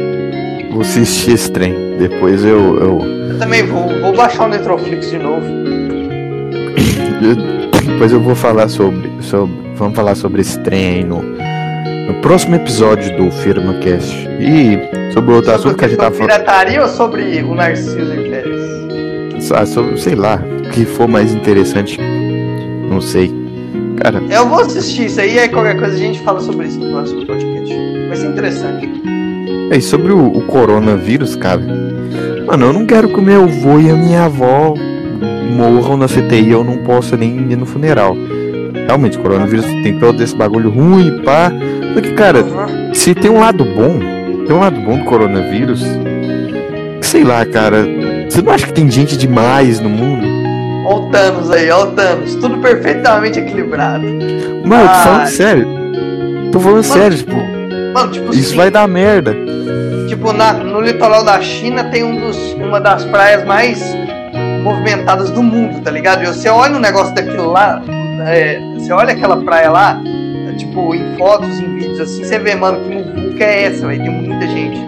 Vou 0.73 0.81
assistir 0.81 1.33
esse 1.33 1.51
trem. 1.51 1.97
Depois 1.99 2.45
eu. 2.45 2.79
Eu, 2.79 3.01
eu 3.31 3.39
também 3.39 3.63
vou, 3.63 3.89
vou 4.01 4.15
baixar 4.15 4.47
o 4.47 4.49
Netflix 4.49 5.11
de 5.11 5.19
novo. 5.19 5.47
Depois 7.87 8.13
eu 8.13 8.21
vou 8.21 8.35
falar 8.35 8.69
sobre, 8.69 9.11
sobre. 9.23 9.55
Vamos 9.77 9.95
falar 9.95 10.17
sobre 10.17 10.41
esse 10.41 10.59
trem 10.61 10.87
aí 10.87 11.05
no, 11.05 11.23
no 12.07 12.15
próximo 12.21 12.55
episódio 12.55 13.17
do 13.17 13.31
FirmaCast. 13.31 14.29
E 14.41 15.13
sobre 15.13 15.33
outro 15.33 15.51
sobre 15.51 15.69
assunto 15.69 15.77
que 15.77 15.85
a 15.85 15.89
gente 15.89 15.99
tá 15.99 16.11
falando. 16.11 16.31
pirataria 16.31 16.83
ou 16.83 16.89
sobre 16.89 17.43
o 17.43 17.55
Narciso 17.55 17.99
em 17.99 18.31
Férias? 18.31 19.51
Ah, 19.53 19.67
sobre, 19.67 19.99
sei 19.99 20.15
lá, 20.15 20.43
o 20.67 20.71
que 20.71 20.85
for 20.85 21.09
mais 21.09 21.33
interessante. 21.35 21.99
Não 22.89 23.01
sei. 23.01 23.33
Cara. 24.03 24.23
Eu 24.31 24.49
vou 24.49 24.61
assistir 24.61 25.07
isso 25.07 25.21
aí, 25.21 25.39
aí 25.39 25.49
qualquer 25.49 25.79
coisa 25.79 25.95
a 25.95 25.99
gente 25.99 26.21
fala 26.21 26.41
sobre 26.41 26.67
isso 26.67 26.79
no 26.79 26.91
próximo 26.93 27.27
podcast. 27.27 27.75
Vai 28.09 28.17
ser 28.17 28.27
interessante. 28.27 28.91
É, 29.71 29.77
e 29.77 29.83
sobre 29.83 30.13
o, 30.13 30.27
o 30.27 30.43
coronavírus, 30.43 31.35
cara. 31.35 31.63
Mano, 32.47 32.67
eu 32.67 32.73
não 32.73 32.87
quero 32.87 33.09
que 33.09 33.19
o 33.19 33.23
meu 33.23 33.45
avô 33.45 33.81
e 33.81 33.91
a 33.91 33.95
minha 33.95 34.25
avó 34.25 34.75
morram 35.51 35.97
na 35.97 36.07
CTI, 36.07 36.51
eu 36.51 36.63
não 36.63 36.79
posso 36.79 37.17
nem 37.17 37.51
ir 37.51 37.57
no 37.57 37.67
funeral. 37.67 38.17
Realmente, 38.87 39.19
o 39.19 39.23
coronavírus 39.23 39.67
tem 39.83 39.99
todo 39.99 40.23
esse 40.23 40.37
bagulho 40.37 40.71
ruim, 40.71 41.23
pá. 41.25 41.51
Só 41.97 42.03
que, 42.03 42.13
cara, 42.13 42.45
se 42.93 43.15
tem 43.15 43.31
um 43.31 43.41
lado 43.41 43.65
bom, 43.65 43.99
tem 44.47 44.55
um 44.55 44.61
lado 44.61 44.79
bom 44.83 44.99
do 44.99 45.05
coronavírus, 45.07 45.83
sei 47.01 47.25
lá, 47.25 47.43
cara. 47.47 47.87
Você 48.29 48.43
não 48.43 48.53
acha 48.53 48.67
que 48.67 48.75
tem 48.75 48.91
gente 48.91 49.17
demais 49.17 49.81
no 49.81 49.89
mundo? 49.89 50.27
Olha 50.87 50.97
o 50.97 51.11
Thanos 51.11 51.51
aí, 51.51 51.71
olha 51.71 51.89
o 51.89 51.93
Thanos. 51.93 52.35
Tudo 52.35 52.59
perfeitamente 52.59 53.39
equilibrado. 53.39 54.05
Mano, 54.67 54.85
ah, 54.85 54.89
tô 54.89 55.09
falando 55.09 55.27
sério. 55.29 55.67
Tô 56.53 56.61
falando 56.61 56.87
mano, 56.87 57.01
sério, 57.01 57.17
tipo. 57.17 57.37
Mano, 57.95 58.13
tipo 58.13 58.31
isso 58.35 58.49
assim, 58.49 58.57
vai 58.57 58.71
dar 58.71 58.87
merda. 58.87 59.35
Tipo, 60.07 60.35
na, 60.35 60.53
no 60.53 60.83
litoral 60.83 61.25
da 61.25 61.41
China 61.41 61.85
tem 61.85 62.05
um 62.05 62.21
dos, 62.21 62.37
uma 62.59 62.79
das 62.79 63.07
praias 63.07 63.43
mais 63.47 63.83
movimentadas 64.63 65.31
do 65.31 65.43
mundo, 65.43 65.81
tá 65.81 65.91
ligado? 65.91 66.25
E 66.25 66.27
você 66.27 66.51
olha 66.51 66.77
um 66.77 66.81
negócio 66.81 67.15
daquilo 67.15 67.51
lá, 67.51 67.81
é, 68.27 68.61
você 68.75 68.93
olha 68.93 69.15
aquela 69.15 69.39
praia 69.39 69.71
lá, 69.71 69.99
tipo, 70.57 70.95
em 70.95 71.17
fotos, 71.17 71.59
em 71.59 71.75
vídeos 71.77 72.01
assim, 72.01 72.25
você 72.25 72.39
vê, 72.39 72.55
mano, 72.55 72.81
que 72.81 72.95
muvuca 72.95 73.45
é 73.45 73.65
essa, 73.65 73.87
velho. 73.87 74.03
Tem 74.03 74.11
muita 74.11 74.47
gente. 74.49 74.79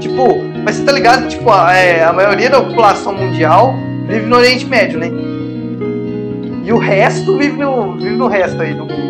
Tipo, 0.00 0.42
mas 0.64 0.76
você 0.76 0.84
tá 0.84 0.92
ligado? 0.92 1.28
Tipo, 1.28 1.50
a, 1.50 1.74
é, 1.74 2.04
a 2.04 2.12
maioria 2.12 2.50
da 2.50 2.60
população 2.60 3.14
mundial 3.14 3.74
vive 4.06 4.26
no 4.26 4.36
Oriente 4.36 4.66
Médio, 4.66 4.98
né? 4.98 5.10
E 6.64 6.72
o 6.72 6.78
resto 6.78 7.36
vive 7.38 7.56
no, 7.56 7.96
vive 7.96 8.16
no 8.16 8.26
resto 8.26 8.60
aí 8.60 8.74
do 8.74 8.84
mundo. 8.84 9.08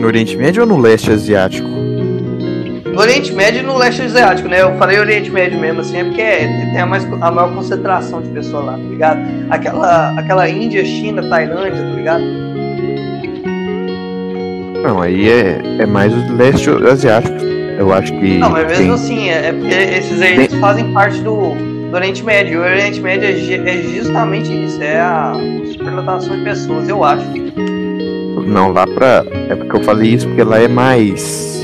No 0.00 0.06
Oriente 0.06 0.36
Médio 0.36 0.62
ou 0.62 0.68
no 0.68 0.76
leste 0.76 1.10
asiático? 1.10 1.68
No 1.68 3.00
Oriente 3.00 3.32
Médio 3.32 3.60
e 3.60 3.62
no 3.62 3.76
leste 3.76 4.02
asiático, 4.02 4.48
né? 4.48 4.62
Eu 4.62 4.76
falei 4.76 4.98
Oriente 4.98 5.30
Médio 5.30 5.58
mesmo, 5.60 5.80
assim, 5.80 5.98
é 5.98 6.04
porque 6.04 6.22
tem 6.22 6.80
a, 6.80 6.86
mais, 6.86 7.04
a 7.04 7.30
maior 7.30 7.54
concentração 7.54 8.20
de 8.20 8.28
pessoas 8.30 8.64
lá, 8.64 8.72
tá 8.72 8.78
ligado? 8.78 9.20
Aquela, 9.50 10.18
aquela 10.18 10.48
Índia, 10.48 10.84
China, 10.84 11.22
Tailândia, 11.28 11.80
tá 11.80 11.94
ligado? 11.94 12.47
Não, 14.82 15.02
aí 15.02 15.28
é, 15.28 15.60
é 15.80 15.86
mais 15.86 16.12
o 16.12 16.32
leste 16.34 16.70
asiático. 16.70 17.36
Eu 17.78 17.92
acho 17.92 18.12
que. 18.12 18.38
Não, 18.38 18.50
mas 18.50 18.66
mesmo 18.66 18.84
tem... 18.84 18.92
assim, 18.92 19.28
é, 19.28 19.48
é 19.48 19.52
porque 19.52 19.74
esses 19.74 20.20
aí 20.20 20.48
tem... 20.48 20.60
fazem 20.60 20.92
parte 20.92 21.20
do, 21.20 21.54
do 21.54 21.94
Oriente 21.94 22.24
Médio. 22.24 22.60
O 22.60 22.64
Oriente 22.64 23.00
Médio 23.00 23.24
é, 23.24 23.70
é 23.70 23.82
justamente 23.82 24.52
isso, 24.52 24.82
é 24.82 24.98
a 24.98 25.34
superlotação 25.70 26.36
de 26.36 26.44
pessoas, 26.44 26.88
eu 26.88 27.04
acho. 27.04 27.24
Não, 28.46 28.72
lá 28.72 28.86
pra. 28.86 29.24
É 29.48 29.54
porque 29.54 29.76
eu 29.76 29.84
falei 29.84 30.14
isso 30.14 30.26
porque 30.26 30.42
lá 30.42 30.58
é 30.58 30.68
mais. 30.68 31.62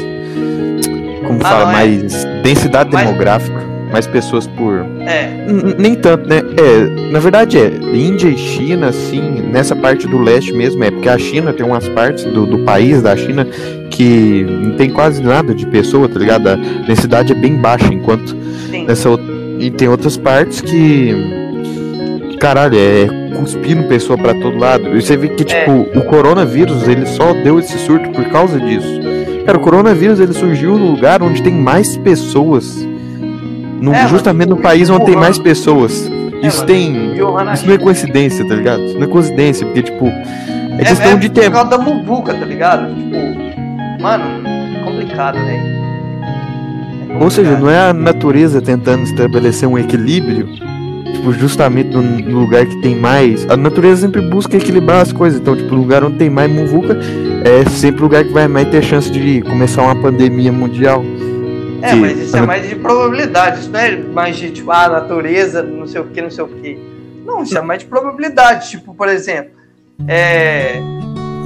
Como 1.26 1.40
ah, 1.42 1.48
fala? 1.48 1.64
Não, 1.64 1.70
é... 1.70 1.72
mais 1.72 2.24
densidade 2.42 2.92
mais... 2.92 3.06
demográfica. 3.06 3.63
Mais 3.94 4.08
pessoas 4.08 4.44
por. 4.48 4.84
É, 5.06 5.46
N- 5.48 5.76
Nem 5.78 5.94
tanto, 5.94 6.28
né? 6.28 6.38
É, 6.58 7.10
na 7.12 7.20
verdade 7.20 7.56
é. 7.58 7.68
Índia 7.94 8.26
e 8.28 8.36
China, 8.36 8.88
assim, 8.88 9.20
nessa 9.52 9.76
parte 9.76 10.08
do 10.08 10.18
leste 10.18 10.52
mesmo, 10.52 10.82
é 10.82 10.90
porque 10.90 11.08
a 11.08 11.16
China 11.16 11.52
tem 11.52 11.64
umas 11.64 11.88
partes 11.88 12.24
do, 12.24 12.44
do 12.44 12.58
país 12.64 13.00
da 13.00 13.16
China 13.16 13.46
que 13.90 14.44
não 14.48 14.72
tem 14.72 14.90
quase 14.90 15.22
nada 15.22 15.54
de 15.54 15.64
pessoa, 15.66 16.08
tá 16.08 16.18
ligado? 16.18 16.48
A 16.48 16.56
densidade 16.56 17.30
é 17.32 17.36
bem 17.36 17.54
baixa, 17.54 17.94
enquanto 17.94 18.36
sim. 18.68 18.84
nessa 18.84 19.08
e 19.60 19.70
tem 19.70 19.86
outras 19.88 20.16
partes 20.16 20.60
que, 20.60 21.14
caralho, 22.40 22.76
é 22.76 23.06
cuspindo 23.38 23.84
pessoa 23.84 24.18
pra 24.18 24.34
todo 24.34 24.58
lado. 24.58 24.96
E 24.96 25.00
você 25.00 25.16
vê 25.16 25.28
que, 25.28 25.44
tipo, 25.44 25.70
o 25.96 26.02
coronavírus, 26.02 26.88
ele 26.88 27.06
só 27.06 27.32
deu 27.32 27.60
esse 27.60 27.78
surto 27.78 28.10
por 28.10 28.24
causa 28.24 28.58
disso. 28.58 29.00
Cara, 29.46 29.56
o 29.58 29.60
coronavírus, 29.60 30.18
ele 30.18 30.32
surgiu 30.32 30.76
no 30.76 30.90
lugar 30.90 31.22
onde 31.22 31.42
tem 31.42 31.52
mais 31.54 31.96
pessoas. 31.96 32.83
No- 33.84 33.94
É, 33.94 34.08
justamente 34.08 34.48
no 34.48 34.56
país 34.56 34.88
onde 34.90 35.04
tem 35.06 35.16
mais 35.16 35.38
pessoas. 35.38 36.10
É, 36.42 36.46
Isso 36.46 36.64
tem... 36.64 37.12
Isso 37.52 37.66
não 37.66 37.74
é 37.74 37.78
coincidência, 37.78 38.46
tá 38.46 38.54
ligado? 38.54 38.82
Isso 38.84 38.94
não 38.96 39.04
é 39.04 39.06
coincidência, 39.06 39.66
porque, 39.66 39.82
tipo, 39.82 40.06
é 40.78 40.84
questão 40.84 41.12
é, 41.12 41.16
de 41.16 41.28
Por 41.28 41.40
tempo. 41.40 41.52
causa 41.52 41.70
da 41.70 41.78
muvuca, 41.78 42.34
tá 42.34 42.44
ligado? 42.44 42.94
Tipo, 42.94 44.02
mano, 44.02 44.24
é 44.46 44.84
complicado, 44.84 45.34
velho. 45.36 45.74
É 47.10 47.22
Ou 47.22 47.30
seja, 47.30 47.56
não 47.58 47.70
é 47.70 47.90
a 47.90 47.92
natureza 47.92 48.60
tentando 48.60 49.04
estabelecer 49.04 49.68
um 49.68 49.78
equilíbrio, 49.78 50.48
tipo, 51.12 51.32
justamente 51.32 51.90
no, 51.94 52.02
no 52.02 52.40
lugar 52.40 52.66
que 52.66 52.76
tem 52.82 52.96
mais. 52.96 53.46
A 53.48 53.56
natureza 53.56 54.02
sempre 54.02 54.20
busca 54.22 54.56
equilibrar 54.56 55.00
as 55.02 55.12
coisas. 55.12 55.40
Então, 55.40 55.54
tipo, 55.54 55.74
o 55.74 55.78
lugar 55.78 56.02
onde 56.04 56.16
tem 56.16 56.28
mais 56.28 56.50
muvuca 56.50 56.98
é 57.44 57.68
sempre 57.70 58.00
o 58.00 58.04
lugar 58.04 58.24
que 58.24 58.32
vai 58.32 58.48
mais 58.48 58.68
ter 58.68 58.82
chance 58.82 59.10
de 59.10 59.42
começar 59.42 59.82
uma 59.82 59.94
pandemia 59.96 60.50
mundial. 60.52 61.04
É, 61.84 61.90
que- 61.90 61.96
mas 61.96 62.18
isso 62.18 62.36
é 62.36 62.40
mais 62.42 62.68
de 62.68 62.74
probabilidade, 62.76 63.60
isso 63.60 63.70
não 63.70 63.80
é 63.80 63.96
mais 63.96 64.36
de, 64.36 64.50
tipo, 64.50 64.70
ah, 64.70 64.88
natureza, 64.88 65.62
não 65.62 65.86
sei 65.86 66.00
o 66.00 66.04
que, 66.06 66.20
não 66.22 66.30
sei 66.30 66.44
o 66.44 66.48
que. 66.48 66.78
Não, 67.26 67.42
isso 67.42 67.56
é 67.56 67.62
mais 67.62 67.80
de 67.80 67.86
probabilidade. 67.86 68.70
Tipo, 68.70 68.94
por 68.94 69.08
exemplo, 69.08 69.50
é. 70.08 70.80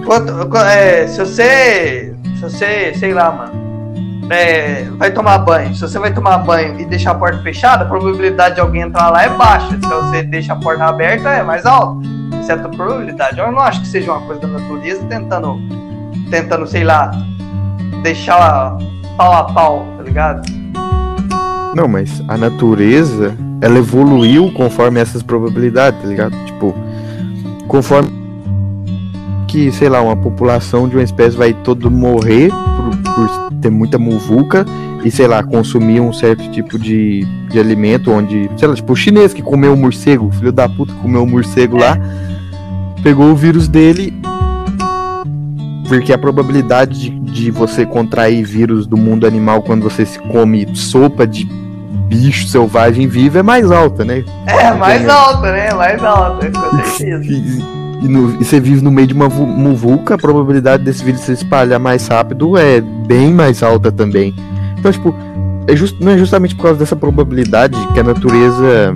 quanto- 0.05 0.47
qu- 0.49 0.57
é, 0.59 1.07
se 1.07 1.19
você. 1.21 2.15
Se 2.37 2.43
você, 2.43 2.93
sei 2.95 3.13
lá, 3.13 3.31
mano. 3.33 3.69
é, 4.31 4.85
vai 4.99 5.11
tomar 5.11 5.39
banho. 5.39 5.75
Se 5.75 5.81
você 5.81 5.99
vai 5.99 6.13
tomar 6.13 6.39
banho 6.39 6.79
e 6.79 6.85
deixar 6.85 7.13
a 7.13 7.15
porta 7.15 7.39
fechada, 7.43 7.85
a 7.85 7.89
probabilidade 7.89 8.57
de 8.57 8.61
alguém 8.61 8.83
entrar 8.83 9.09
lá 9.11 9.25
é 9.25 9.29
baixa. 9.31 9.69
Se 9.71 9.89
você 9.89 10.23
deixa 10.23 10.53
a 10.53 10.57
porta 10.57 10.85
aberta, 10.85 11.31
é 11.31 11.43
mais 11.43 11.65
alta. 11.65 12.07
Certa 12.45 12.69
probabilidade. 12.69 13.39
Eu 13.39 13.51
não 13.51 13.59
acho 13.61 13.81
que 13.81 13.87
seja 13.89 14.13
uma 14.13 14.21
coisa 14.27 14.41
da 14.43 14.49
natureza 14.49 15.03
tentando. 15.09 15.59
Tentando, 16.31 16.67
sei 16.67 16.85
lá, 16.85 17.11
deixar 18.03 18.77
pau 19.19 19.33
a 19.33 19.45
pau, 19.45 19.87
tá 19.97 20.03
ligado? 20.05 20.49
Não, 21.75 21.89
mas 21.89 22.23
a 22.29 22.39
natureza, 22.39 23.37
ela 23.61 23.79
evoluiu 23.79 24.51
conforme 24.53 25.01
essas 25.01 25.23
probabilidades, 25.23 26.01
tá 26.01 26.07
ligado? 26.07 26.35
Tipo, 26.47 26.75
conforme 27.67 28.17
que, 29.49 29.73
sei 29.73 29.89
lá, 29.89 30.01
uma 30.01 30.17
população 30.17 30.89
de 30.89 30.95
uma 30.95 31.03
espécie 31.03 31.37
vai 31.37 31.53
todo 31.53 31.91
morrer 31.91 32.51
por, 32.77 33.15
por 33.15 33.53
ter 33.61 33.71
muita 33.71 33.99
muvuca 33.99 34.65
e, 35.05 35.11
sei 35.11 35.27
lá, 35.27 35.43
consumir 35.43 36.01
um 36.01 36.13
certo 36.13 36.49
tipo 36.51 36.79
de, 36.79 37.25
de 37.51 37.59
alimento 37.59 38.13
onde, 38.13 38.49
sei 38.57 38.69
lá, 38.69 38.75
tipo, 38.75 38.93
o 38.93 38.97
chinês 38.97 39.35
que 39.35 39.43
comeu 39.43 39.75
o 39.75 39.77
morcego, 39.77 40.27
o 40.27 40.31
filho 40.31 40.53
da 40.53 40.69
puta 40.69 40.93
que 40.93 41.01
comeu 41.01 41.25
o 41.25 41.27
morcego 41.27 41.77
lá, 41.77 41.99
pegou 43.03 43.31
o 43.31 43.35
vírus 43.35 43.69
dele 43.69 44.15
porque 45.89 46.13
a 46.13 46.19
probabilidade 46.19 47.11
de, 47.11 47.11
de 47.11 47.51
você 47.51 47.85
contrair 47.87 48.45
vírus 48.45 48.87
do 48.87 48.97
mundo 48.97 49.27
animal 49.27 49.63
quando 49.63 49.83
você 49.83 50.05
se 50.07 50.19
come 50.19 50.67
sopa 50.75 51.27
de 51.27 51.45
bicho 52.09 52.47
selvagem 52.47 53.07
vivo 53.09 53.39
é 53.39 53.43
mais 53.43 53.71
alta, 53.71 54.05
né? 54.05 54.25
É, 54.47 54.73
mais 54.75 55.09
alta, 55.09 55.51
né? 55.53 55.73
Mais 55.75 56.03
alta, 56.05 56.51
com 56.51 56.85
certeza. 56.85 57.25
E, 57.25 57.59
e 58.05 58.09
no- 58.09 58.41
e 58.41 58.45
você 58.45 58.61
vive 58.61 58.81
no 58.83 58.91
meio 58.91 59.07
de 59.09 59.15
uma 59.15 59.29
vu- 59.29 59.47
muvuca, 59.47 60.15
a 60.15 60.19
probabilidade 60.19 60.85
desse 60.85 61.05
vírus 61.05 61.21
se 61.23 61.33
espalhar 61.33 61.79
mais 61.81 62.07
rápido 62.07 62.57
é 62.57 62.81
bem 62.81 63.33
mais 63.33 63.63
alta 63.63 63.91
também. 63.91 64.35
Então, 64.79 64.93
tipo, 64.93 65.15
é 65.67 65.75
just, 65.77 65.97
não 66.01 66.13
é 66.13 66.19
justamente 66.19 66.55
por 66.55 66.63
causa 66.63 66.79
dessa 66.79 66.97
probabilidade 66.97 67.77
que 67.93 68.01
a 68.01 68.05
natureza 68.05 68.95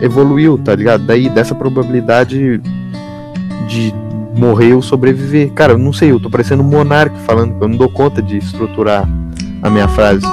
evoluiu, 0.00 0.58
tá 0.58 0.74
ligado? 0.74 1.04
Daí, 1.06 1.28
dessa 1.28 1.54
probabilidade 1.54 2.60
de 3.68 3.94
morrer 4.38 4.72
ou 4.74 4.80
sobreviver. 4.82 5.50
Cara, 5.52 5.72
eu 5.72 5.78
não 5.78 5.92
sei, 5.92 6.10
eu 6.12 6.20
tô 6.20 6.30
parecendo 6.30 6.62
um 6.62 6.66
monarca 6.66 7.16
falando, 7.26 7.56
eu 7.60 7.68
não 7.68 7.76
dou 7.76 7.88
conta 7.88 8.22
de 8.22 8.38
estruturar 8.38 9.08
a 9.62 9.68
minha 9.70 9.88
frase. 9.88 10.24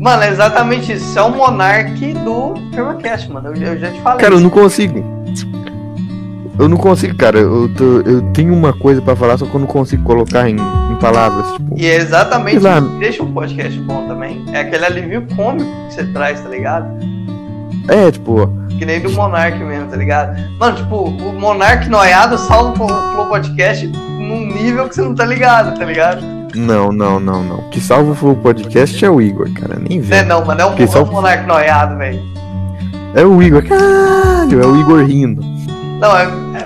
Mano, 0.00 0.22
é 0.22 0.28
exatamente 0.30 0.92
isso. 0.92 1.04
Você 1.06 1.18
é 1.18 1.22
o 1.22 1.30
monarque 1.30 2.12
do 2.14 2.54
FirmaCast, 2.74 3.30
mano. 3.30 3.48
Eu, 3.54 3.54
eu 3.74 3.78
já 3.78 3.90
te 3.90 4.00
falei. 4.00 4.18
Cara, 4.20 4.34
eu 4.34 4.40
não 4.40 4.50
consigo. 4.50 5.02
Eu 6.58 6.68
não 6.68 6.76
consigo, 6.76 7.16
cara. 7.16 7.38
Eu, 7.38 7.68
tô- 7.74 8.00
eu 8.08 8.20
tenho 8.32 8.52
uma 8.54 8.72
coisa 8.72 9.00
pra 9.02 9.16
falar, 9.16 9.36
só 9.38 9.44
que 9.46 9.54
eu 9.54 9.60
não 9.60 9.66
consigo 9.66 10.02
colocar 10.04 10.48
em, 10.48 10.54
em 10.56 10.94
palavras. 11.00 11.46
Tipo, 11.52 11.74
E 11.76 11.86
é 11.86 11.96
exatamente 11.96 12.58
isso 12.58 12.90
que 12.90 12.98
deixa 12.98 13.22
um 13.22 13.32
podcast 13.32 13.78
bom 13.80 14.06
também. 14.06 14.44
É 14.52 14.60
aquele 14.60 14.84
alívio 14.84 15.26
cômico 15.34 15.68
que 15.88 15.94
você 15.94 16.04
traz, 16.04 16.40
tá 16.40 16.48
ligado? 16.48 16.86
É, 17.88 18.10
tipo, 18.10 18.48
Que 18.78 18.84
nem 18.84 19.00
do 19.00 19.10
Monark 19.12 19.58
mesmo, 19.58 19.88
tá 19.88 19.96
ligado? 19.96 20.36
Mano, 20.58 20.76
tipo, 20.76 20.96
o 21.04 21.32
Monark 21.38 21.88
noiado 21.88 22.36
salva 22.38 22.84
o 22.84 22.88
Flow 23.12 23.26
Podcast 23.26 23.86
num 23.86 24.46
nível 24.46 24.88
que 24.88 24.94
você 24.94 25.02
não 25.02 25.14
tá 25.14 25.24
ligado, 25.24 25.78
tá 25.78 25.84
ligado? 25.84 26.22
não, 26.54 26.92
não, 26.92 27.18
não, 27.18 27.42
não. 27.42 27.56
O 27.58 27.70
que 27.70 27.80
salva 27.80 28.12
o 28.12 28.14
Flow 28.14 28.36
Podcast 28.36 29.04
é 29.04 29.10
o 29.10 29.20
Igor, 29.20 29.50
cara. 29.54 29.76
Nem 29.76 29.98
Não 29.98 30.06
é 30.06 30.08
vê. 30.08 30.22
não, 30.22 30.44
mano. 30.44 30.60
É 30.60 30.64
o, 30.66 30.88
só- 30.88 31.02
o 31.02 31.12
Monark 31.12 31.46
noiado, 31.46 31.96
velho. 31.98 32.22
É 33.14 33.24
o 33.24 33.42
Igor, 33.42 33.62
caralho, 33.64 34.60
é 34.62 34.66
o 34.66 34.80
Igor 34.80 35.04
rindo. 35.04 35.42
Não, 36.00 36.16
é, 36.16 36.24
é- 36.24 36.64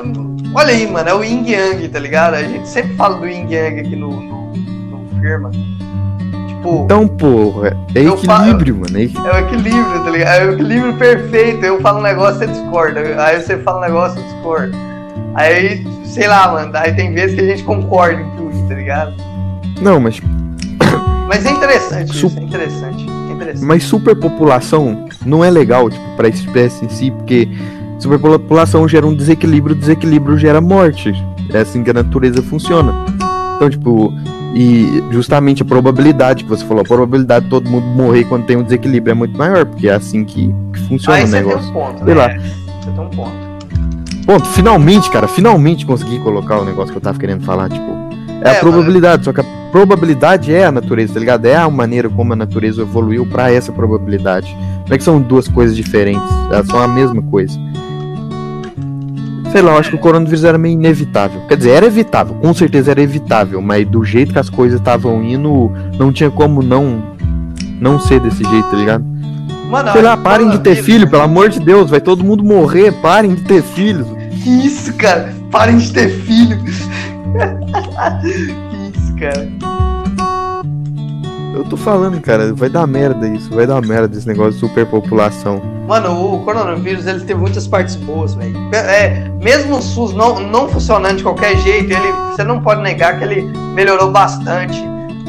Olha 0.54 0.68
aí, 0.70 0.90
mano. 0.90 1.08
É 1.08 1.14
o 1.14 1.22
Yin 1.22 1.46
Yang, 1.46 1.88
tá 1.88 1.98
ligado? 1.98 2.34
A 2.34 2.42
gente 2.42 2.66
sempre 2.68 2.94
fala 2.96 3.16
do 3.18 3.26
Yin 3.26 3.46
Yang 3.50 3.80
aqui 3.80 3.96
no, 3.96 4.10
no, 4.10 4.52
no 4.54 5.20
firma. 5.20 5.50
Tipo. 6.58 6.82
Então, 6.84 7.06
porra, 7.08 7.76
é 7.94 8.00
Eu 8.04 8.16
falo- 8.18 8.42
equilíbrio, 8.44 8.76
mano. 8.76 8.98
É 8.98 9.02
É 9.02 9.34
o 9.34 9.38
equilíbrio, 9.46 10.04
tá 10.04 10.10
ligado? 10.10 10.40
É 10.40 10.44
o 10.46 10.52
equilíbrio 10.54 10.94
perfeito. 10.94 11.64
Eu 11.64 11.80
falo 11.80 12.00
um 12.00 12.02
negócio, 12.02 12.38
você 12.38 12.46
discorda. 12.48 13.00
Aí 13.22 13.40
você 13.40 13.56
fala 13.58 13.78
um 13.78 13.82
negócio, 13.82 14.18
eu 14.20 14.24
discordo. 14.24 14.76
Aí, 15.34 15.86
sei 16.04 16.26
lá, 16.26 16.50
mano. 16.52 16.70
Aí 16.74 16.92
tem 16.94 17.12
vezes 17.14 17.34
que 17.36 17.40
a 17.40 17.46
gente 17.46 17.62
concorda 17.62 18.20
em 18.20 18.30
tudo, 18.36 18.68
tá 18.68 18.74
ligado? 18.74 19.12
Não, 19.80 20.00
mas, 20.00 20.20
Mas 21.28 21.44
é 21.46 21.50
interessante 21.50 22.12
Su- 22.16 22.26
isso, 22.26 22.38
é 22.38 22.42
interessante. 22.42 23.06
É 23.28 23.32
interessante. 23.32 23.64
mas 23.66 23.84
superpopulação 23.84 25.06
não 25.24 25.44
é 25.44 25.50
legal, 25.50 25.88
tipo, 25.90 26.02
pra 26.16 26.26
espécie 26.26 26.84
em 26.86 26.88
si, 26.88 27.10
porque 27.10 27.48
superpopulação 27.98 28.88
gera 28.88 29.06
um 29.06 29.14
desequilíbrio, 29.14 29.74
desequilíbrio 29.76 30.38
gera 30.38 30.60
morte. 30.60 31.12
É 31.52 31.58
assim 31.60 31.84
que 31.84 31.90
a 31.90 31.94
natureza 31.94 32.42
funciona. 32.42 32.92
Então, 33.56 33.70
tipo, 33.70 34.12
e 34.54 35.02
justamente 35.10 35.62
a 35.62 35.64
probabilidade 35.64 36.44
que 36.44 36.50
você 36.50 36.64
falou, 36.64 36.82
a 36.82 36.86
probabilidade 36.86 37.44
de 37.44 37.50
todo 37.50 37.68
mundo 37.70 37.86
morrer 37.86 38.24
quando 38.24 38.44
tem 38.46 38.56
um 38.56 38.62
desequilíbrio 38.62 39.12
é 39.12 39.14
muito 39.14 39.36
maior, 39.36 39.64
porque 39.66 39.88
é 39.88 39.94
assim 39.94 40.24
que, 40.24 40.54
que 40.72 40.80
funciona 40.88 41.18
Aí 41.18 41.24
o 41.24 41.30
tem 41.30 41.42
negócio. 41.42 41.70
um 41.70 41.72
ponto, 41.72 42.04
Sei 42.04 42.14
né? 42.14 42.14
lá. 42.14 42.28
Você 42.28 42.90
tem 42.90 43.00
um 43.04 43.10
ponto. 43.10 43.48
Ponto, 44.26 44.46
finalmente, 44.48 45.10
cara, 45.10 45.26
finalmente 45.28 45.86
consegui 45.86 46.18
colocar 46.18 46.58
o 46.60 46.64
negócio 46.64 46.92
que 46.92 46.98
eu 46.98 47.02
tava 47.02 47.18
querendo 47.18 47.42
falar, 47.44 47.68
tipo, 47.70 47.82
é, 47.90 48.48
É, 48.48 48.50
a 48.50 48.52
mas- 48.52 48.58
probabilidade, 48.60 49.24
só 49.24 49.32
que 49.32 49.40
a 49.40 49.44
probabilidade 49.72 50.52
é 50.54 50.64
a 50.66 50.72
natureza, 50.72 51.14
tá 51.14 51.20
ligado? 51.20 51.46
É 51.46 51.56
a 51.56 51.68
maneira 51.68 52.08
como 52.08 52.32
a 52.32 52.36
natureza 52.36 52.82
evoluiu 52.82 53.26
pra 53.26 53.50
essa 53.52 53.72
probabilidade. 53.72 54.54
Não 54.86 54.94
é 54.94 54.98
que 54.98 55.04
são 55.04 55.20
duas 55.20 55.46
coisas 55.48 55.76
diferentes, 55.76 56.22
elas 56.50 56.66
são 56.66 56.80
a 56.80 56.88
mesma 56.88 57.22
coisa. 57.22 57.58
Sei 59.52 59.62
lá, 59.62 59.72
eu 59.72 59.78
acho 59.78 59.90
que 59.90 59.96
o 59.96 59.98
coronavírus 59.98 60.44
era 60.44 60.58
meio 60.58 60.74
inevitável. 60.74 61.40
Quer 61.48 61.56
dizer, 61.56 61.70
era 61.70 61.86
evitável, 61.86 62.34
com 62.34 62.52
certeza 62.52 62.90
era 62.90 63.00
evitável, 63.00 63.62
mas 63.62 63.88
do 63.88 64.04
jeito 64.04 64.32
que 64.32 64.38
as 64.38 64.50
coisas 64.50 64.78
estavam 64.78 65.24
indo, 65.24 65.72
não 65.98 66.12
tinha 66.12 66.30
como 66.30 66.62
não 66.62 67.16
não 67.80 67.98
ser 67.98 68.20
desse 68.20 68.44
jeito, 68.44 68.68
tá 68.68 68.76
ligado? 68.76 69.04
Mano, 69.70 69.92
Sei 69.92 70.02
lá, 70.02 70.16
parem 70.16 70.50
de 70.50 70.58
ter 70.60 70.76
filho, 70.76 71.08
pelo 71.08 71.22
amor 71.22 71.48
de 71.48 71.60
Deus, 71.60 71.90
vai 71.90 72.00
todo 72.00 72.24
mundo 72.24 72.42
morrer, 72.42 72.92
parem 73.00 73.34
de 73.34 73.42
ter 73.42 73.62
filhos. 73.62 74.06
Que 74.42 74.66
isso, 74.66 74.92
cara? 74.94 75.32
Parem 75.50 75.76
de 75.76 75.92
ter 75.92 76.08
filho. 76.08 76.58
que 76.64 76.70
isso, 78.98 79.14
cara? 79.16 79.48
Eu 81.58 81.64
tô 81.64 81.76
falando, 81.76 82.20
cara, 82.20 82.54
vai 82.54 82.68
dar 82.68 82.86
merda 82.86 83.26
isso, 83.26 83.52
vai 83.52 83.66
dar 83.66 83.82
merda 83.82 84.16
esse 84.16 84.28
negócio 84.28 84.52
de 84.52 84.60
superpopulação. 84.60 85.60
Mano, 85.88 86.34
o 86.34 86.44
coronavírus 86.44 87.04
ele 87.04 87.18
teve 87.18 87.34
muitas 87.34 87.66
partes 87.66 87.96
boas, 87.96 88.34
velho. 88.34 88.56
É, 88.72 89.28
mesmo 89.42 89.76
o 89.76 89.82
SUS 89.82 90.14
não, 90.14 90.38
não 90.38 90.68
funcionando 90.68 91.16
de 91.16 91.24
qualquer 91.24 91.56
jeito, 91.56 91.92
ele, 91.92 92.12
você 92.30 92.44
não 92.44 92.62
pode 92.62 92.80
negar 92.80 93.18
que 93.18 93.24
ele 93.24 93.42
melhorou 93.74 94.12
bastante. 94.12 94.80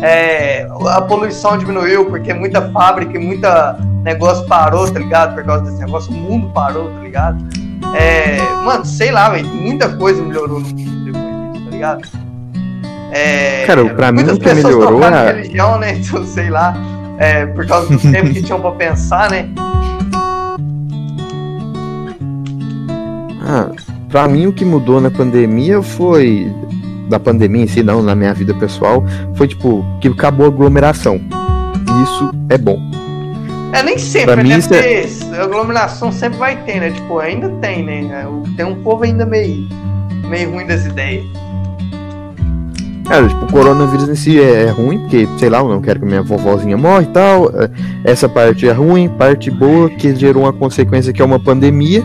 É, 0.03 0.67
a 0.89 1.01
poluição 1.01 1.57
diminuiu 1.57 2.05
porque 2.05 2.31
muita 2.31 2.69
fábrica 2.69 3.17
e 3.17 3.19
muita 3.19 3.79
negócio 4.03 4.45
parou, 4.45 4.89
tá 4.89 4.99
ligado? 4.99 5.33
Por 5.33 5.43
causa 5.43 5.63
desse 5.63 5.79
negócio, 5.79 6.11
o 6.11 6.15
mundo 6.15 6.51
parou, 6.53 6.91
tá 6.91 6.99
ligado? 6.99 7.43
É, 7.95 8.37
mano, 8.63 8.85
sei 8.85 9.09
lá, 9.09 9.29
velho, 9.29 9.47
muita 9.47 9.89
coisa 9.97 10.21
melhorou 10.21 10.59
no 10.59 10.67
mundo 10.67 11.05
depois 11.05 11.53
disso, 11.53 11.65
tá 11.65 11.71
ligado? 11.71 12.28
É, 13.11 13.63
Cara, 13.65 13.85
pra 13.95 14.11
mim 14.11 14.19
muitas 14.19 14.37
o 14.37 14.39
que 14.39 14.45
pessoas 14.49 14.75
melhorou 14.75 15.03
é- 15.03 15.31
religião, 15.33 15.77
né? 15.79 15.93
Então, 15.99 16.25
sei 16.25 16.49
lá. 16.49 16.75
É, 17.17 17.45
por 17.47 17.65
causa 17.67 17.89
do 17.89 17.99
tempo 18.11 18.29
que 18.31 18.41
tinham 18.41 18.61
pra 18.61 18.71
pensar, 18.71 19.29
né? 19.29 19.49
Ah, 23.41 23.69
pra 24.09 24.27
mim 24.27 24.47
o 24.47 24.53
que 24.53 24.63
mudou 24.63 25.01
na 25.01 25.09
pandemia 25.11 25.81
foi. 25.81 26.51
Da 27.09 27.19
pandemia 27.19 27.63
em 27.63 27.67
si, 27.67 27.81
não, 27.81 28.03
na 28.03 28.13
minha 28.13 28.33
vida 28.35 28.53
pessoal, 28.53 29.03
foi 29.35 29.47
tipo, 29.47 29.83
que 29.99 30.07
acabou 30.07 30.45
a 30.45 30.49
aglomeração. 30.49 31.15
E 31.17 32.03
isso 32.03 32.29
é 32.49 32.57
bom. 32.57 32.79
É, 33.73 33.81
nem 33.81 33.97
sempre, 33.97 34.33
Pra 34.33 34.43
mim 34.43 34.49
né? 34.49 34.57
isso 34.59 34.73
é- 35.33 35.41
aglomeração 35.41 36.11
sempre 36.11 36.37
vai 36.37 36.55
ter, 36.63 36.79
né? 36.79 36.91
Tipo, 36.91 37.17
ainda 37.19 37.49
tem, 37.61 37.83
né? 37.83 38.25
Tem 38.55 38.65
um 38.65 38.75
povo 38.83 39.03
ainda 39.03 39.25
meio, 39.25 39.67
meio 40.29 40.51
ruim 40.51 40.67
das 40.67 40.85
ideias. 40.85 41.25
Cara, 43.09 43.27
tipo, 43.27 43.43
o 43.43 43.51
coronavírus 43.51 44.07
em 44.07 44.13
si 44.15 44.39
é, 44.39 44.65
é 44.65 44.69
ruim, 44.69 44.99
porque, 44.99 45.27
sei 45.37 45.49
lá, 45.49 45.57
eu 45.59 45.67
não 45.67 45.81
quero 45.81 45.99
que 45.99 46.05
minha 46.05 46.21
vovozinha 46.21 46.77
morra 46.77 47.01
e 47.01 47.07
tal. 47.07 47.49
é, 47.55 47.69
Essa 48.03 48.29
parte 48.29 48.67
é 48.69 48.71
ruim, 48.71 49.09
parte 49.09 49.49
boa, 49.49 49.89
que 49.89 50.15
gerou 50.15 50.43
uma 50.43 50.53
consequência 50.53 51.11
que 51.11 51.19
é 51.21 51.25
uma 51.25 51.39
pandemia. 51.39 52.03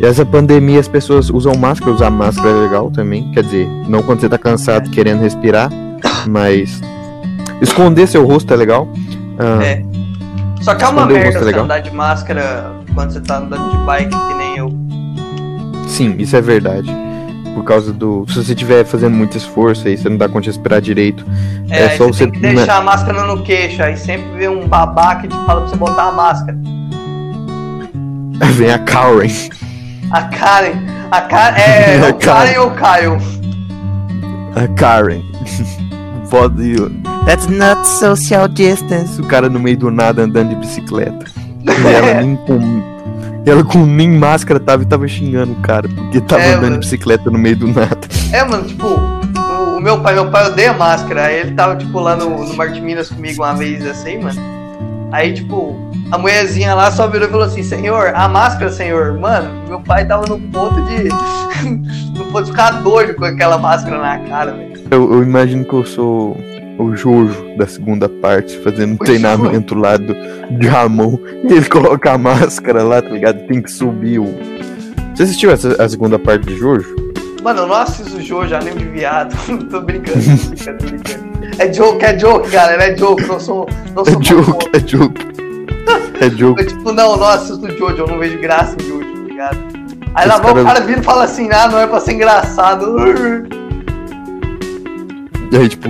E 0.00 0.04
essa 0.04 0.26
pandemia 0.26 0.80
as 0.80 0.88
pessoas 0.88 1.30
usam 1.30 1.54
máscara, 1.54 1.92
usar 1.92 2.10
máscara 2.10 2.48
é 2.50 2.60
legal 2.62 2.90
também. 2.90 3.30
Quer 3.32 3.44
dizer, 3.44 3.68
não 3.86 4.02
quando 4.02 4.20
você 4.20 4.28
tá 4.28 4.36
cansado 4.38 4.90
querendo 4.90 5.20
respirar, 5.20 5.70
mas 6.26 6.80
esconder 7.62 8.08
seu 8.08 8.26
rosto 8.26 8.52
é 8.52 8.56
legal. 8.56 8.88
Ah, 9.38 9.62
É. 9.62 9.82
Só 10.60 10.74
que 10.74 10.84
é 10.84 10.88
uma 10.88 11.06
merda 11.06 11.28
é 11.28 11.32
você 11.32 11.44
legal. 11.44 11.64
andar 11.64 11.78
de 11.80 11.90
máscara 11.94 12.72
quando 12.94 13.12
você 13.12 13.20
tá 13.20 13.38
andando 13.38 13.70
de 13.70 13.76
bike, 13.86 14.10
que 14.10 14.34
nem 14.34 14.56
eu. 14.58 14.70
Sim, 15.86 16.16
isso 16.18 16.36
é 16.36 16.40
verdade. 16.42 16.90
Por 17.54 17.64
causa 17.64 17.92
do. 17.92 18.24
Se 18.28 18.36
você 18.36 18.52
estiver 18.52 18.84
fazendo 18.84 19.14
muito 19.16 19.36
esforço 19.36 19.86
aí, 19.88 19.96
você 19.96 20.08
não 20.08 20.16
dá 20.16 20.28
conta 20.28 20.42
de 20.42 20.48
respirar 20.50 20.80
direito. 20.80 21.24
É, 21.68 21.84
É 21.84 21.88
só 21.96 22.04
você 22.06 22.12
você- 22.24 22.24
tem 22.26 22.32
que 22.32 22.40
deixar 22.40 22.76
a 22.76 22.80
máscara 22.80 23.24
no 23.24 23.42
queixo, 23.42 23.82
aí 23.82 23.96
sempre 23.96 24.30
vê 24.38 24.48
um 24.48 24.66
babaca 24.68 25.22
que 25.22 25.28
te 25.28 25.36
fala 25.44 25.60
pra 25.62 25.70
você 25.70 25.76
botar 25.76 26.04
a 26.08 26.12
máscara. 26.12 26.56
Vem 28.56 28.70
a 28.72 28.78
Karen. 28.78 29.28
A 30.10 30.22
Karen. 30.22 30.72
A 31.10 31.20
Karen. 31.22 31.58
É, 31.60 32.00
A 32.06 32.10
o 32.10 32.14
Karen 32.14 32.52
Karen. 32.54 32.58
ou 32.60 32.66
o 32.68 32.70
Caio? 32.70 33.18
A 34.56 34.68
Karen. 34.76 35.22
You. 36.58 36.90
That's 37.26 37.48
not 37.48 37.84
social 37.86 38.46
distance. 38.46 39.20
O 39.20 39.26
cara 39.26 39.48
no 39.48 39.58
meio 39.58 39.76
do 39.76 39.90
nada 39.90 40.22
andando 40.22 40.50
de 40.50 40.54
bicicleta. 40.56 41.26
E 41.62 41.92
ela 41.92 42.22
nem 42.22 42.36
com. 42.36 42.58
Ela 43.50 43.64
com 43.64 43.84
nem 43.84 44.08
máscara 44.10 44.60
tava 44.60 44.82
e 44.82 44.86
tava 44.86 45.08
xingando 45.08 45.52
o 45.52 45.56
cara, 45.56 45.88
porque 45.88 46.20
tava 46.20 46.42
É, 46.42 46.50
andando 46.52 46.62
mano. 46.62 46.72
de 46.74 46.78
bicicleta 46.80 47.30
no 47.30 47.38
meio 47.38 47.56
do 47.56 47.66
nada. 47.68 47.98
É, 48.32 48.44
mano, 48.44 48.64
tipo, 48.64 48.86
o, 48.86 49.76
o 49.76 49.80
meu 49.80 50.00
pai, 50.00 50.14
meu 50.14 50.30
pai 50.30 50.46
odeia 50.46 50.72
máscara. 50.72 51.24
Aí 51.26 51.40
ele 51.40 51.52
tava, 51.52 51.74
tipo, 51.76 51.98
lá 51.98 52.14
no, 52.16 52.44
no 52.46 52.54
Marte 52.54 52.80
Minas 52.80 53.08
comigo 53.10 53.42
uma 53.42 53.54
vez 53.54 53.84
assim, 53.86 54.18
mano. 54.18 54.40
Aí, 55.12 55.34
tipo, 55.34 55.76
a 56.12 56.16
mulherzinha 56.18 56.74
lá 56.74 56.90
só 56.92 57.08
virou 57.08 57.26
e 57.26 57.30
falou 57.30 57.46
assim, 57.46 57.64
senhor, 57.64 58.12
a 58.14 58.28
máscara, 58.28 58.70
senhor. 58.70 59.18
Mano, 59.18 59.50
meu 59.68 59.80
pai 59.80 60.06
tava 60.06 60.26
no 60.26 60.38
ponto 60.38 60.80
de. 60.84 61.08
no 62.16 62.24
ponto 62.26 62.44
de 62.44 62.50
ficar 62.52 62.70
doido 62.82 63.14
com 63.14 63.24
aquela 63.24 63.58
máscara 63.58 63.98
na 63.98 64.18
cara, 64.28 64.52
velho. 64.52 64.70
Eu, 64.90 65.12
eu 65.14 65.22
imagino 65.24 65.64
que 65.64 65.72
eu 65.72 65.84
sou 65.84 66.36
o 66.82 66.96
Jojo 66.96 67.56
da 67.56 67.66
segunda 67.66 68.08
parte, 68.08 68.56
fazendo 68.58 68.92
um 68.92 68.94
O 68.94 68.98
treinamento 68.98 69.74
lá 69.74 69.96
do 69.96 70.14
de 70.58 70.66
Ramon. 70.66 71.18
E 71.48 71.52
ele 71.52 71.64
coloca 71.68 72.12
a 72.12 72.18
máscara 72.18 72.82
lá, 72.82 73.00
tá 73.02 73.08
ligado? 73.10 73.46
Tem 73.46 73.60
que 73.62 73.70
subir 73.70 74.18
o. 74.18 74.26
Você 75.14 75.24
assistiu 75.24 75.50
essa, 75.50 75.82
a 75.82 75.88
segunda 75.88 76.18
parte 76.18 76.46
de 76.46 76.56
Jojo? 76.56 76.96
Mano, 77.42 77.60
eu 77.60 77.66
não 77.66 77.74
assisto 77.74 78.16
o 78.16 78.46
já 78.46 78.60
nem 78.60 78.74
de 78.74 78.84
viado. 78.84 79.34
tô 79.70 79.80
brincando, 79.80 80.18
tô 80.20 80.48
brincando, 80.50 80.78
tô 80.78 80.86
brincando. 80.86 81.30
É 81.58 81.72
joke, 81.72 82.04
é 82.04 82.18
joke, 82.18 82.50
galera, 82.50 82.84
é 82.84 82.96
joke. 82.96 83.24
Não 83.26 83.40
sou. 83.40 83.66
Não 83.94 84.02
É 84.02 84.10
sou 84.12 84.22
joke, 84.22 84.68
é 84.74 84.80
joke. 84.80 85.26
É 86.20 86.28
joke. 86.30 86.60
Eu, 86.62 86.66
tipo, 86.68 86.92
não, 86.92 87.16
não 87.16 87.24
assisto 87.26 87.64
o 87.66 87.70
Jojo, 87.70 88.02
eu 88.02 88.06
não 88.06 88.18
vejo 88.18 88.38
graça 88.40 88.76
em 88.78 88.86
Jojo, 88.86 89.10
tá 89.14 89.22
ligado? 89.26 89.58
Aí 90.14 90.28
lá 90.28 90.36
vai 90.38 90.50
o 90.52 90.54
cara- 90.54 90.66
cara 90.66 90.80
vira 90.80 91.00
e 91.00 91.02
fala 91.02 91.24
assim, 91.24 91.48
ah, 91.50 91.66
não 91.68 91.78
é 91.78 91.86
pra 91.86 91.98
ser 92.00 92.12
engraçado. 92.12 92.94
E 95.50 95.56
aí, 95.56 95.68
tipo, 95.68 95.88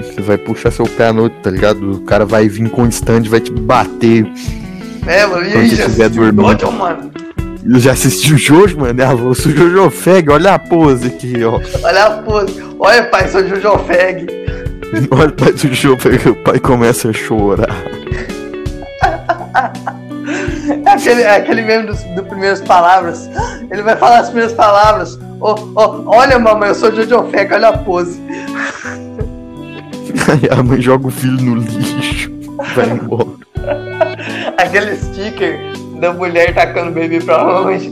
você 0.00 0.20
vai 0.20 0.38
puxar 0.38 0.70
seu 0.70 0.86
pé 0.86 1.08
à 1.08 1.12
noite, 1.12 1.36
tá 1.42 1.50
ligado? 1.50 1.92
O 1.92 2.00
cara 2.00 2.24
vai 2.24 2.48
vir 2.48 2.68
com 2.70 2.84
o 2.84 2.88
stand 2.88 3.22
vai 3.22 3.40
te 3.40 3.52
bater. 3.52 4.26
É, 5.06 5.26
mano, 5.26 5.44
e 5.44 5.52
aí, 5.52 5.68
você 5.68 5.76
já 5.76 5.86
estiver 5.86 6.04
assistiu 6.04 6.22
o 6.22 6.32
dormindo. 6.32 6.60
Jojo, 6.60 6.72
mano? 6.72 7.10
Eu 7.64 7.78
já 7.78 7.92
assisti 7.92 8.34
o 8.34 8.38
Jojo, 8.38 8.78
mano. 8.78 9.02
Ah, 9.02 9.12
eu 9.12 9.34
sou 9.34 9.52
o 9.52 9.54
Jojo 9.54 9.90
Feg, 9.90 10.30
olha 10.30 10.54
a 10.54 10.58
pose 10.58 11.08
aqui, 11.08 11.44
ó. 11.44 11.60
Olha 11.82 12.04
a 12.04 12.10
pose. 12.22 12.62
Olha, 12.78 13.04
pai, 13.04 13.28
sou 13.28 13.46
Jojo 13.46 13.78
Fag. 13.78 14.26
Olha 15.10 15.28
o 15.28 15.32
pai 15.32 15.52
do 15.52 15.58
Jojo 15.58 15.96
Feg, 15.98 16.28
o 16.28 16.34
pai 16.34 16.58
começa 16.58 17.08
a 17.08 17.12
chorar. 17.12 17.68
É 20.86 20.90
aquele, 20.90 21.22
é 21.22 21.36
aquele 21.36 21.62
mesmo 21.62 21.88
dos, 21.88 22.02
do 22.14 22.22
primeiras 22.22 22.60
palavras. 22.60 23.28
Ele 23.70 23.82
vai 23.82 23.96
falar 23.96 24.20
as 24.20 24.28
primeiras 24.28 24.54
palavras. 24.54 25.18
Ô, 25.40 25.52
ô, 25.52 26.04
olha, 26.06 26.38
mamãe, 26.38 26.68
eu 26.68 26.74
sou 26.74 26.94
Jojo 26.94 27.28
Fag, 27.30 27.52
olha 27.52 27.68
a 27.68 27.78
pose. 27.78 28.20
Aí 30.28 30.48
a 30.58 30.62
mãe 30.62 30.80
joga 30.80 31.08
o 31.08 31.10
filho 31.10 31.40
no 31.40 31.56
lixo. 31.56 32.30
Vai 32.74 32.90
embora. 32.90 33.28
Aquele 34.58 34.96
sticker 34.96 35.58
da 36.00 36.12
mulher 36.12 36.54
tacando 36.54 36.90
o 36.90 36.94
bebê 36.94 37.20
pra 37.20 37.42
longe. 37.42 37.90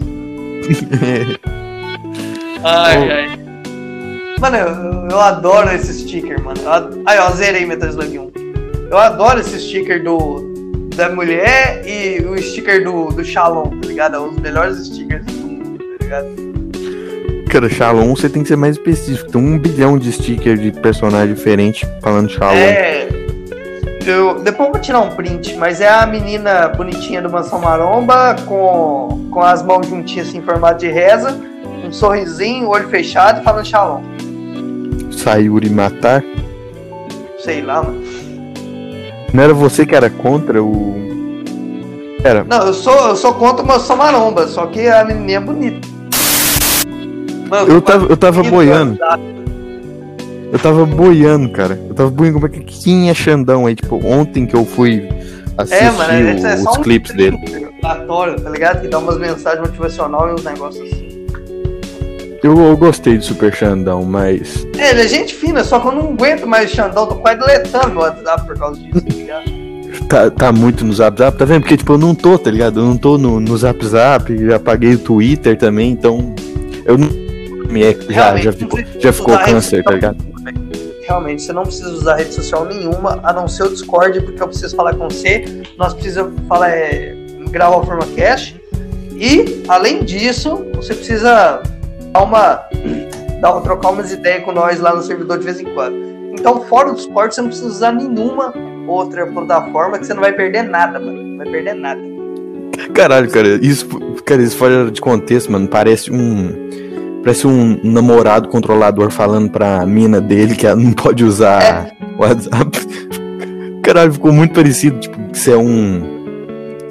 Ai, 2.63 3.11
ai. 3.11 3.41
Mano, 4.41 4.57
eu, 4.57 5.09
eu 5.11 5.21
adoro 5.21 5.71
esse 5.75 5.93
sticker, 5.93 6.43
mano. 6.43 6.61
Eu 6.63 6.73
ad- 6.73 7.03
Aí, 7.07 7.19
ó, 7.19 7.31
zerei 7.31 7.67
Metal 7.67 7.89
Slug 7.89 8.19
1. 8.19 8.31
Eu 8.91 8.99
adoro 8.99 9.41
esse 9.41 9.59
sticker 9.61 10.03
do 10.03 10.49
da 10.97 11.09
mulher 11.09 11.83
e 11.87 12.21
o 12.25 12.37
sticker 12.41 12.83
do, 12.85 13.07
do 13.09 13.25
Shalom, 13.25 13.71
tá 13.81 13.87
ligado? 13.89 14.17
É 14.17 14.21
um 14.21 14.31
dos 14.31 14.41
melhores 14.41 14.79
stickers 14.87 15.25
do 15.25 15.33
mundo, 15.33 15.79
tá 15.79 16.05
ligado? 16.05 16.50
Cara, 17.51 17.69
Shalom 17.69 18.15
você 18.15 18.29
tem 18.29 18.45
que 18.45 18.49
ser 18.49 18.55
mais 18.55 18.77
específico. 18.77 19.29
Tem 19.29 19.43
um 19.43 19.59
bilhão 19.59 19.99
de 19.99 20.13
stickers 20.13 20.61
de 20.61 20.71
personagem 20.71 21.35
diferente 21.35 21.85
falando 22.01 22.31
Shalom. 22.31 22.55
É. 22.55 23.09
Eu, 24.07 24.41
depois 24.41 24.69
eu 24.69 24.73
vou 24.73 24.81
tirar 24.81 25.01
um 25.01 25.11
print, 25.11 25.57
mas 25.57 25.81
é 25.81 25.89
a 25.89 26.07
menina 26.07 26.69
bonitinha 26.69 27.21
do 27.21 27.29
Mansão 27.29 27.59
Maromba 27.59 28.37
com, 28.47 29.29
com 29.33 29.43
as 29.43 29.65
mãos 29.65 29.89
juntinhas 29.89 30.29
assim, 30.29 30.39
em 30.39 30.43
formato 30.43 30.79
de 30.79 30.89
reza, 30.89 31.39
um 31.85 31.93
sorrisinho, 31.93 32.69
olho 32.69 32.89
fechado 32.89 33.41
e 33.41 33.45
falando 33.45 33.67
Shalom. 33.67 34.01
Sayuri 35.11 35.71
matar. 35.71 36.23
Sei 37.41 37.63
lá, 37.63 37.83
mano. 37.83 38.01
Não 39.35 39.43
era 39.43 39.53
você 39.53 39.85
que 39.85 39.97
era 39.97 40.09
contra 40.09 40.63
o. 40.63 40.95
Era. 42.23 42.45
Não, 42.45 42.67
eu 42.67 42.75
sou, 42.75 43.09
eu 43.09 43.17
sou 43.17 43.35
contra 43.35 43.65
o 43.65 43.67
Mansão 43.67 43.97
Maromba, 43.97 44.47
só 44.47 44.67
que 44.67 44.87
a 44.87 45.05
menininha 45.05 45.39
é 45.39 45.41
bonita. 45.41 46.00
Mano, 47.51 47.73
Eu 47.73 47.83
tava, 47.83 48.07
eu 48.07 48.17
tava 48.17 48.43
boiando. 48.45 48.99
Eu 50.53 50.59
tava 50.59 50.87
boiando, 50.87 51.51
cara. 51.51 51.79
Eu 51.89 51.95
tava 51.95 52.11
boiando 52.11 52.41
como 52.41 52.47
é 52.47 52.49
que 52.49 52.61
quem 52.61 53.11
é 53.11 53.15
Xandão 53.15 53.67
aí? 53.67 53.75
Tipo, 53.75 53.97
ontem 54.07 54.47
que 54.47 54.55
eu 54.55 54.65
fui 54.65 55.09
assistir 55.59 55.85
É, 55.85 55.91
mano, 55.91 56.13
é 56.13 56.57
só 56.57 56.71
os 56.71 56.79
um 56.79 56.83
clipes 56.83 57.13
dele. 57.13 57.37
aleatório, 57.83 58.41
tá 58.41 58.51
ligado? 58.51 58.81
Que 58.81 58.89
dá 58.89 58.99
umas 58.99 59.19
mensagens 59.19 59.69
e 59.69 60.35
uns 60.35 60.45
negócios 60.45 60.85
assim. 60.93 61.27
Eu, 62.43 62.59
eu 62.59 62.77
gostei 62.77 63.19
do 63.19 63.25
Super 63.25 63.53
Xandão, 63.53 64.03
mas. 64.03 64.67
É, 64.79 64.91
ele 64.91 65.03
é 65.03 65.09
gente 65.09 65.35
fina, 65.35 65.63
só 65.63 65.79
que 65.79 65.89
eu 65.89 65.93
não 65.93 66.09
aguento 66.11 66.47
mais 66.47 66.73
o 66.73 66.75
Xandão, 66.75 67.07
tô 67.07 67.17
quase 67.17 67.39
deletando 67.39 67.91
meu 67.91 68.01
WhatsApp 68.01 68.47
por 68.47 68.59
causa 68.59 68.81
disso, 68.81 69.03
tá 69.03 69.15
ligado? 69.15 69.61
Tá, 70.09 70.31
tá 70.31 70.53
muito 70.53 70.85
no 70.85 70.93
Zap 70.93 71.19
Zap, 71.19 71.37
tá 71.37 71.45
vendo? 71.45 71.61
Porque, 71.63 71.77
tipo, 71.77 71.93
eu 71.93 71.99
não 71.99 72.15
tô, 72.15 72.39
tá 72.39 72.51
ligado? 72.51 72.81
Eu 72.81 72.85
não 72.85 72.97
tô 72.97 73.19
no, 73.19 73.39
no 73.39 73.57
Zap 73.59 73.85
Zap, 73.85 74.37
já 74.47 74.57
apaguei 74.57 74.95
o 74.95 74.99
Twitter 74.99 75.57
também, 75.57 75.93
então. 75.93 76.35
Eu 76.85 76.97
não. 76.97 77.20
É, 77.79 77.97
Já, 78.09 78.37
já 78.37 78.53
ficou, 78.53 78.81
já 78.99 79.13
ficou 79.13 79.39
câncer, 79.39 79.83
tá 79.85 79.93
ligado? 79.93 80.17
Realmente, 81.03 81.43
você 81.43 81.53
não 81.53 81.63
precisa 81.63 81.91
usar 81.91 82.17
rede 82.17 82.33
social 82.33 82.65
nenhuma, 82.65 83.21
a 83.23 83.33
não 83.33 83.49
ser 83.49 83.65
o 83.65 83.69
Discord, 83.71 84.21
porque 84.21 84.43
eu 84.43 84.49
preciso 84.49 84.77
falar 84.77 84.95
com 84.95 85.09
você, 85.09 85.45
nós 85.77 85.93
precisamos 85.93 86.41
falar, 86.47 86.71
é, 86.71 87.17
gravar 87.51 87.77
o 87.77 87.85
FormaCast, 87.85 88.61
e, 89.13 89.63
além 89.69 90.05
disso, 90.05 90.65
você 90.75 90.95
precisa 90.95 91.63
dar 92.13 92.23
uma, 92.23 92.65
dar 93.41 93.53
uma, 93.53 93.61
trocar 93.61 93.91
umas 93.91 94.13
ideias 94.13 94.45
com 94.45 94.53
nós 94.53 94.81
lá 94.81 94.95
no 94.95 95.03
servidor 95.03 95.39
de 95.39 95.45
vez 95.45 95.61
em 95.61 95.67
quando. 95.75 95.97
Então, 96.33 96.63
fora 96.65 96.91
do 96.91 96.97
Discord, 96.97 97.35
você 97.35 97.41
não 97.43 97.49
precisa 97.49 97.69
usar 97.69 97.93
nenhuma 97.93 98.55
outra 98.87 99.27
plataforma, 99.27 99.99
que 99.99 100.07
você 100.07 100.15
não 100.15 100.23
vai 100.23 100.33
perder 100.33 100.63
nada, 100.63 100.99
mano. 100.99 101.23
Não 101.23 101.37
vai 101.37 101.49
perder 101.51 101.75
nada. 101.75 102.01
Caralho, 102.95 103.31
cara, 103.31 103.49
isso, 103.61 103.87
cara, 104.25 104.43
isso 104.43 104.57
fora 104.57 104.91
de 104.91 105.01
contexto, 105.01 105.53
mano. 105.53 105.69
Parece 105.69 106.11
um. 106.11 106.71
Parece 107.23 107.47
um 107.47 107.79
namorado 107.85 108.49
controlador 108.49 109.11
falando 109.11 109.51
pra 109.51 109.85
mina 109.85 110.21
dele 110.21 110.55
que 110.55 110.67
ela 110.67 110.81
não 110.81 110.93
pode 110.93 111.25
usar 111.25 111.93
o 112.17 112.23
WhatsApp. 112.23 112.79
Caralho, 113.83 114.13
ficou 114.13 114.33
muito 114.33 114.55
parecido. 114.55 114.99
Tipo, 114.99 115.19
que 115.31 115.39
você 115.39 115.53
é 115.53 115.57
um. 115.57 116.21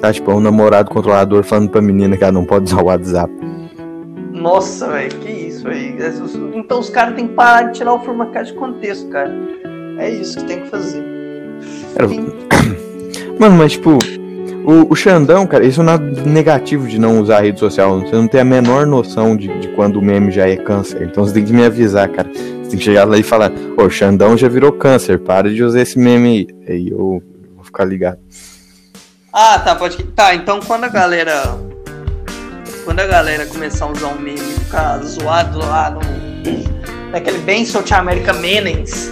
Tá, 0.00 0.12
tipo, 0.12 0.30
é 0.30 0.34
um 0.34 0.40
namorado 0.40 0.90
controlador 0.90 1.42
falando 1.42 1.70
pra 1.70 1.82
menina 1.82 2.16
que 2.16 2.22
ela 2.22 2.32
não 2.32 2.44
pode 2.44 2.66
usar 2.72 2.82
o 2.82 2.86
WhatsApp. 2.86 3.32
Nossa, 4.32 4.88
velho, 4.88 5.18
que 5.18 5.30
isso, 5.30 5.64
velho. 5.64 5.96
Então 6.54 6.78
os 6.78 6.88
caras 6.88 7.14
têm 7.14 7.28
que 7.28 7.34
parar 7.34 7.64
de 7.64 7.78
tirar 7.78 7.92
o 7.92 8.00
FormaCast 8.00 8.52
de 8.52 8.58
contexto, 8.58 9.08
cara. 9.08 9.32
É 9.98 10.08
isso 10.10 10.38
que 10.38 10.44
tem 10.44 10.60
que 10.60 10.68
fazer. 10.68 11.04
Cara, 11.94 12.08
Mano, 13.38 13.56
mas 13.56 13.72
tipo, 13.72 13.98
o, 14.64 14.92
o 14.92 14.96
Xandão, 14.96 15.46
cara, 15.46 15.64
isso 15.64 15.80
é 15.80 15.84
nada 15.84 16.04
negativo 16.22 16.86
de 16.86 16.98
não 16.98 17.20
usar 17.20 17.38
a 17.38 17.40
rede 17.40 17.58
social. 17.58 18.00
Você 18.00 18.14
não 18.14 18.28
tem 18.28 18.40
a 18.40 18.44
menor 18.44 18.86
noção 18.86 19.36
de, 19.36 19.48
de 19.58 19.68
quando 19.68 19.96
o 19.96 20.02
meme 20.02 20.30
já 20.30 20.48
é 20.48 20.56
câncer. 20.56 21.02
Então 21.02 21.24
você 21.24 21.34
tem 21.34 21.44
que 21.44 21.52
me 21.52 21.64
avisar, 21.64 22.08
cara. 22.08 22.28
Você 22.28 22.70
tem 22.70 22.78
que 22.78 22.84
chegar 22.84 23.04
lá 23.04 23.16
e 23.16 23.22
falar, 23.22 23.50
ô, 23.76 23.82
o 23.82 23.90
Xandão 23.90 24.36
já 24.36 24.48
virou 24.48 24.72
câncer, 24.72 25.18
para 25.18 25.52
de 25.52 25.62
usar 25.62 25.80
esse 25.80 25.98
meme 25.98 26.46
aí. 26.68 26.74
Aí 26.74 26.88
eu 26.90 27.22
vou 27.56 27.64
ficar 27.64 27.84
ligado. 27.84 28.18
Ah, 29.32 29.58
tá, 29.58 29.74
pode. 29.74 30.02
Tá, 30.02 30.34
então 30.34 30.60
quando 30.60 30.84
a 30.84 30.88
galera. 30.88 31.42
Quando 32.84 33.00
a 33.00 33.06
galera 33.06 33.46
começar 33.46 33.84
a 33.84 33.92
usar 33.92 34.08
um 34.08 34.20
meme 34.20 34.40
e 34.40 34.60
ficar 34.60 34.98
zoado 34.98 35.58
lá 35.58 35.90
no. 35.90 36.00
Naquele 37.10 37.38
bem 37.38 37.64
South 37.64 37.92
America 37.92 38.32
Menens, 38.34 39.10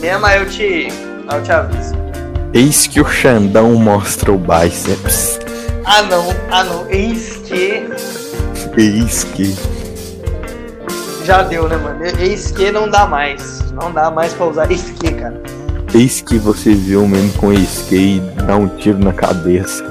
mesmo 0.00 0.26
aí 0.26 0.40
eu 0.40 0.48
te. 0.48 0.88
Aí 1.28 1.38
eu 1.38 1.42
te 1.42 1.52
aviso. 1.52 2.07
Eis 2.54 2.86
que 2.86 2.98
o 2.98 3.04
Xandão 3.04 3.74
mostra 3.74 4.32
o 4.32 4.38
bíceps. 4.38 5.38
Ah 5.84 6.02
não, 6.02 6.24
ah 6.50 6.64
não. 6.64 6.90
Eis 6.90 7.36
que. 7.44 7.86
Eis 8.76 9.24
que. 9.24 9.54
Já 11.24 11.42
deu, 11.42 11.68
né, 11.68 11.76
mano? 11.76 12.00
Eis 12.18 12.50
que 12.50 12.70
não 12.70 12.88
dá 12.88 13.06
mais. 13.06 13.70
Não 13.72 13.92
dá 13.92 14.10
mais 14.10 14.32
pra 14.32 14.46
usar 14.46 14.70
eis 14.70 14.90
que, 14.98 15.12
cara. 15.12 15.38
Eis 15.94 16.22
que 16.22 16.38
você 16.38 16.72
viu 16.74 17.04
o 17.04 17.08
meme 17.08 17.30
com 17.32 17.52
eis 17.52 17.84
que 17.86 17.96
e 17.96 18.20
dá 18.46 18.56
um 18.56 18.66
tiro 18.66 18.98
na 18.98 19.12
cabeça. 19.12 19.84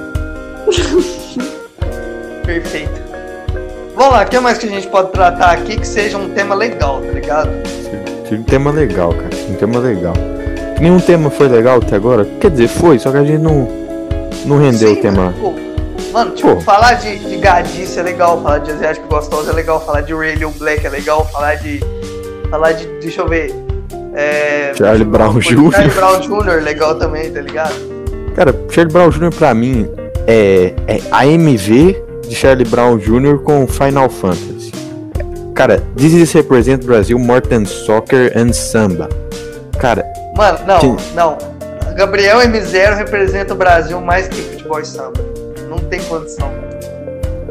Perfeito. 2.43 3.07
Vamos 3.95 4.13
lá, 4.13 4.23
o 4.23 4.25
que 4.27 4.39
mais 4.39 4.57
que 4.57 4.65
a 4.65 4.69
gente 4.69 4.87
pode 4.87 5.11
tratar 5.11 5.51
aqui 5.51 5.77
que 5.77 5.87
seja 5.87 6.17
um 6.17 6.29
tema 6.29 6.55
legal, 6.55 7.01
tá 7.01 7.11
ligado? 7.11 7.51
Um 8.31 8.43
tema 8.43 8.71
legal, 8.71 9.13
cara. 9.13 9.29
Um 9.47 9.55
tema 9.55 9.79
legal. 9.79 10.13
Nenhum 10.79 10.99
tema 10.99 11.29
foi 11.29 11.47
legal 11.47 11.77
até 11.77 11.95
agora? 11.95 12.25
Quer 12.39 12.51
dizer, 12.51 12.67
foi, 12.67 12.99
só 12.99 13.11
que 13.11 13.17
a 13.17 13.23
gente 13.23 13.41
não, 13.41 13.67
não 14.45 14.59
rendeu 14.59 14.89
Sim, 14.89 14.99
o 14.99 15.01
tema. 15.01 15.33
Pô, 15.39 15.53
mano, 16.13 16.31
tipo, 16.31 16.55
Pô. 16.55 16.61
falar 16.61 16.93
de, 16.93 17.17
de 17.17 17.37
gadice 17.37 17.99
é 17.99 18.03
legal, 18.03 18.41
falar 18.41 18.59
de 18.59 18.71
asiático 18.71 19.07
gostoso 19.07 19.49
é 19.49 19.53
legal, 19.53 19.83
falar 19.83 20.01
de 20.01 20.13
Radio 20.13 20.51
Black 20.51 20.85
é 20.85 20.89
legal, 20.89 21.25
falar 21.25 21.55
de. 21.55 21.79
Falar 22.49 22.73
de. 22.73 22.85
Deixa 23.01 23.21
eu 23.21 23.27
ver. 23.27 23.53
É, 24.13 24.73
Charlie 24.75 25.05
Brown 25.05 25.39
Jr. 25.39 25.71
Charlie 25.71 25.93
Brown 25.93 26.21
Jr. 26.21 26.63
legal 26.63 26.95
também, 26.95 27.31
tá 27.31 27.41
ligado? 27.41 27.73
Cara, 28.35 28.55
Charlie 28.69 28.93
Brown 28.93 29.09
Jr. 29.09 29.31
pra 29.35 29.53
mim 29.53 29.87
é, 30.27 30.73
é 30.87 31.01
AMV 31.11 31.95
de 32.27 32.35
Charlie 32.35 32.65
Brown 32.65 32.97
Jr. 32.97 33.39
com 33.39 33.65
Final 33.67 34.09
Fantasy. 34.09 34.71
Cara, 35.55 35.81
This 35.95 36.13
is 36.13 36.33
Represent 36.33 36.85
Brasil 36.85 37.17
More 37.17 37.41
Than 37.41 37.65
Soccer 37.65 38.31
and 38.35 38.53
Samba. 38.53 39.09
Cara, 39.79 40.03
Mano, 40.37 40.59
não, 40.67 40.79
Sim. 40.79 40.97
não. 41.15 41.37
Gabriel 41.95 42.37
M0 42.37 42.95
representa 42.95 43.55
o 43.55 43.57
Brasil 43.57 43.99
mais 43.99 44.27
que 44.27 44.39
futebol 44.39 44.79
e 44.79 44.85
samba. 44.85 45.19
Não 45.67 45.79
tem 45.79 45.99
condição. 46.03 46.51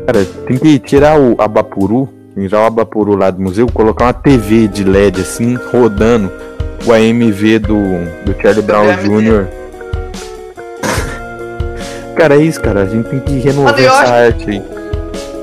cara, 0.06 0.24
tem 0.46 0.56
que 0.56 0.78
tirar 0.78 1.18
o 1.18 1.34
Abapuru, 1.40 2.08
tirar 2.38 2.60
o 2.60 2.64
Abapuru 2.66 3.16
lá 3.16 3.28
do 3.30 3.42
museu, 3.42 3.66
colocar 3.66 4.04
uma 4.04 4.12
TV 4.12 4.68
de 4.68 4.84
LED 4.84 5.20
assim, 5.20 5.56
rodando 5.72 6.30
o 6.86 6.92
AMV 6.92 7.58
do, 7.58 7.76
do 8.24 8.40
Charlie 8.40 8.62
Brown 8.62 8.88
AMV. 8.88 9.20
Jr. 9.20 9.46
cara, 12.14 12.36
é 12.36 12.38
isso, 12.38 12.60
cara. 12.60 12.82
A 12.82 12.86
gente 12.86 13.08
tem 13.08 13.18
que 13.18 13.38
renovar 13.40 13.72
Mano, 13.74 13.84
essa 13.84 14.14
arte 14.14 14.48
aí. 14.48 14.62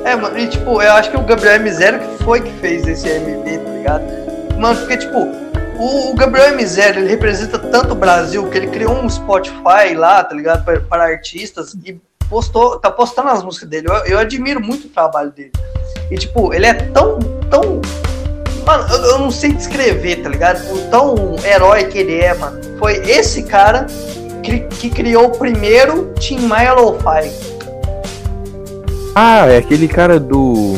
É, 0.05 0.15
mano, 0.15 0.39
e 0.39 0.47
tipo, 0.47 0.81
eu 0.81 0.93
acho 0.93 1.11
que 1.11 1.17
o 1.17 1.21
Gabriel 1.23 1.59
M0 1.59 1.99
que 1.99 2.23
foi 2.23 2.39
que 2.39 2.51
fez 2.53 2.87
esse 2.87 3.09
MV, 3.09 3.57
tá 3.57 3.69
ligado? 3.71 4.03
Mano, 4.57 4.79
porque, 4.79 4.95
tipo, 4.97 5.42
o, 5.77 6.11
o 6.11 6.15
Gabriel 6.15 6.55
M0, 6.57 6.97
ele 6.97 7.09
representa 7.09 7.57
tanto 7.59 7.93
o 7.93 7.95
Brasil 7.95 8.47
que 8.49 8.57
ele 8.57 8.67
criou 8.67 8.93
um 8.95 9.09
Spotify 9.09 9.93
lá, 9.95 10.23
tá 10.23 10.35
ligado? 10.35 10.63
Para, 10.65 11.03
artistas 11.03 11.73
e 11.85 11.99
postou, 12.29 12.79
tá 12.79 12.89
postando 12.91 13.29
as 13.29 13.43
músicas 13.43 13.69
dele. 13.69 13.87
Eu, 13.89 13.95
eu 14.05 14.19
admiro 14.19 14.59
muito 14.61 14.87
o 14.87 14.89
trabalho 14.89 15.31
dele. 15.31 15.51
E, 16.09 16.15
tipo, 16.17 16.53
ele 16.53 16.65
é 16.65 16.73
tão, 16.73 17.19
tão. 17.49 17.81
Mano, 18.65 18.85
eu, 18.93 19.05
eu 19.11 19.19
não 19.19 19.31
sei 19.31 19.51
descrever, 19.53 20.17
tá 20.23 20.29
ligado? 20.29 20.59
O 20.73 20.89
tão 20.89 21.35
herói 21.45 21.85
que 21.85 21.97
ele 21.97 22.19
é, 22.19 22.33
mano. 22.33 22.59
Foi 22.79 22.93
esse 23.09 23.43
cara 23.43 23.87
que, 24.41 24.59
que 24.61 24.89
criou 24.89 25.27
o 25.27 25.37
primeiro 25.37 26.13
Tim 26.19 26.39
Maia 26.41 26.73
Lo-Fi. 26.73 27.31
Ah, 29.15 29.45
é 29.47 29.57
aquele 29.57 29.87
cara 29.87 30.19
do 30.19 30.75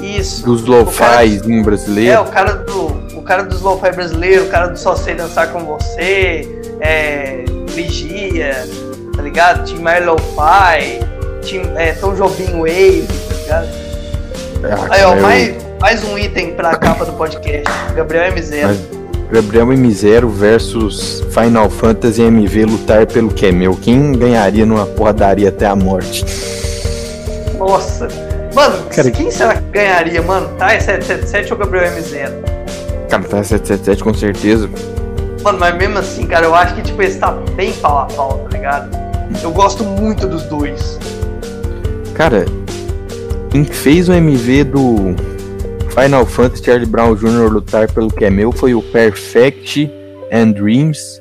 Isso. 0.00 0.44
dos 0.44 0.62
O 0.62 0.86
cara- 0.86 1.24
brasileiro. 1.64 2.12
É, 2.12 2.20
o 2.20 2.24
cara 2.26 2.52
do. 2.54 3.09
Cara 3.30 3.44
dos 3.44 3.60
lo-fi 3.62 3.92
brasileiro, 3.92 4.42
o 4.42 4.48
cara 4.48 4.66
do 4.66 4.76
Só 4.76 4.96
Sei 4.96 5.14
Dançar 5.14 5.52
Com 5.52 5.60
Você, 5.64 6.48
é, 6.80 7.44
Ligia, 7.76 8.66
tá 9.14 9.22
ligado? 9.22 9.64
Tim 9.66 9.78
Maia 9.78 10.04
Lo-Fi, 10.04 10.98
é, 11.76 11.92
Tom 11.92 12.16
Jobim 12.16 12.58
Wave, 12.58 13.06
tá 13.28 13.34
ligado? 13.36 13.68
Ah, 14.64 14.86
Aí, 14.90 15.04
ó, 15.04 15.14
eu- 15.14 15.22
mais, 15.22 15.54
mais 15.80 16.02
um 16.02 16.18
item 16.18 16.54
pra 16.54 16.74
capa 16.74 17.04
do 17.04 17.12
podcast. 17.12 17.62
Gabriel 17.94 18.32
M0. 18.32 18.66
Mas 18.66 18.80
Gabriel 19.30 19.66
M0 19.68 20.28
versus 20.28 21.22
Final 21.30 21.70
Fantasy 21.70 22.22
MV 22.22 22.64
lutar 22.64 23.06
pelo 23.06 23.28
que 23.30 23.46
é 23.46 23.52
meu. 23.52 23.76
Quem 23.76 24.10
ganharia 24.10 24.66
numa 24.66 24.86
porradaria 24.86 25.50
até 25.50 25.66
a 25.66 25.76
morte? 25.76 26.24
Nossa. 27.56 28.08
Mano, 28.52 28.82
Cara, 28.92 29.08
quem 29.12 29.30
será 29.30 29.54
que 29.54 29.62
ganharia, 29.70 30.20
mano? 30.20 30.48
Tá, 30.58 30.72
é 30.72 30.80
777 30.80 31.52
ou 31.52 31.58
Gabriel 31.60 31.92
M0? 31.92 32.59
Cara, 33.10 33.24
tá 33.24 33.42
777 33.42 34.04
com 34.04 34.14
certeza. 34.14 34.70
Mano, 35.42 35.58
mas 35.58 35.76
mesmo 35.76 35.98
assim, 35.98 36.26
cara, 36.26 36.46
eu 36.46 36.54
acho 36.54 36.76
que 36.76 36.82
tipo, 36.82 37.02
esse 37.02 37.18
tá 37.18 37.32
bem 37.56 37.72
pau 37.72 37.98
a 37.98 38.06
pau, 38.06 38.38
tá 38.48 38.56
ligado? 38.56 38.96
Eu 39.42 39.50
gosto 39.50 39.82
muito 39.82 40.28
dos 40.28 40.44
dois. 40.44 40.98
Cara, 42.14 42.44
quem 43.50 43.64
fez 43.64 44.08
o 44.08 44.12
MV 44.12 44.64
do 44.64 44.96
Final 45.90 46.24
Fantasy 46.24 46.64
Charlie 46.64 46.86
Brown 46.86 47.16
Jr. 47.16 47.50
lutar 47.50 47.90
pelo 47.90 48.10
que 48.10 48.24
é 48.24 48.30
meu 48.30 48.52
foi 48.52 48.74
o 48.74 48.82
Perfect 48.82 49.90
and 50.32 50.52
Dreams 50.52 51.20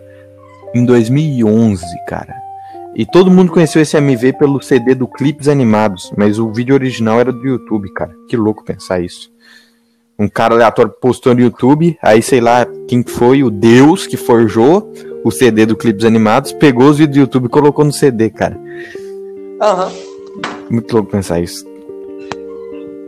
em 0.75 0.85
2011, 0.85 1.83
cara. 2.07 2.35
E 2.95 3.05
todo 3.05 3.31
mundo 3.31 3.51
conheceu 3.51 3.81
esse 3.81 3.97
MV 3.97 4.33
pelo 4.33 4.61
CD 4.61 4.93
do 4.93 5.07
Clipes 5.07 5.47
Animados, 5.47 6.11
mas 6.15 6.37
o 6.37 6.51
vídeo 6.51 6.75
original 6.75 7.19
era 7.19 7.31
do 7.31 7.47
YouTube, 7.47 7.91
cara. 7.93 8.13
Que 8.27 8.37
louco 8.37 8.63
pensar 8.63 8.99
isso. 8.99 9.31
Um 10.19 10.27
cara 10.27 10.53
aleatório 10.53 10.91
postou 10.91 11.33
no 11.33 11.39
YouTube, 11.39 11.97
aí 12.01 12.21
sei 12.21 12.41
lá 12.41 12.67
quem 12.87 13.03
foi, 13.03 13.41
o 13.41 13.49
Deus 13.49 14.05
que 14.05 14.17
forjou 14.17 14.91
o 15.23 15.31
CD 15.31 15.65
do 15.65 15.77
Clipes 15.77 16.03
Animados, 16.03 16.51
pegou 16.51 16.89
os 16.89 16.97
vídeos 16.97 17.15
do 17.15 17.19
YouTube 17.21 17.45
e 17.45 17.49
colocou 17.49 17.85
no 17.85 17.93
CD, 17.93 18.29
cara. 18.29 18.59
Aham. 19.61 19.91
Muito 20.69 20.93
louco 20.93 21.09
pensar 21.09 21.39
isso. 21.39 21.65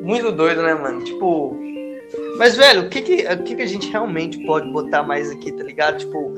Muito 0.02 0.32
doido, 0.32 0.64
né, 0.64 0.74
mano? 0.74 1.04
Tipo. 1.04 1.58
Mas, 2.38 2.56
velho, 2.56 2.84
o 2.84 2.90
que 2.90 3.02
que, 3.02 3.28
o 3.28 3.44
que 3.44 3.56
que 3.56 3.62
a 3.62 3.68
gente 3.68 3.92
realmente 3.92 4.40
pode 4.46 4.70
botar 4.72 5.04
mais 5.04 5.30
aqui, 5.30 5.52
tá 5.52 5.64
ligado? 5.64 5.98
Tipo. 5.98 6.34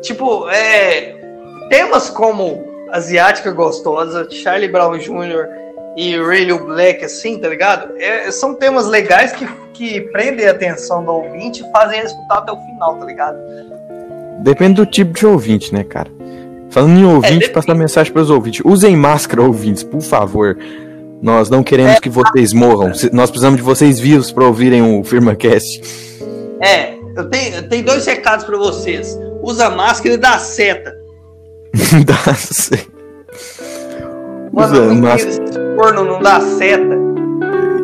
Tipo, 0.00 0.48
é. 0.48 1.20
Temas 1.68 2.10
como 2.10 2.64
Asiática 2.90 3.50
Gostosa, 3.52 4.28
Charlie 4.30 4.68
Brown 4.68 4.98
Jr. 4.98 5.61
e 5.96 6.16
Radio 6.16 6.64
Black, 6.64 7.04
assim, 7.04 7.38
tá 7.38 7.48
ligado? 7.48 7.92
É, 7.98 8.30
são 8.30 8.54
temas 8.54 8.86
legais 8.86 9.32
que, 9.32 9.46
que 9.74 10.00
prendem 10.12 10.46
a 10.46 10.52
atenção 10.52 11.04
do 11.04 11.12
ouvinte 11.12 11.62
e 11.62 11.70
fazem 11.70 11.98
ele 11.98 12.06
escutar 12.06 12.38
até 12.38 12.52
o 12.52 12.56
final, 12.56 12.96
tá 12.98 13.04
ligado? 13.06 13.36
Depende 14.40 14.74
do 14.74 14.86
tipo 14.86 15.12
de 15.12 15.26
ouvinte, 15.26 15.72
né, 15.72 15.84
cara? 15.84 16.10
Falando 16.70 16.98
em 16.98 17.04
ouvinte, 17.04 17.34
depende. 17.34 17.50
passar 17.52 17.74
mensagem 17.74 18.12
para 18.12 18.22
os 18.22 18.30
ouvintes. 18.30 18.62
Usem 18.64 18.96
máscara, 18.96 19.42
ouvintes, 19.42 19.82
por 19.82 20.00
favor. 20.00 20.56
Nós 21.20 21.50
não 21.50 21.62
queremos 21.62 21.96
É. 21.96 22.00
que 22.00 22.08
vocês 22.08 22.52
morram. 22.52 22.90
Nós 23.12 23.30
precisamos 23.30 23.58
de 23.58 23.62
vocês 23.62 24.00
vivos 24.00 24.32
para 24.32 24.44
ouvirem 24.44 24.98
o 24.98 25.04
FirmaCast. 25.04 25.80
É, 26.60 26.94
eu 27.14 27.28
tenho, 27.28 27.56
eu 27.56 27.68
tenho 27.68 27.84
dois 27.84 28.06
recados 28.06 28.44
pra 28.46 28.56
vocês. 28.56 29.16
Usa 29.42 29.68
máscara 29.70 30.14
e 30.14 30.16
dá 30.16 30.38
seta. 30.38 30.96
Dá. 32.06 32.34
Mano, 34.52 34.72
Usa 34.72 34.94
máscara 34.94 35.71
corno 35.82 36.04
não 36.04 36.20
dá 36.20 36.38
seta. 36.40 36.96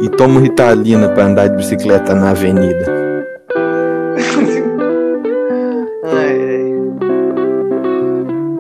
e 0.01 0.09
toma 0.11 0.41
Ritalina 0.41 1.09
para 1.09 1.25
andar 1.25 1.49
de 1.49 1.57
bicicleta 1.57 2.15
na 2.15 2.31
avenida. 2.31 2.87
Ai, 6.05 6.41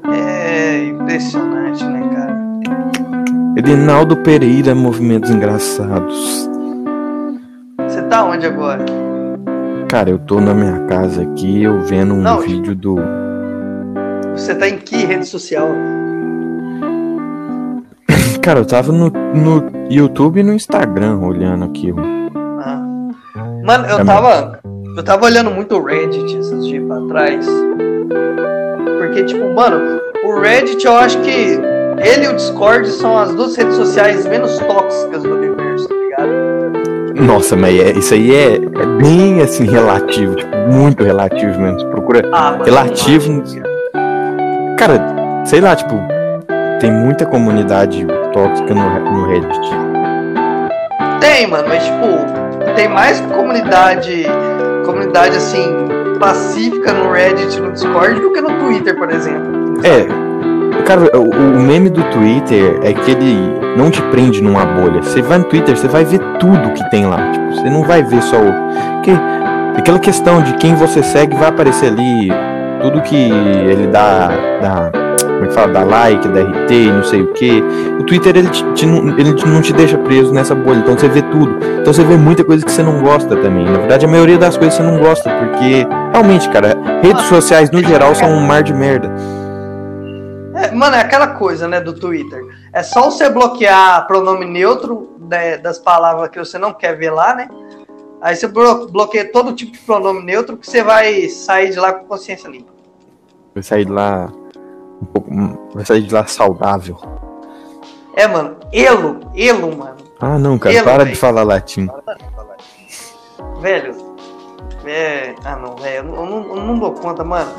ai. 0.05 0.19
É 0.19 0.87
impressionante, 0.89 1.85
né, 1.85 2.03
cara? 2.13 2.37
Edinaldo 3.57 4.17
Pereira, 4.17 4.75
Movimentos 4.75 5.31
Engraçados. 5.31 6.51
Você 7.87 8.03
tá 8.03 8.25
onde 8.25 8.45
agora? 8.45 8.85
Cara, 9.89 10.11
eu 10.11 10.19
tô 10.19 10.41
na 10.41 10.53
minha 10.53 10.81
casa 10.87 11.23
aqui, 11.23 11.63
eu 11.63 11.81
vendo 11.83 12.15
um 12.15 12.21
Não, 12.21 12.41
vídeo 12.41 12.75
do. 12.75 12.97
Você 14.35 14.53
tá 14.55 14.69
em 14.69 14.79
que 14.79 14.97
rede 15.07 15.27
social? 15.27 15.69
Cara, 18.43 18.61
eu 18.61 18.65
tava 18.65 18.93
no, 18.93 19.11
no 19.11 19.71
YouTube 19.91 20.41
e 20.41 20.43
no 20.43 20.53
Instagram 20.55 21.19
olhando 21.19 21.65
aquilo. 21.67 22.01
Ah. 22.61 22.81
Mano, 23.65 23.87
eu 23.87 23.99
É, 23.99 24.05
tava. 24.05 24.59
Eu 24.97 25.03
tava 25.05 25.27
olhando 25.27 25.51
muito 25.51 25.77
o 25.77 25.85
Reddit 25.85 26.37
esses 26.37 26.65
dias 26.67 26.85
pra 26.87 27.01
trás. 27.09 27.47
Porque, 28.99 29.25
tipo, 29.25 29.53
mano, 29.55 30.01
o 30.25 30.41
Reddit 30.41 30.85
eu 30.87 30.97
acho 30.97 31.19
que 31.21 31.31
ele 31.31 32.25
e 32.25 32.29
o 32.29 32.35
Discord 32.37 32.89
são 32.89 33.17
as 33.19 33.35
duas 33.35 33.55
redes 33.57 33.77
sociais 33.77 34.27
menos 34.27 34.59
tóxicas 34.59 35.23
do 35.23 35.35
universo, 35.37 35.89
tá 35.89 35.95
ligado? 35.95 37.23
Nossa, 37.25 37.55
mas 37.57 37.79
é- 37.79 37.93
isso 37.93 38.15
aí 38.15 38.35
é, 38.35 38.55
é 38.57 38.87
bem 39.03 39.41
assim, 39.43 39.65
relativo, 39.67 40.35
tipo, 40.37 40.57
muito 40.73 41.05
relativo 41.05 41.61
mesmo. 41.61 41.81
Você 41.81 41.87
procura 41.89 42.29
Ah, 42.33 42.59
relativo. 42.65 43.43
Cara, 44.79 45.45
sei 45.45 45.61
lá, 45.61 45.77
tipo, 45.77 45.95
tem 46.81 46.91
muita 46.93 47.27
comunidade 47.27 48.07
tóxica 48.33 48.75
no, 48.75 49.01
no 49.01 49.27
Reddit. 49.27 49.71
Tem, 51.21 51.47
mano, 51.47 51.69
mas 51.69 51.85
tipo, 51.85 52.75
tem 52.77 52.89
mais 52.89 53.21
comunidade, 53.21 54.27
comunidade 54.85 55.37
assim, 55.37 55.89
pacífica 56.19 56.93
no 56.93 57.13
Reddit 57.13 57.61
no 57.61 57.73
Discord 57.73 58.21
do 58.21 58.33
que 58.33 58.41
no 58.41 58.59
Twitter, 58.59 58.97
por 58.97 59.11
exemplo. 59.11 59.75
É, 59.85 60.07
cara, 60.85 61.11
o, 61.17 61.31
o 61.31 61.61
meme 61.61 61.91
do 61.91 62.03
Twitter 62.05 62.79
é 62.83 62.93
que 62.93 63.11
ele 63.11 63.59
não 63.77 63.91
te 63.91 64.03
prende 64.03 64.43
numa 64.43 64.65
bolha. 64.65 65.03
Você 65.03 65.23
vai 65.23 65.39
no 65.39 65.45
Twitter, 65.45 65.77
você 65.77 65.89
vai 65.89 66.05
ver 66.05 66.19
tudo 66.39 66.73
que 66.73 66.91
tem 66.91 67.07
lá. 67.07 67.31
Tipo, 67.33 67.55
você 67.55 67.71
não 67.71 67.83
vai 67.83 68.03
ver 68.03 68.23
só 68.23 68.37
o. 68.37 69.03
Que, 69.03 69.13
aquela 69.77 69.99
questão 69.99 70.43
de 70.43 70.55
quem 70.55 70.75
você 70.75 71.03
segue 71.03 71.37
vai 71.37 71.49
aparecer 71.49 71.87
ali. 71.87 72.31
Tudo 72.83 73.01
que 73.03 73.17
ele 73.17 73.87
dá. 73.87 74.31
dá 74.61 74.98
como 75.27 75.45
é 75.45 75.47
que 75.49 75.55
fala? 75.55 75.73
Dá 75.73 75.85
like, 75.85 76.29
dá 76.29 76.41
RT, 76.41 76.71
e 76.73 76.91
não 76.91 77.03
sei 77.05 77.23
o 77.23 77.33
que. 77.33 77.63
O 78.01 78.05
Twitter 78.05 78.37
ele, 78.37 78.49
te- 78.51 78.65
te 78.75 78.87
não- 78.87 79.19
ele 79.19 79.35
te- 79.35 79.47
não 79.47 79.61
te 79.63 79.73
deixa 79.73 79.97
preso 79.99 80.33
nessa 80.33 80.55
bolha. 80.55 80.79
Então 80.79 80.97
você 80.99 81.09
vê 81.09 81.23
tudo. 81.23 81.59
Então 81.81 81.93
você 81.93 82.05
vê 82.05 82.17
muita 82.17 82.45
coisa 82.45 82.65
que 82.65 82.71
você 82.71 82.83
não 82.83 83.01
gosta 83.03 83.37
também. 83.37 83.65
Na 83.65 83.79
verdade, 83.79 84.05
a 84.07 84.09
maioria 84.09 84.39
das 84.39 84.57
coisas 84.57 84.75
você 84.75 84.83
não 84.83 84.99
gosta. 84.99 85.31
Porque, 85.31 85.87
realmente, 86.13 86.49
cara, 86.51 86.77
redes 87.03 87.25
sociais 87.25 87.71
no 87.71 87.83
geral 87.83 88.15
são 88.15 88.29
um 88.31 88.41
mar 88.41 88.63
de 88.63 88.73
merda. 88.75 89.11
É, 90.55 90.73
mano, 90.73 90.97
é 90.97 91.01
aquela 91.01 91.29
coisa, 91.29 91.69
né, 91.69 91.81
do 91.81 91.93
Twitter. 91.93 92.43
É 92.73 92.83
só 92.83 93.03
você 93.11 93.29
bloquear 93.31 94.07
pronome 94.07 94.45
neutro 94.45 95.11
né, 95.31 95.57
das 95.57 95.79
palavras 95.79 96.29
que 96.31 96.39
você 96.39 96.59
não 96.59 96.73
quer 96.73 96.97
ver 96.97 97.11
lá, 97.11 97.35
né? 97.35 97.49
Aí 98.21 98.35
você 98.35 98.49
blo- 98.49 98.89
bloqueia 98.91 99.31
todo 99.31 99.53
tipo 99.53 99.71
de 99.73 99.79
pronome 99.79 100.25
neutro 100.25 100.57
que 100.57 100.69
você 100.69 100.83
vai 100.83 101.29
sair 101.29 101.71
de 101.71 101.79
lá 101.79 101.93
com 101.93 102.07
consciência 102.07 102.49
limpa. 102.49 102.73
Vai 103.55 103.63
sair 103.63 103.85
de 103.85 103.93
lá 103.93 104.29
um 105.03 105.07
pouco. 105.07 105.31
Vai 105.75 105.85
sair 105.85 106.03
de 106.03 106.13
lá 106.15 106.27
saudável. 106.27 106.97
É, 108.15 108.27
mano, 108.27 108.57
elo, 108.73 109.21
elo, 109.35 109.77
mano. 109.77 109.97
Ah, 110.21 110.39
não, 110.39 110.59
cara, 110.59 110.75
Elo, 110.75 110.85
para 110.85 110.99
velho. 111.05 111.11
de 111.15 111.17
falar 111.21 111.43
latim. 111.45 111.89
Velho, 113.61 113.95
é. 114.85 115.35
Ah, 115.45 115.57
não, 115.57 115.77
velho, 115.77 115.97
eu, 116.09 116.27
não- 116.27 116.57
eu 116.57 116.63
não, 116.65 116.79
dou 116.79 116.93
conta, 116.93 117.23
mano. 117.23 117.51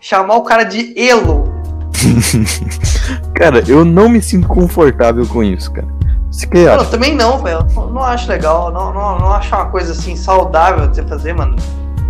Chamar 0.00 0.36
o 0.36 0.42
cara 0.44 0.64
de 0.64 0.94
elo. 0.98 1.52
Cara, 3.34 3.62
eu 3.68 3.84
não 3.84 4.08
me 4.08 4.22
sinto 4.22 4.46
confortável 4.48 5.26
com 5.26 5.42
isso, 5.42 5.72
cara. 5.72 5.86
Você 6.30 6.46
que 6.46 6.64
Mano, 6.64 6.82
eu 6.82 6.90
também 6.90 7.14
não, 7.16 7.38
velho. 7.38 7.66
Não, 7.74 7.90
não 7.90 8.02
acho 8.02 8.28
legal. 8.28 8.70
Não, 8.70 8.92
não, 8.92 9.18
não 9.18 9.32
acho 9.32 9.54
uma 9.54 9.66
coisa 9.66 9.92
assim 9.92 10.14
saudável 10.14 10.86
de 10.88 10.96
você 10.96 11.02
fazer, 11.06 11.32
mano. 11.34 11.56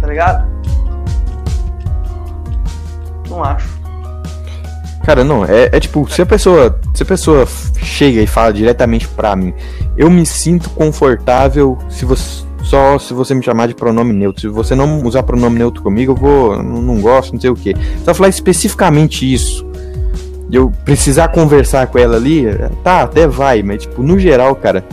Tá 0.01 0.07
ligado? 0.07 0.47
Não 3.29 3.43
acho. 3.45 3.78
Cara, 5.09 5.25
não, 5.25 5.43
é, 5.43 5.71
é 5.73 5.81
tipo, 5.81 6.07
se 6.07 6.21
a 6.21 6.27
pessoa. 6.27 6.79
Se 6.93 7.03
a 7.03 7.07
pessoa 7.07 7.49
chega 7.83 8.21
e 8.21 8.27
fala 8.27 8.53
diretamente 8.53 9.09
pra 9.09 9.35
mim, 9.35 9.55
eu 9.97 10.11
me 10.11 10.27
sinto 10.27 10.69
confortável 10.69 11.79
se 11.89 12.05
você. 12.05 12.47
Só 12.63 12.99
se 12.99 13.15
você 13.15 13.35
me 13.35 13.43
chamar 13.43 13.69
de 13.69 13.75
pronome 13.75 14.13
neutro. 14.13 14.43
Se 14.43 14.49
você 14.49 14.75
não 14.75 15.03
usar 15.03 15.23
pronome 15.23 15.59
neutro 15.59 15.83
comigo, 15.83 16.13
eu 16.13 16.15
vou. 16.15 16.63
Não, 16.63 17.01
gosto, 17.01 17.33
não 17.33 17.41
sei 17.41 17.49
o 17.49 17.55
que. 17.55 17.75
Só 18.05 18.13
falar 18.13 18.29
especificamente 18.29 19.33
isso. 19.33 19.67
Eu 20.53 20.71
precisar 20.85 21.29
conversar 21.29 21.87
com 21.87 21.99
ela 21.99 22.17
ali, 22.17 22.45
tá, 22.85 23.01
até 23.01 23.27
vai, 23.27 23.63
mas 23.63 23.85
tipo, 23.85 24.03
no 24.03 24.19
geral, 24.19 24.55
cara, 24.57 24.85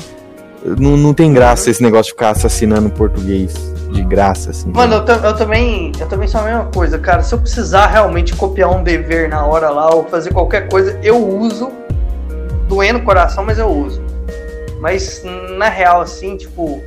não, 0.79 0.95
não 0.95 1.13
tem 1.13 1.33
graça 1.33 1.69
esse 1.69 1.83
negócio 1.83 2.05
de 2.05 2.11
ficar 2.11 2.29
assassinando 2.29 2.89
português 2.89 3.74
de 3.91 4.03
graça, 4.03 4.51
assim. 4.51 4.71
Mano, 4.71 4.95
eu, 4.95 5.15
eu 5.15 5.35
também. 5.35 5.91
Eu 5.99 6.07
também 6.07 6.27
sou 6.27 6.41
a 6.41 6.43
mesma 6.43 6.65
coisa, 6.65 6.97
cara. 6.99 7.23
Se 7.23 7.33
eu 7.33 7.39
precisar 7.39 7.87
realmente 7.87 8.35
copiar 8.35 8.69
um 8.69 8.83
dever 8.83 9.29
na 9.29 9.45
hora 9.45 9.69
lá 9.69 9.93
ou 9.93 10.05
fazer 10.05 10.31
qualquer 10.33 10.67
coisa, 10.69 10.99
eu 11.03 11.17
uso. 11.17 11.71
Doendo 12.67 12.99
o 12.99 13.03
coração, 13.03 13.45
mas 13.45 13.59
eu 13.59 13.67
uso. 13.67 14.01
Mas 14.79 15.23
na 15.57 15.69
real, 15.69 16.01
assim, 16.01 16.35
tipo, 16.35 16.83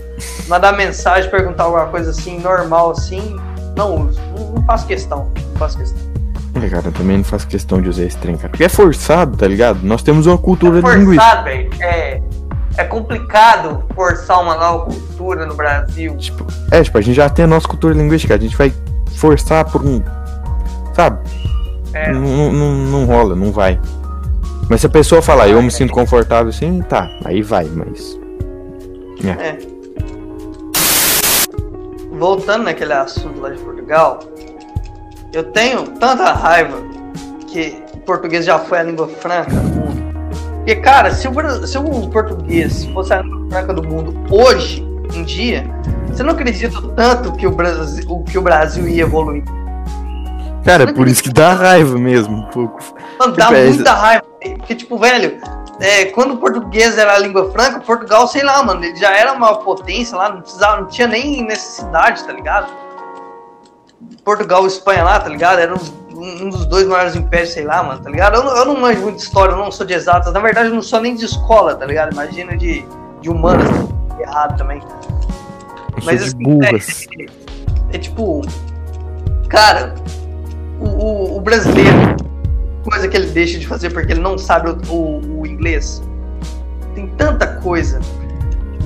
mandar 0.49 0.73
mensagem, 0.73 1.31
perguntar 1.31 1.65
alguma 1.65 1.87
coisa 1.87 2.11
assim, 2.11 2.39
normal 2.41 2.91
assim, 2.91 3.37
não 3.77 4.09
uso. 4.09 4.21
Não, 4.37 4.53
não 4.53 4.65
faço 4.65 4.87
questão. 4.87 5.31
Não 5.51 5.57
faço 5.57 5.79
questão. 5.79 6.09
É, 6.55 6.69
cara, 6.69 6.89
eu 6.89 6.93
também 6.93 7.19
não 7.19 7.25
faço 7.25 7.47
questão 7.47 7.81
de 7.81 7.89
usar 7.89 8.05
esse 8.05 8.17
trem, 8.17 8.37
cara. 8.37 8.49
Porque 8.49 8.65
é 8.65 8.69
forçado, 8.69 9.37
tá 9.37 9.47
ligado? 9.47 9.81
Nós 9.83 10.03
temos 10.03 10.27
uma 10.27 10.39
cultura 10.39 10.79
É 10.79 10.83
forçado, 10.83 11.45
velho. 11.45 11.71
É, 11.81 12.21
é 12.79 12.85
complicado 12.85 13.85
forçar 13.93 14.41
uma 14.41 14.57
nova 14.57 14.85
cultura 14.85 15.45
no 15.45 15.55
Brasil. 15.55 16.17
Tipo, 16.17 16.47
é, 16.71 16.81
tipo, 16.81 16.97
a 16.97 17.01
gente 17.01 17.17
já 17.17 17.29
tem 17.29 17.45
a 17.45 17.49
nossa 17.49 17.67
cultura 17.67 17.93
linguística, 17.93 18.35
a 18.35 18.39
gente 18.39 18.57
vai 18.57 18.73
forçar 19.17 19.65
por 19.65 19.85
um. 19.85 20.01
Sabe? 20.95 21.19
É. 21.93 22.13
Não, 22.13 22.53
não, 22.53 22.73
não- 22.75 23.05
rola, 23.05 23.35
não 23.35 23.51
vai. 23.51 23.81
Mas 24.71 24.81
se 24.81 24.87
a 24.87 24.91
pessoa 24.91 25.21
falar, 25.21 25.49
eu 25.49 25.61
me 25.61 25.71
sinto 25.73 25.93
confortável 25.93 26.51
assim, 26.51 26.81
tá, 26.83 27.11
aí 27.25 27.43
vai, 27.43 27.65
mas. 27.65 28.17
Voltando 32.13 32.65
naquele 32.65 32.93
assunto 32.93 33.41
lá 33.41 33.51
de 33.51 33.59
Portugal, 33.59 34.21
eu 35.33 35.43
tenho 35.45 35.83
tanta 35.99 36.33
raiva 36.33 36.77
que 37.49 37.83
o 37.95 37.99
português 37.99 38.45
já 38.45 38.59
foi 38.59 38.79
a 38.79 38.83
língua 38.85 39.09
franca. 39.09 39.51
Porque, 40.69 40.83
cara, 40.83 41.11
se 41.13 41.27
o, 41.27 41.67
se 41.67 41.79
o 41.79 42.11
português 42.11 42.85
fosse 42.93 43.15
a 43.15 43.23
língua 43.23 43.49
franca 43.49 43.73
do 43.73 43.83
mundo 43.83 44.15
hoje 44.31 44.87
em 45.15 45.25
dia, 45.25 45.65
você 46.09 46.23
não 46.23 46.33
acredita 46.33 46.79
tanto 46.95 47.33
que 47.33 47.47
o 47.47 47.51
Brasil, 47.51 48.23
que 48.25 48.37
o 48.37 48.43
Brasil 48.43 48.87
ia 48.87 49.05
evoluir. 49.05 49.43
Cara, 50.67 50.83
é 50.83 50.93
por 50.93 51.09
isso 51.09 51.23
que 51.23 51.33
dá 51.33 51.55
raiva 51.55 51.97
mesmo, 51.97 52.37
um 52.37 52.43
pouco. 52.51 52.81
Mano, 53.19 53.33
dá 53.35 53.47
Tipo, 53.47 53.57
é, 53.57 53.65
muita 53.65 53.95
raiva. 53.95 54.25
Porque, 54.59 54.75
tipo, 54.75 54.99
velho, 54.99 55.41
é, 55.81 56.05
quando 56.05 56.35
o 56.35 56.37
português 56.37 56.99
era 56.99 57.15
a 57.15 57.19
língua 57.19 57.51
franca, 57.51 57.81
Portugal, 57.81 58.29
sei 58.29 58.43
lá, 58.43 58.63
mano, 58.63 58.85
ele 58.85 58.97
já 58.97 59.17
era 59.17 59.33
uma 59.33 59.55
potência 59.61 60.19
lá, 60.19 60.29
não 60.29 60.43
precisava, 60.43 60.83
não 60.83 60.89
tinha 60.89 61.09
nem 61.09 61.47
necessidade, 61.47 62.25
tá 62.25 62.33
ligado? 62.35 62.71
Portugal 64.23 64.65
e 64.65 64.67
Espanha 64.67 65.03
lá, 65.03 65.19
tá 65.19 65.31
ligado? 65.31 65.61
Era 65.61 65.75
um, 66.19 66.49
dos 66.51 66.67
dois 66.67 66.87
maiores 66.87 67.15
impérios, 67.15 67.51
sei 67.51 67.65
lá, 67.65 67.83
mano, 67.83 68.01
tá 68.01 68.11
ligado? 68.11 68.37
Eu, 68.37 68.45
não- 68.45 68.57
eu 68.57 68.65
não 68.65 68.81
manjo 68.81 69.01
muito 69.03 69.17
de 69.17 69.23
história, 69.23 69.53
eu 69.53 69.57
não 69.59 69.71
sou 69.71 69.87
de 69.87 69.95
exatas. 69.95 70.33
Na 70.33 70.41
verdade, 70.41 70.69
eu 70.69 70.75
não 70.75 70.83
sou 70.83 71.01
nem 71.01 71.15
de 71.15 71.25
escola, 71.25 71.75
tá 71.75 71.87
ligado? 71.87 72.13
Imagina 72.13 72.57
de, 72.57 72.85
de 73.21 73.31
humanas, 73.31 73.69
tá 74.09 74.21
errado 74.21 74.57
também. 74.59 74.81
Eu 75.97 76.05
Mas 76.05 76.23
assim, 76.23 76.39
burras. 76.39 77.07
É, 77.93 77.97
é 77.97 77.99
tipo, 77.99 78.43
cara, 79.49 79.95
o, 80.81 80.87
o- 80.89 81.37
o 81.37 81.41
brasileiro, 81.41 82.17
coisa 82.89 83.09
que 83.09 83.17
ele 83.17 83.27
deixa 83.29 83.59
de 83.59 83.67
fazer 83.67 83.91
porque 83.91 84.13
ele 84.13 84.21
não 84.21 84.37
sabe 84.39 84.71
o, 84.71 84.79
o- 84.93 85.41
o 85.41 85.47
inglês. 85.47 86.03
Tem 86.95 87.07
tanta 87.17 87.47
coisa. 87.47 88.01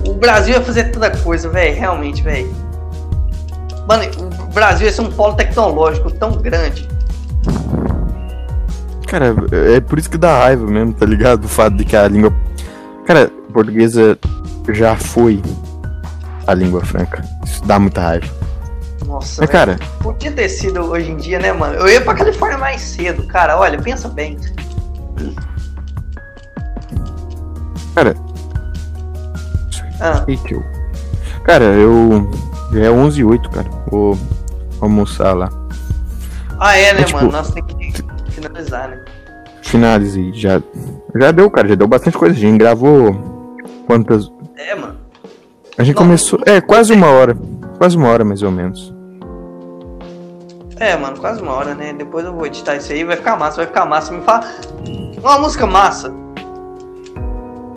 O 0.07 0.15
Brasil 0.15 0.55
ia 0.55 0.61
fazer 0.61 0.91
tanta 0.91 1.11
coisa, 1.19 1.49
velho, 1.49 1.75
realmente, 1.79 2.23
velho. 2.23 2.53
Mano, 3.89 4.05
o 4.41 4.53
Brasil 4.53 4.87
ia 4.87 4.93
ser 4.93 5.01
um 5.03 5.11
polo 5.11 5.35
tecnológico 5.35 6.11
tão 6.11 6.33
grande. 6.33 6.89
Cara, 9.13 9.35
é 9.53 9.79
por 9.79 9.99
isso 9.99 10.09
que 10.09 10.17
dá 10.17 10.39
raiva 10.39 10.67
mesmo, 10.67 10.95
tá 10.95 11.05
ligado? 11.05 11.45
O 11.45 11.49
fato 11.49 11.77
de 11.77 11.85
que 11.85 11.95
a 11.95 12.09
língua. 12.09 12.33
Cara, 13.07 13.31
portuguesa 13.53 14.19
já 14.73 14.97
foi 14.97 15.43
a 16.47 16.55
língua 16.55 16.81
franca. 16.83 17.23
Isso 17.45 17.63
dá 17.67 17.79
muita 17.79 18.01
raiva. 18.01 18.27
Nossa, 19.05 19.43
Mas, 19.43 19.51
velho. 19.51 19.51
cara, 19.51 19.79
Podia 20.01 20.33
ter 20.33 20.49
sido 20.49 20.81
hoje 20.85 21.11
em 21.11 21.17
dia, 21.19 21.39
né, 21.39 21.53
mano? 21.53 21.75
Eu 21.75 21.89
ia 21.91 22.01
pra 22.01 22.15
Califórnia 22.15 22.57
mais 22.57 22.81
cedo, 22.81 23.27
cara. 23.27 23.59
Olha, 23.59 23.79
pensa 23.83 24.09
bem. 24.09 24.39
cara, 27.95 28.15
Ah, 30.01 30.25
tio. 30.47 30.65
Cara, 31.45 31.65
eu. 31.65 32.31
Já 32.73 32.85
é 32.87 32.91
11 32.91 33.21
e 33.21 33.25
08, 33.25 33.51
cara. 33.51 33.69
Vou 33.91 34.19
almoçar 34.81 35.33
lá. 35.35 35.51
ah 36.59 36.77
é, 36.77 36.95
né, 36.95 37.01
É, 37.01 37.05
tipo- 37.05 37.19
mano? 37.19 37.33
Nossa, 37.33 37.53
tem 37.53 37.63
que 37.63 37.72
finalizar, 38.43 38.89
né? 38.89 39.05
Finalizei. 39.63 40.33
Já, 40.35 40.63
já 41.19 41.31
deu, 41.31 41.51
cara. 41.51 41.69
Já 41.69 41.75
deu 41.75 41.87
bastante 41.87 42.19
coisa. 42.19 42.35
A 42.35 42.39
gente 42.39 42.59
gravou. 42.59 43.15
Quantas. 43.87 44.31
É, 44.57 44.75
mano. 44.75 44.97
A 45.79 45.85
gente 45.85 45.95
Não, 45.97 46.03
começou. 46.03 46.41
É, 46.47 46.61
quase 46.61 46.93
uma 46.93 47.09
hora. 47.09 47.37
Quase 47.79 47.97
uma 47.97 48.09
hora, 48.09 48.25
mais 48.25 48.43
ou 48.43 48.51
menos. 48.51 48.93
É, 50.79 50.97
mano, 50.97 51.19
quase 51.19 51.41
uma 51.41 51.53
hora, 51.53 51.75
né? 51.75 51.93
Depois 51.93 52.25
eu 52.25 52.33
vou 52.35 52.45
editar 52.47 52.77
isso 52.77 52.93
aí, 52.93 53.05
vai 53.05 53.17
ficar 53.17 53.37
massa, 53.37 53.59
vai 53.59 53.67
ficar 53.67 53.87
massa. 53.87 54.13
Me 54.13 54.21
fala 54.23 54.45
uma 55.21 55.39
música 55.39 55.67
massa. 55.67 56.13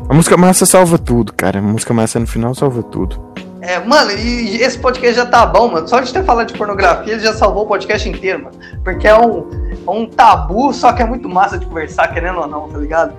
A 0.09 0.13
música 0.13 0.35
massa 0.37 0.65
salva 0.65 0.97
tudo, 0.97 1.33
cara. 1.33 1.59
A 1.59 1.61
música 1.61 1.93
massa 1.93 2.19
no 2.19 2.27
final 2.27 2.53
salva 2.55 2.81
tudo. 2.83 3.19
É, 3.61 3.79
mano, 3.79 4.11
e 4.11 4.57
esse 4.61 4.77
podcast 4.77 5.15
já 5.15 5.25
tá 5.25 5.45
bom, 5.45 5.67
mano. 5.71 5.87
Só 5.87 5.99
de 5.99 6.13
ter 6.13 6.23
falado 6.23 6.47
de 6.47 6.57
pornografia, 6.57 7.13
ele 7.13 7.21
já 7.23 7.33
salvou 7.33 7.63
o 7.63 7.67
podcast 7.67 8.07
inteiro, 8.07 8.43
mano. 8.43 8.55
Porque 8.83 9.07
é 9.07 9.17
um, 9.17 9.49
um 9.91 10.07
tabu, 10.07 10.73
só 10.73 10.93
que 10.93 11.01
é 11.01 11.05
muito 11.05 11.29
massa 11.29 11.57
de 11.57 11.65
conversar, 11.65 12.07
querendo 12.09 12.39
ou 12.39 12.47
não, 12.47 12.69
tá 12.69 12.77
ligado? 12.77 13.13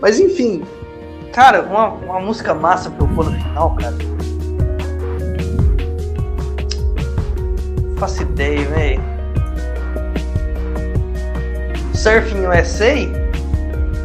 Mas 0.00 0.20
enfim, 0.20 0.62
cara, 1.32 1.62
uma, 1.62 1.88
uma 1.88 2.20
música 2.20 2.54
massa 2.54 2.90
pra 2.90 3.04
eu 3.04 3.14
pôr 3.14 3.26
no 3.26 3.32
final, 3.32 3.74
cara. 3.76 3.96
Faço 7.98 8.22
ideia, 8.22 8.64
velho. 8.68 9.02
Surfing 11.94 12.46
USA? 12.46 12.94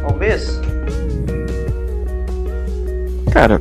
Talvez? 0.02 0.60
Cara, 3.32 3.60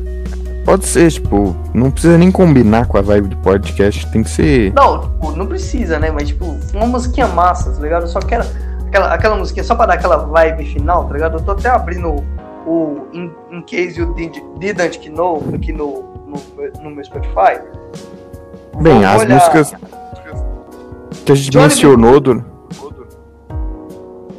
pode 0.65 0.85
ser, 0.85 1.11
tipo, 1.11 1.55
não 1.73 1.91
precisa 1.91 2.17
nem 2.17 2.31
combinar 2.31 2.87
com 2.87 2.97
a 2.97 3.01
vibe 3.01 3.29
do 3.29 3.37
podcast, 3.37 4.09
tem 4.11 4.23
que 4.23 4.29
ser. 4.29 4.73
Não, 4.73 5.01
tipo, 5.01 5.31
não 5.31 5.45
precisa, 5.45 5.99
né? 5.99 6.09
Mas, 6.11 6.29
tipo, 6.29 6.57
uma 6.73 6.85
musiquinha 6.87 7.27
massa, 7.27 7.71
tá 7.71 7.79
ligado? 7.81 8.03
Eu 8.03 8.07
só 8.07 8.19
quero 8.19 8.43
aquela, 8.87 9.13
aquela 9.13 9.35
musiquinha 9.35 9.63
só 9.63 9.75
pra 9.75 9.85
dar 9.87 9.93
aquela 9.95 10.17
vibe 10.17 10.65
final, 10.65 11.05
tá 11.05 11.13
ligado? 11.13 11.37
Eu 11.37 11.41
tô 11.43 11.51
até 11.51 11.69
abrindo 11.69 12.23
o 12.65 13.07
In, 13.13 13.31
In 13.51 13.61
Case 13.63 13.99
You 13.99 14.13
Did- 14.13 14.41
Didn't 14.59 15.09
Know 15.09 15.43
aqui 15.53 15.73
no, 15.73 16.03
no, 16.27 16.81
no 16.83 16.89
meu 16.91 17.03
Spotify. 17.03 17.59
Bem, 18.81 18.99
Vou 18.99 19.05
as 19.05 19.21
olhar- 19.21 19.35
músicas 19.35 19.73
que 21.25 21.31
a 21.31 21.35
gente 21.35 21.49
Johnny 21.51 21.67
mencionou, 21.67 22.19
do- 22.19 22.43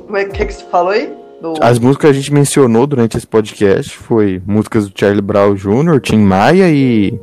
Como 0.06 0.16
é 0.16 0.24
que, 0.24 0.44
que 0.44 0.52
você 0.52 0.64
falou 0.66 0.90
aí? 0.92 1.23
As 1.60 1.78
músicas 1.78 2.10
que 2.10 2.16
a 2.16 2.20
gente 2.20 2.32
mencionou 2.32 2.86
durante 2.86 3.16
esse 3.16 3.26
podcast 3.26 3.96
foi 3.96 4.40
músicas 4.46 4.88
do 4.88 4.98
Charlie 4.98 5.20
Brown 5.22 5.54
Jr., 5.54 6.00
Tim 6.00 6.18
Maia 6.18 6.68
e. 6.70 7.18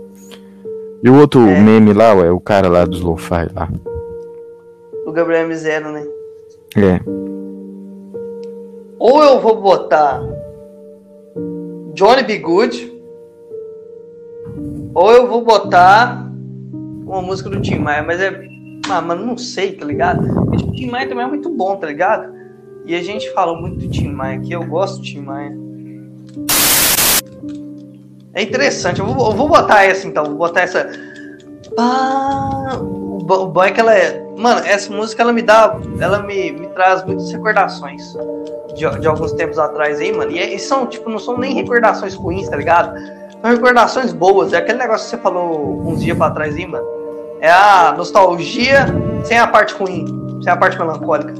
E 1.03 1.09
o 1.09 1.19
outro 1.19 1.41
É. 1.41 1.59
meme 1.59 1.93
lá, 1.93 2.13
ué, 2.13 2.29
o 2.31 2.39
cara 2.39 2.67
lá 2.69 2.85
dos 2.85 3.01
Lo-Fi 3.01 3.47
lá. 3.55 3.67
do 5.05 5.11
Gabriel 5.11 5.47
M0, 5.49 5.91
né? 5.91 6.05
É. 6.77 6.99
Ou 8.99 9.23
eu 9.23 9.41
vou 9.41 9.59
botar 9.59 10.21
Johnny 11.95 12.23
B. 12.23 12.37
Good, 12.37 12.93
ou 14.93 15.11
eu 15.11 15.27
vou 15.27 15.43
botar 15.43 16.29
uma 17.05 17.21
música 17.21 17.49
do 17.49 17.59
Tim 17.61 17.79
Maia, 17.79 18.03
mas 18.03 18.21
é. 18.21 18.41
Ah, 18.89 19.01
mano, 19.01 19.25
não 19.25 19.37
sei, 19.37 19.71
tá 19.73 19.85
ligado? 19.85 20.23
O 20.49 20.71
Tim 20.73 20.89
Maia 20.89 21.07
também 21.09 21.23
é 21.25 21.27
muito 21.27 21.49
bom, 21.49 21.75
tá 21.77 21.87
ligado? 21.87 22.31
E 22.85 22.95
a 22.95 23.01
gente 23.03 23.29
falou 23.31 23.55
muito 23.59 23.77
do 23.77 23.89
Tim 23.89 24.09
Maia 24.09 24.37
aqui, 24.37 24.51
eu 24.51 24.63
gosto 24.65 24.97
do 24.97 25.03
Tim 25.03 25.21
Maia. 25.21 25.55
É 28.33 28.41
interessante, 28.41 28.99
eu 28.99 29.05
vou, 29.05 29.31
eu 29.31 29.35
vou 29.35 29.47
botar 29.47 29.83
essa 29.83 30.07
então, 30.07 30.23
vou 30.25 30.35
botar 30.35 30.61
essa. 30.61 30.89
Ah, 31.77 32.77
o 32.79 33.19
bom 33.19 33.63
é 33.63 33.71
que 33.71 33.79
ela 33.79 33.93
é. 33.95 34.21
Mano, 34.37 34.61
essa 34.65 34.91
música 34.91 35.21
ela 35.21 35.33
me 35.33 35.41
dá. 35.41 35.77
Ela 35.99 36.23
me, 36.23 36.51
me 36.51 36.67
traz 36.67 37.03
muitas 37.05 37.31
recordações 37.31 38.01
de, 38.75 38.99
de 38.99 39.07
alguns 39.07 39.33
tempos 39.33 39.59
atrás 39.59 39.99
aí, 39.99 40.11
mano. 40.11 40.31
E, 40.31 40.39
é- 40.39 40.53
e 40.53 40.59
são, 40.59 40.85
tipo, 40.87 41.09
não 41.09 41.19
são 41.19 41.37
nem 41.37 41.53
recordações 41.53 42.15
ruins, 42.15 42.49
tá 42.49 42.55
ligado? 42.55 42.97
São 43.41 43.51
recordações 43.51 44.13
boas. 44.13 44.53
É 44.53 44.57
aquele 44.57 44.79
negócio 44.79 45.05
que 45.05 45.11
você 45.15 45.17
falou 45.21 45.81
uns 45.85 46.01
dias 46.01 46.17
pra 46.17 46.31
trás 46.31 46.55
aí, 46.55 46.65
mano. 46.65 46.85
É 47.39 47.51
a 47.51 47.93
nostalgia 47.97 48.85
sem 49.23 49.37
a 49.37 49.47
parte 49.47 49.73
ruim, 49.73 50.05
sem 50.43 50.51
a 50.51 50.57
parte 50.57 50.77
melancólica. 50.77 51.33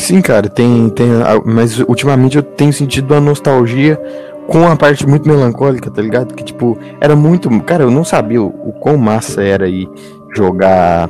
Sim, 0.00 0.20
cara, 0.22 0.48
tem, 0.48 0.88
tem. 0.90 1.06
Mas 1.44 1.78
ultimamente 1.80 2.36
eu 2.36 2.42
tenho 2.42 2.72
sentido 2.72 3.14
a 3.14 3.20
nostalgia 3.20 4.00
com 4.46 4.66
a 4.66 4.74
parte 4.74 5.06
muito 5.06 5.28
melancólica, 5.28 5.90
tá 5.90 6.00
ligado? 6.02 6.34
Que 6.34 6.42
tipo, 6.42 6.78
era 7.00 7.14
muito. 7.14 7.48
Cara, 7.62 7.84
eu 7.84 7.90
não 7.90 8.04
sabia 8.04 8.42
o, 8.42 8.46
o 8.46 8.72
quão 8.72 8.96
massa 8.96 9.42
era 9.42 9.66
aí 9.66 9.86
jogar 10.34 11.08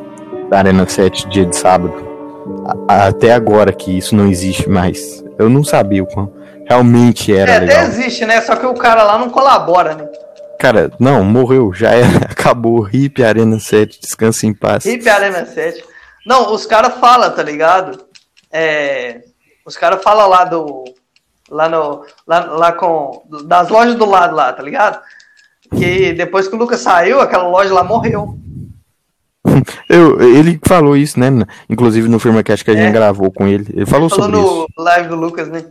Arena 0.51 0.87
7 0.89 1.29
dia 1.29 1.47
de 1.47 1.57
sábado. 1.57 1.95
A- 2.89 3.07
até 3.09 3.33
agora 3.33 3.73
que 3.73 3.97
isso 3.97 4.15
não 4.15 4.27
existe 4.29 4.69
mais. 4.69 5.25
Eu 5.39 5.49
não 5.49 5.63
sabia 5.65 6.03
o 6.03 6.07
quão 6.07 6.33
realmente 6.69 7.35
era 7.35 7.51
é, 7.53 7.57
até 7.57 7.67
legal. 7.67 7.83
existe, 7.85 8.25
né? 8.27 8.41
Só 8.43 8.55
que 8.57 8.67
o 8.67 8.75
cara 8.75 9.03
lá 9.03 9.19
não 9.19 9.31
colabora, 9.31 9.95
né? 9.95 10.07
Cara, 10.59 10.91
não, 11.01 11.25
morreu, 11.25 11.73
já 11.73 11.91
era. 11.91 12.27
Acabou. 12.31 12.87
Hip 12.93 13.23
Arena 13.25 13.59
7, 13.59 14.01
descansa 14.01 14.47
em 14.47 14.53
paz. 14.53 14.85
Hip 14.85 15.09
Arena 15.09 15.47
7. 15.47 15.83
Não, 16.27 16.53
os 16.53 16.67
caras 16.67 16.95
falam, 17.01 17.31
tá 17.31 17.43
ligado? 17.43 17.99
É, 18.53 19.23
os 19.65 19.77
caras 19.77 20.03
falam 20.03 20.29
lá 20.29 20.45
do. 20.45 20.85
Lá 21.49 21.69
no. 21.69 22.05
Lá, 22.27 22.41
lá 22.45 22.73
com. 22.73 23.23
Das 23.45 23.69
lojas 23.69 23.95
do 23.95 24.05
lado 24.07 24.35
lá, 24.35 24.53
tá 24.53 24.63
ligado? 24.63 25.01
Que 25.77 26.13
depois 26.13 26.49
que 26.49 26.55
o 26.55 26.59
Lucas 26.59 26.81
saiu, 26.81 27.21
aquela 27.21 27.47
loja 27.49 27.73
lá 27.73 27.85
morreu. 27.85 28.37
Eu, 29.89 30.21
ele 30.21 30.61
falou 30.67 30.97
isso, 30.97 31.19
né? 31.19 31.29
Inclusive 31.69 32.09
no 32.09 32.19
Firmacast 32.19 32.65
que 32.65 32.71
a 32.71 32.75
gente 32.75 32.89
É. 32.89 32.93
gravou 32.93 33.31
com 33.33 33.47
ele. 33.47 33.67
Ele 33.73 33.87
falou 33.87 34.09
Falou 34.09 34.25
sobre 34.25 34.39
isso. 34.39 34.67
no 34.77 34.85
live 34.85 35.09
do 35.09 35.17
Lucas, 35.17 35.49
né? 35.49 35.65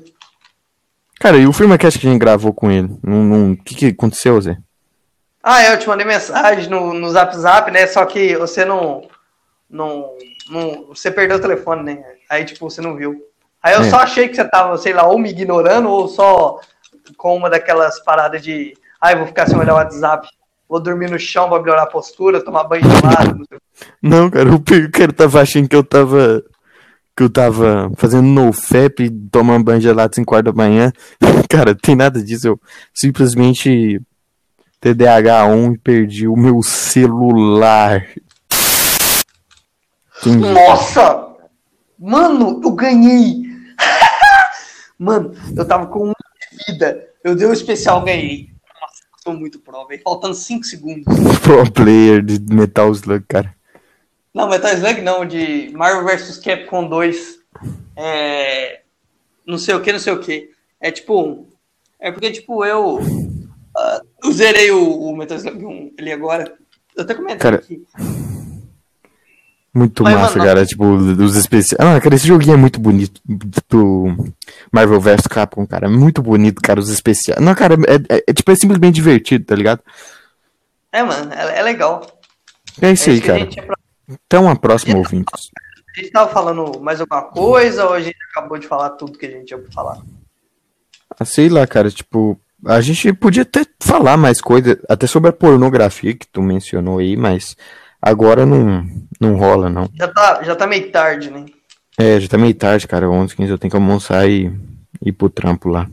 Cara, 1.20 1.38
e 1.38 1.46
o 1.48 1.54
Firmacast 1.54 2.00
que 2.00 2.08
a 2.08 2.12
gente 2.12 2.20
gravou 2.20 2.54
com 2.54 2.72
ele? 2.72 2.90
Não, 3.04 3.24
não- 3.24 3.52
O 3.52 3.58
que, 3.58 3.76
que 3.76 3.86
aconteceu, 3.88 4.40
Zé? 4.42 4.58
Ah, 5.44 5.64
eu 5.66 5.78
te 5.80 5.88
mandei 5.88 6.06
mensagem 6.06 6.70
no, 6.70 6.94
no 6.94 7.10
Zap 7.10 7.36
Zap, 7.38 7.72
né? 7.72 7.88
Só 7.88 8.06
que 8.06 8.36
você 8.38 8.66
não, 8.66 9.08
não, 9.70 10.10
não. 10.50 10.88
Você 10.90 11.10
perdeu 11.12 11.38
o 11.38 11.42
telefone, 11.42 11.84
né? 11.84 12.04
Aí, 12.30 12.46
tipo, 12.46 12.70
você 12.70 12.82
não 12.82 12.96
viu. 12.96 13.22
Aí 13.62 13.74
eu 13.74 13.82
É. 13.82 13.90
só 13.90 13.98
achei 13.98 14.28
que 14.30 14.36
você 14.36 14.46
tava, 14.46 14.78
sei 14.78 14.94
lá, 14.94 15.06
ou 15.08 15.18
me 15.18 15.30
ignorando, 15.32 15.90
ou 15.90 16.08
só 16.08 16.60
com 17.18 17.36
uma 17.36 17.50
daquelas 17.50 18.00
paradas 18.04 18.42
de. 18.42 18.74
Ah, 19.02 19.12
eu 19.14 19.18
vou 19.20 19.28
ficar 19.28 19.48
sem 19.48 19.58
olhar 19.58 19.74
o 19.74 19.78
WhatsApp. 19.78 20.28
Vou 20.68 20.80
dormir 20.80 21.10
no 21.10 21.18
chão 21.18 21.50
pra 21.50 21.60
melhorar 21.60 21.84
a 21.84 21.88
postura, 21.88 22.44
tomar 22.44 22.64
banho 22.66 22.84
gelado. 22.84 23.40
não 23.40 23.46
sei 23.46 23.58
o 23.58 23.62
quê. 23.62 23.88
Não, 24.02 24.30
cara, 24.30 24.50
o 24.54 24.64
ele 25.02 25.14
tava 25.14 25.42
achando 25.42 25.68
que 25.68 25.76
eu 25.76 25.84
tava. 25.84 26.44
Que 27.18 27.24
eu 27.24 27.30
tava 27.30 27.92
fazendo 27.98 28.24
no 28.28 28.54
FEP 28.54 29.04
e 29.04 29.10
tomando 29.10 29.66
banho 29.66 29.82
gelado 29.82 30.16
5 30.16 30.34
horas 30.36 30.46
da 30.46 30.54
manhã. 30.54 30.94
Cara, 31.50 31.76
tem 31.76 31.94
nada 31.94 32.24
disso. 32.24 32.48
Eu 32.48 32.62
simplesmente 32.94 34.00
TDAH1 34.82 35.74
e 35.74 35.78
perdi 35.80 36.28
o 36.30 36.38
meu 36.38 36.62
celular. 36.64 38.06
Entendi. 40.22 40.48
Nossa! 40.54 41.29
Mano, 42.00 42.62
eu 42.64 42.72
ganhei! 42.72 43.44
Mano, 44.98 45.34
eu 45.56 45.68
tava 45.68 45.88
com 45.88 46.06
uma 46.06 46.16
vida. 46.66 47.10
Eu 47.22 47.36
dei 47.36 47.46
um 47.46 47.52
especial, 47.52 48.02
ganhei. 48.04 48.50
Nossa, 48.82 49.04
sou 49.22 49.34
muito 49.34 49.60
pro, 49.60 49.86
velho. 49.86 50.02
Faltando 50.02 50.34
5 50.34 50.64
segundos. 50.64 51.04
Pro 51.42 51.70
player 51.70 52.24
de 52.24 52.40
Metal 52.54 52.90
Slug, 52.92 53.26
cara. 53.28 53.54
Não, 54.34 54.48
Metal 54.48 54.72
Slug 54.72 55.02
não, 55.02 55.26
de 55.26 55.72
Marvel 55.76 56.06
vs 56.06 56.38
Capcom 56.38 56.88
2. 56.88 57.40
É. 57.98 58.82
Não 59.46 59.58
sei 59.58 59.76
o 59.76 59.82
que, 59.82 59.92
não 59.92 60.00
sei 60.00 60.14
o 60.14 60.20
que. 60.20 60.52
É 60.80 60.92
tipo. 60.92 61.50
É 62.00 62.12
porque, 62.12 62.32
tipo, 62.32 62.64
eu. 62.64 63.00
ah, 63.76 64.02
eu 64.24 64.32
zerei 64.32 64.72
o, 64.72 65.02
o 65.02 65.18
Metal 65.18 65.38
Slug 65.38 65.66
1 65.66 65.94
ali 66.00 66.14
agora. 66.14 66.58
Eu 66.96 67.04
até 67.04 67.14
comentei 67.14 67.40
Cara, 67.40 67.58
aqui. 67.58 67.86
Muito 69.74 70.04
Mas, 70.04 70.16
massa, 70.16 70.38
mano, 70.40 70.50
cara. 70.50 70.66
Tipo, 70.66 70.84
os 70.96 71.36
especiais. 71.36 71.80
Ah, 71.80 72.00
cara, 72.02 72.16
esse 72.16 72.28
joguinho 72.28 72.56
é 72.56 72.58
muito 72.58 72.80
bonito. 72.80 73.22
Do 73.70 74.34
Marvel 74.72 75.00
vs 75.00 75.28
Capcom, 75.28 75.66
cara. 75.68 75.86
É 75.86 75.90
muito 75.90 76.22
bonito, 76.24 76.60
cara. 76.62 76.80
Os 76.80 76.90
especiais. 76.90 77.40
Não, 77.40 77.54
cara, 77.54 77.76
é, 77.88 78.16
é- 78.18 78.24
é, 78.28 78.34
tipo, 78.34 78.52
é 78.52 78.56
simplesmente 78.56 78.96
divertido, 78.96 79.46
tá 79.46 79.56
ligado? 79.56 79.82
É, 80.92 81.04
mano, 81.04 81.32
é, 81.34 81.60
é 81.60 81.62
legal. 81.62 82.02
É 82.82 82.92
isso 82.92 83.10
é 83.10 83.14
aí, 83.14 83.20
a 83.20 83.24
cara. 83.24 83.46
pra- 83.68 83.76
Até 84.26 84.40
uma 84.40 84.56
próxima, 84.56 84.98
ouvintes. 84.98 85.52
A 85.96 86.02
gente 86.02 86.12
tava 86.12 86.32
falando 86.32 86.80
mais 86.80 87.00
alguma 87.00 87.24
coisa 87.24 87.86
ou 87.86 87.94
a 87.94 88.02
gente 88.02 88.18
acabou 88.32 88.58
de 88.58 88.66
falar 88.68 88.92
tudo 88.92 89.18
que 89.20 89.26
a 89.26 89.30
gente 89.32 89.56
pra 89.56 89.72
falar? 89.72 90.02
Ah, 91.20 91.26
sei 91.26 91.48
lá, 91.50 91.68
cara, 91.68 91.92
tipo, 91.92 92.40
a 92.66 92.82
gente 92.82 93.12
podia 93.14 93.44
até 93.44 93.66
falar 93.82 94.18
mais 94.18 94.42
coisa, 94.42 94.80
até 94.90 95.06
sobre 95.06 95.30
a 95.30 95.34
pornografia 95.34 96.16
que 96.16 96.26
tu 96.28 96.42
mencionou 96.42 97.00
aí, 97.00 97.16
mas 97.18 97.56
agora 98.02 98.46
não, 98.46 98.86
não 99.20 99.36
rola, 99.36 99.70
não. 99.70 99.90
Já 99.94 100.08
tá, 100.08 100.44
já 100.44 100.56
tá 100.56 100.68
meio 100.68 100.92
tarde, 100.92 101.30
né? 101.30 101.46
É, 101.98 102.20
já 102.20 102.28
tá 102.30 102.38
meio 102.38 102.54
tarde, 102.54 102.88
cara, 102.88 103.10
11, 103.10 103.36
15, 103.36 103.52
eu 103.52 103.58
tenho 103.58 103.72
que 103.72 103.78
almoçar 103.78 104.30
e 104.30 104.52
ir 105.02 105.12
pro 105.12 105.30
trampo 105.30 105.70
lá. 105.70 105.90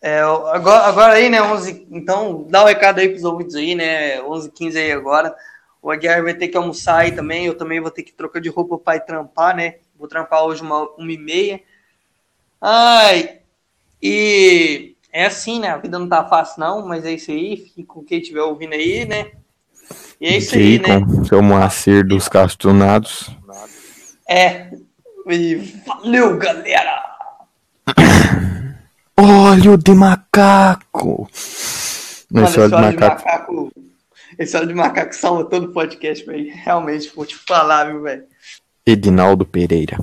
É, 0.00 0.20
agora, 0.20 0.86
agora 0.86 1.12
aí, 1.14 1.28
né, 1.28 1.42
11, 1.42 1.86
então 1.90 2.46
dá 2.48 2.62
um 2.62 2.66
recado 2.66 3.00
aí 3.00 3.08
pros 3.08 3.24
ouvintes 3.24 3.56
aí, 3.56 3.74
né, 3.74 4.22
11, 4.22 4.50
15 4.50 4.78
aí 4.78 4.92
agora. 4.92 5.34
O 5.82 5.90
Aguiar 5.90 6.22
vai 6.22 6.34
ter 6.34 6.48
que 6.48 6.56
almoçar 6.56 6.98
aí 6.98 7.12
também, 7.12 7.46
eu 7.46 7.56
também 7.56 7.80
vou 7.80 7.90
ter 7.90 8.02
que 8.02 8.12
trocar 8.12 8.40
de 8.40 8.48
roupa 8.48 8.78
pra 8.78 8.96
ir 8.96 9.00
trampar, 9.00 9.56
né, 9.56 9.76
vou 9.96 10.08
trampar 10.08 10.44
hoje 10.44 10.62
uma, 10.62 10.88
uma 10.96 11.12
e 11.12 11.18
meia. 11.18 11.60
Ai, 12.60 13.40
e 14.00 14.96
é 15.12 15.26
assim, 15.26 15.60
né, 15.60 15.68
a 15.68 15.76
vida 15.78 15.98
não 15.98 16.08
tá 16.08 16.24
fácil 16.28 16.60
não, 16.60 16.86
mas 16.86 17.04
é 17.04 17.12
isso 17.12 17.30
aí, 17.30 17.56
fique 17.56 17.84
com 17.84 18.02
quem 18.02 18.20
estiver 18.20 18.42
ouvindo 18.42 18.74
aí, 18.74 19.04
né. 19.04 19.32
E 20.20 20.26
é 20.26 20.36
isso 20.38 20.54
aí, 20.56 20.78
né. 20.78 21.00
com 21.00 21.24
seu 21.24 21.40
Moacir 21.40 22.06
dos 22.06 22.28
Castonados. 22.28 23.30
É, 24.28 24.70
e 25.28 25.54
valeu, 25.86 26.36
galera! 26.36 27.02
Olho 29.16 29.76
de 29.76 29.94
macaco! 29.94 31.28
Mano, 32.30 32.46
esse 32.46 32.54
de 32.54 32.60
óleo 32.60 32.68
de 32.68 32.96
macaco. 32.96 33.24
macaco. 33.24 33.72
Esse 34.38 34.56
óleo 34.56 34.66
de 34.68 34.74
macaco 34.74 35.14
salva 35.14 35.44
todo 35.44 35.66
o 35.66 35.72
podcast, 35.72 36.24
velho. 36.26 36.52
Realmente, 36.52 37.10
vou 37.14 37.24
te 37.24 37.36
falar, 37.36 37.84
viu, 37.84 38.02
velho. 38.02 38.24
Edinaldo 38.84 39.44
Pereira. 39.44 39.98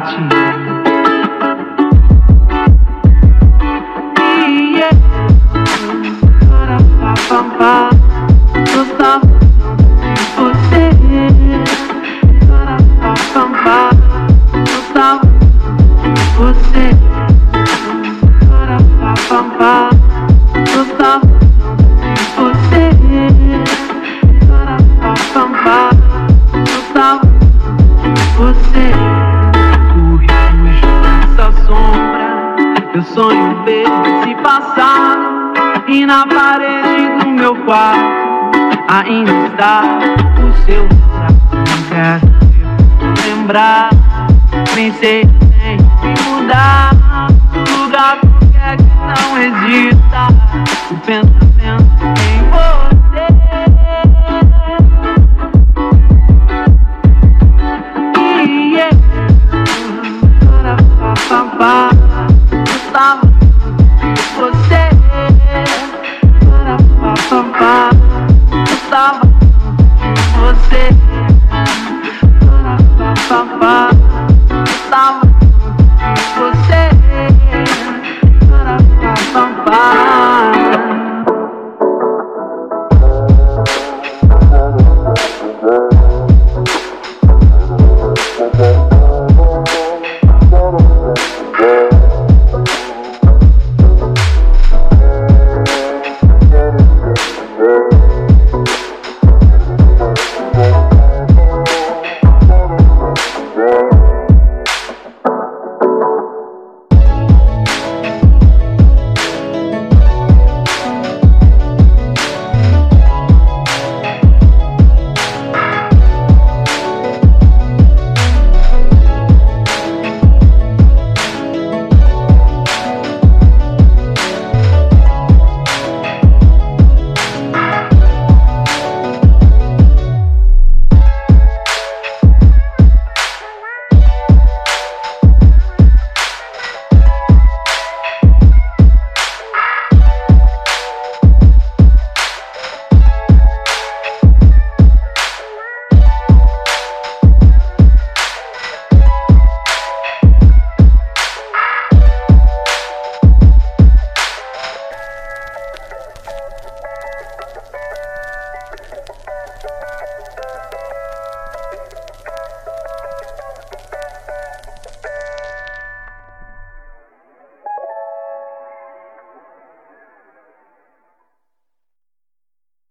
Porta 0.00 0.39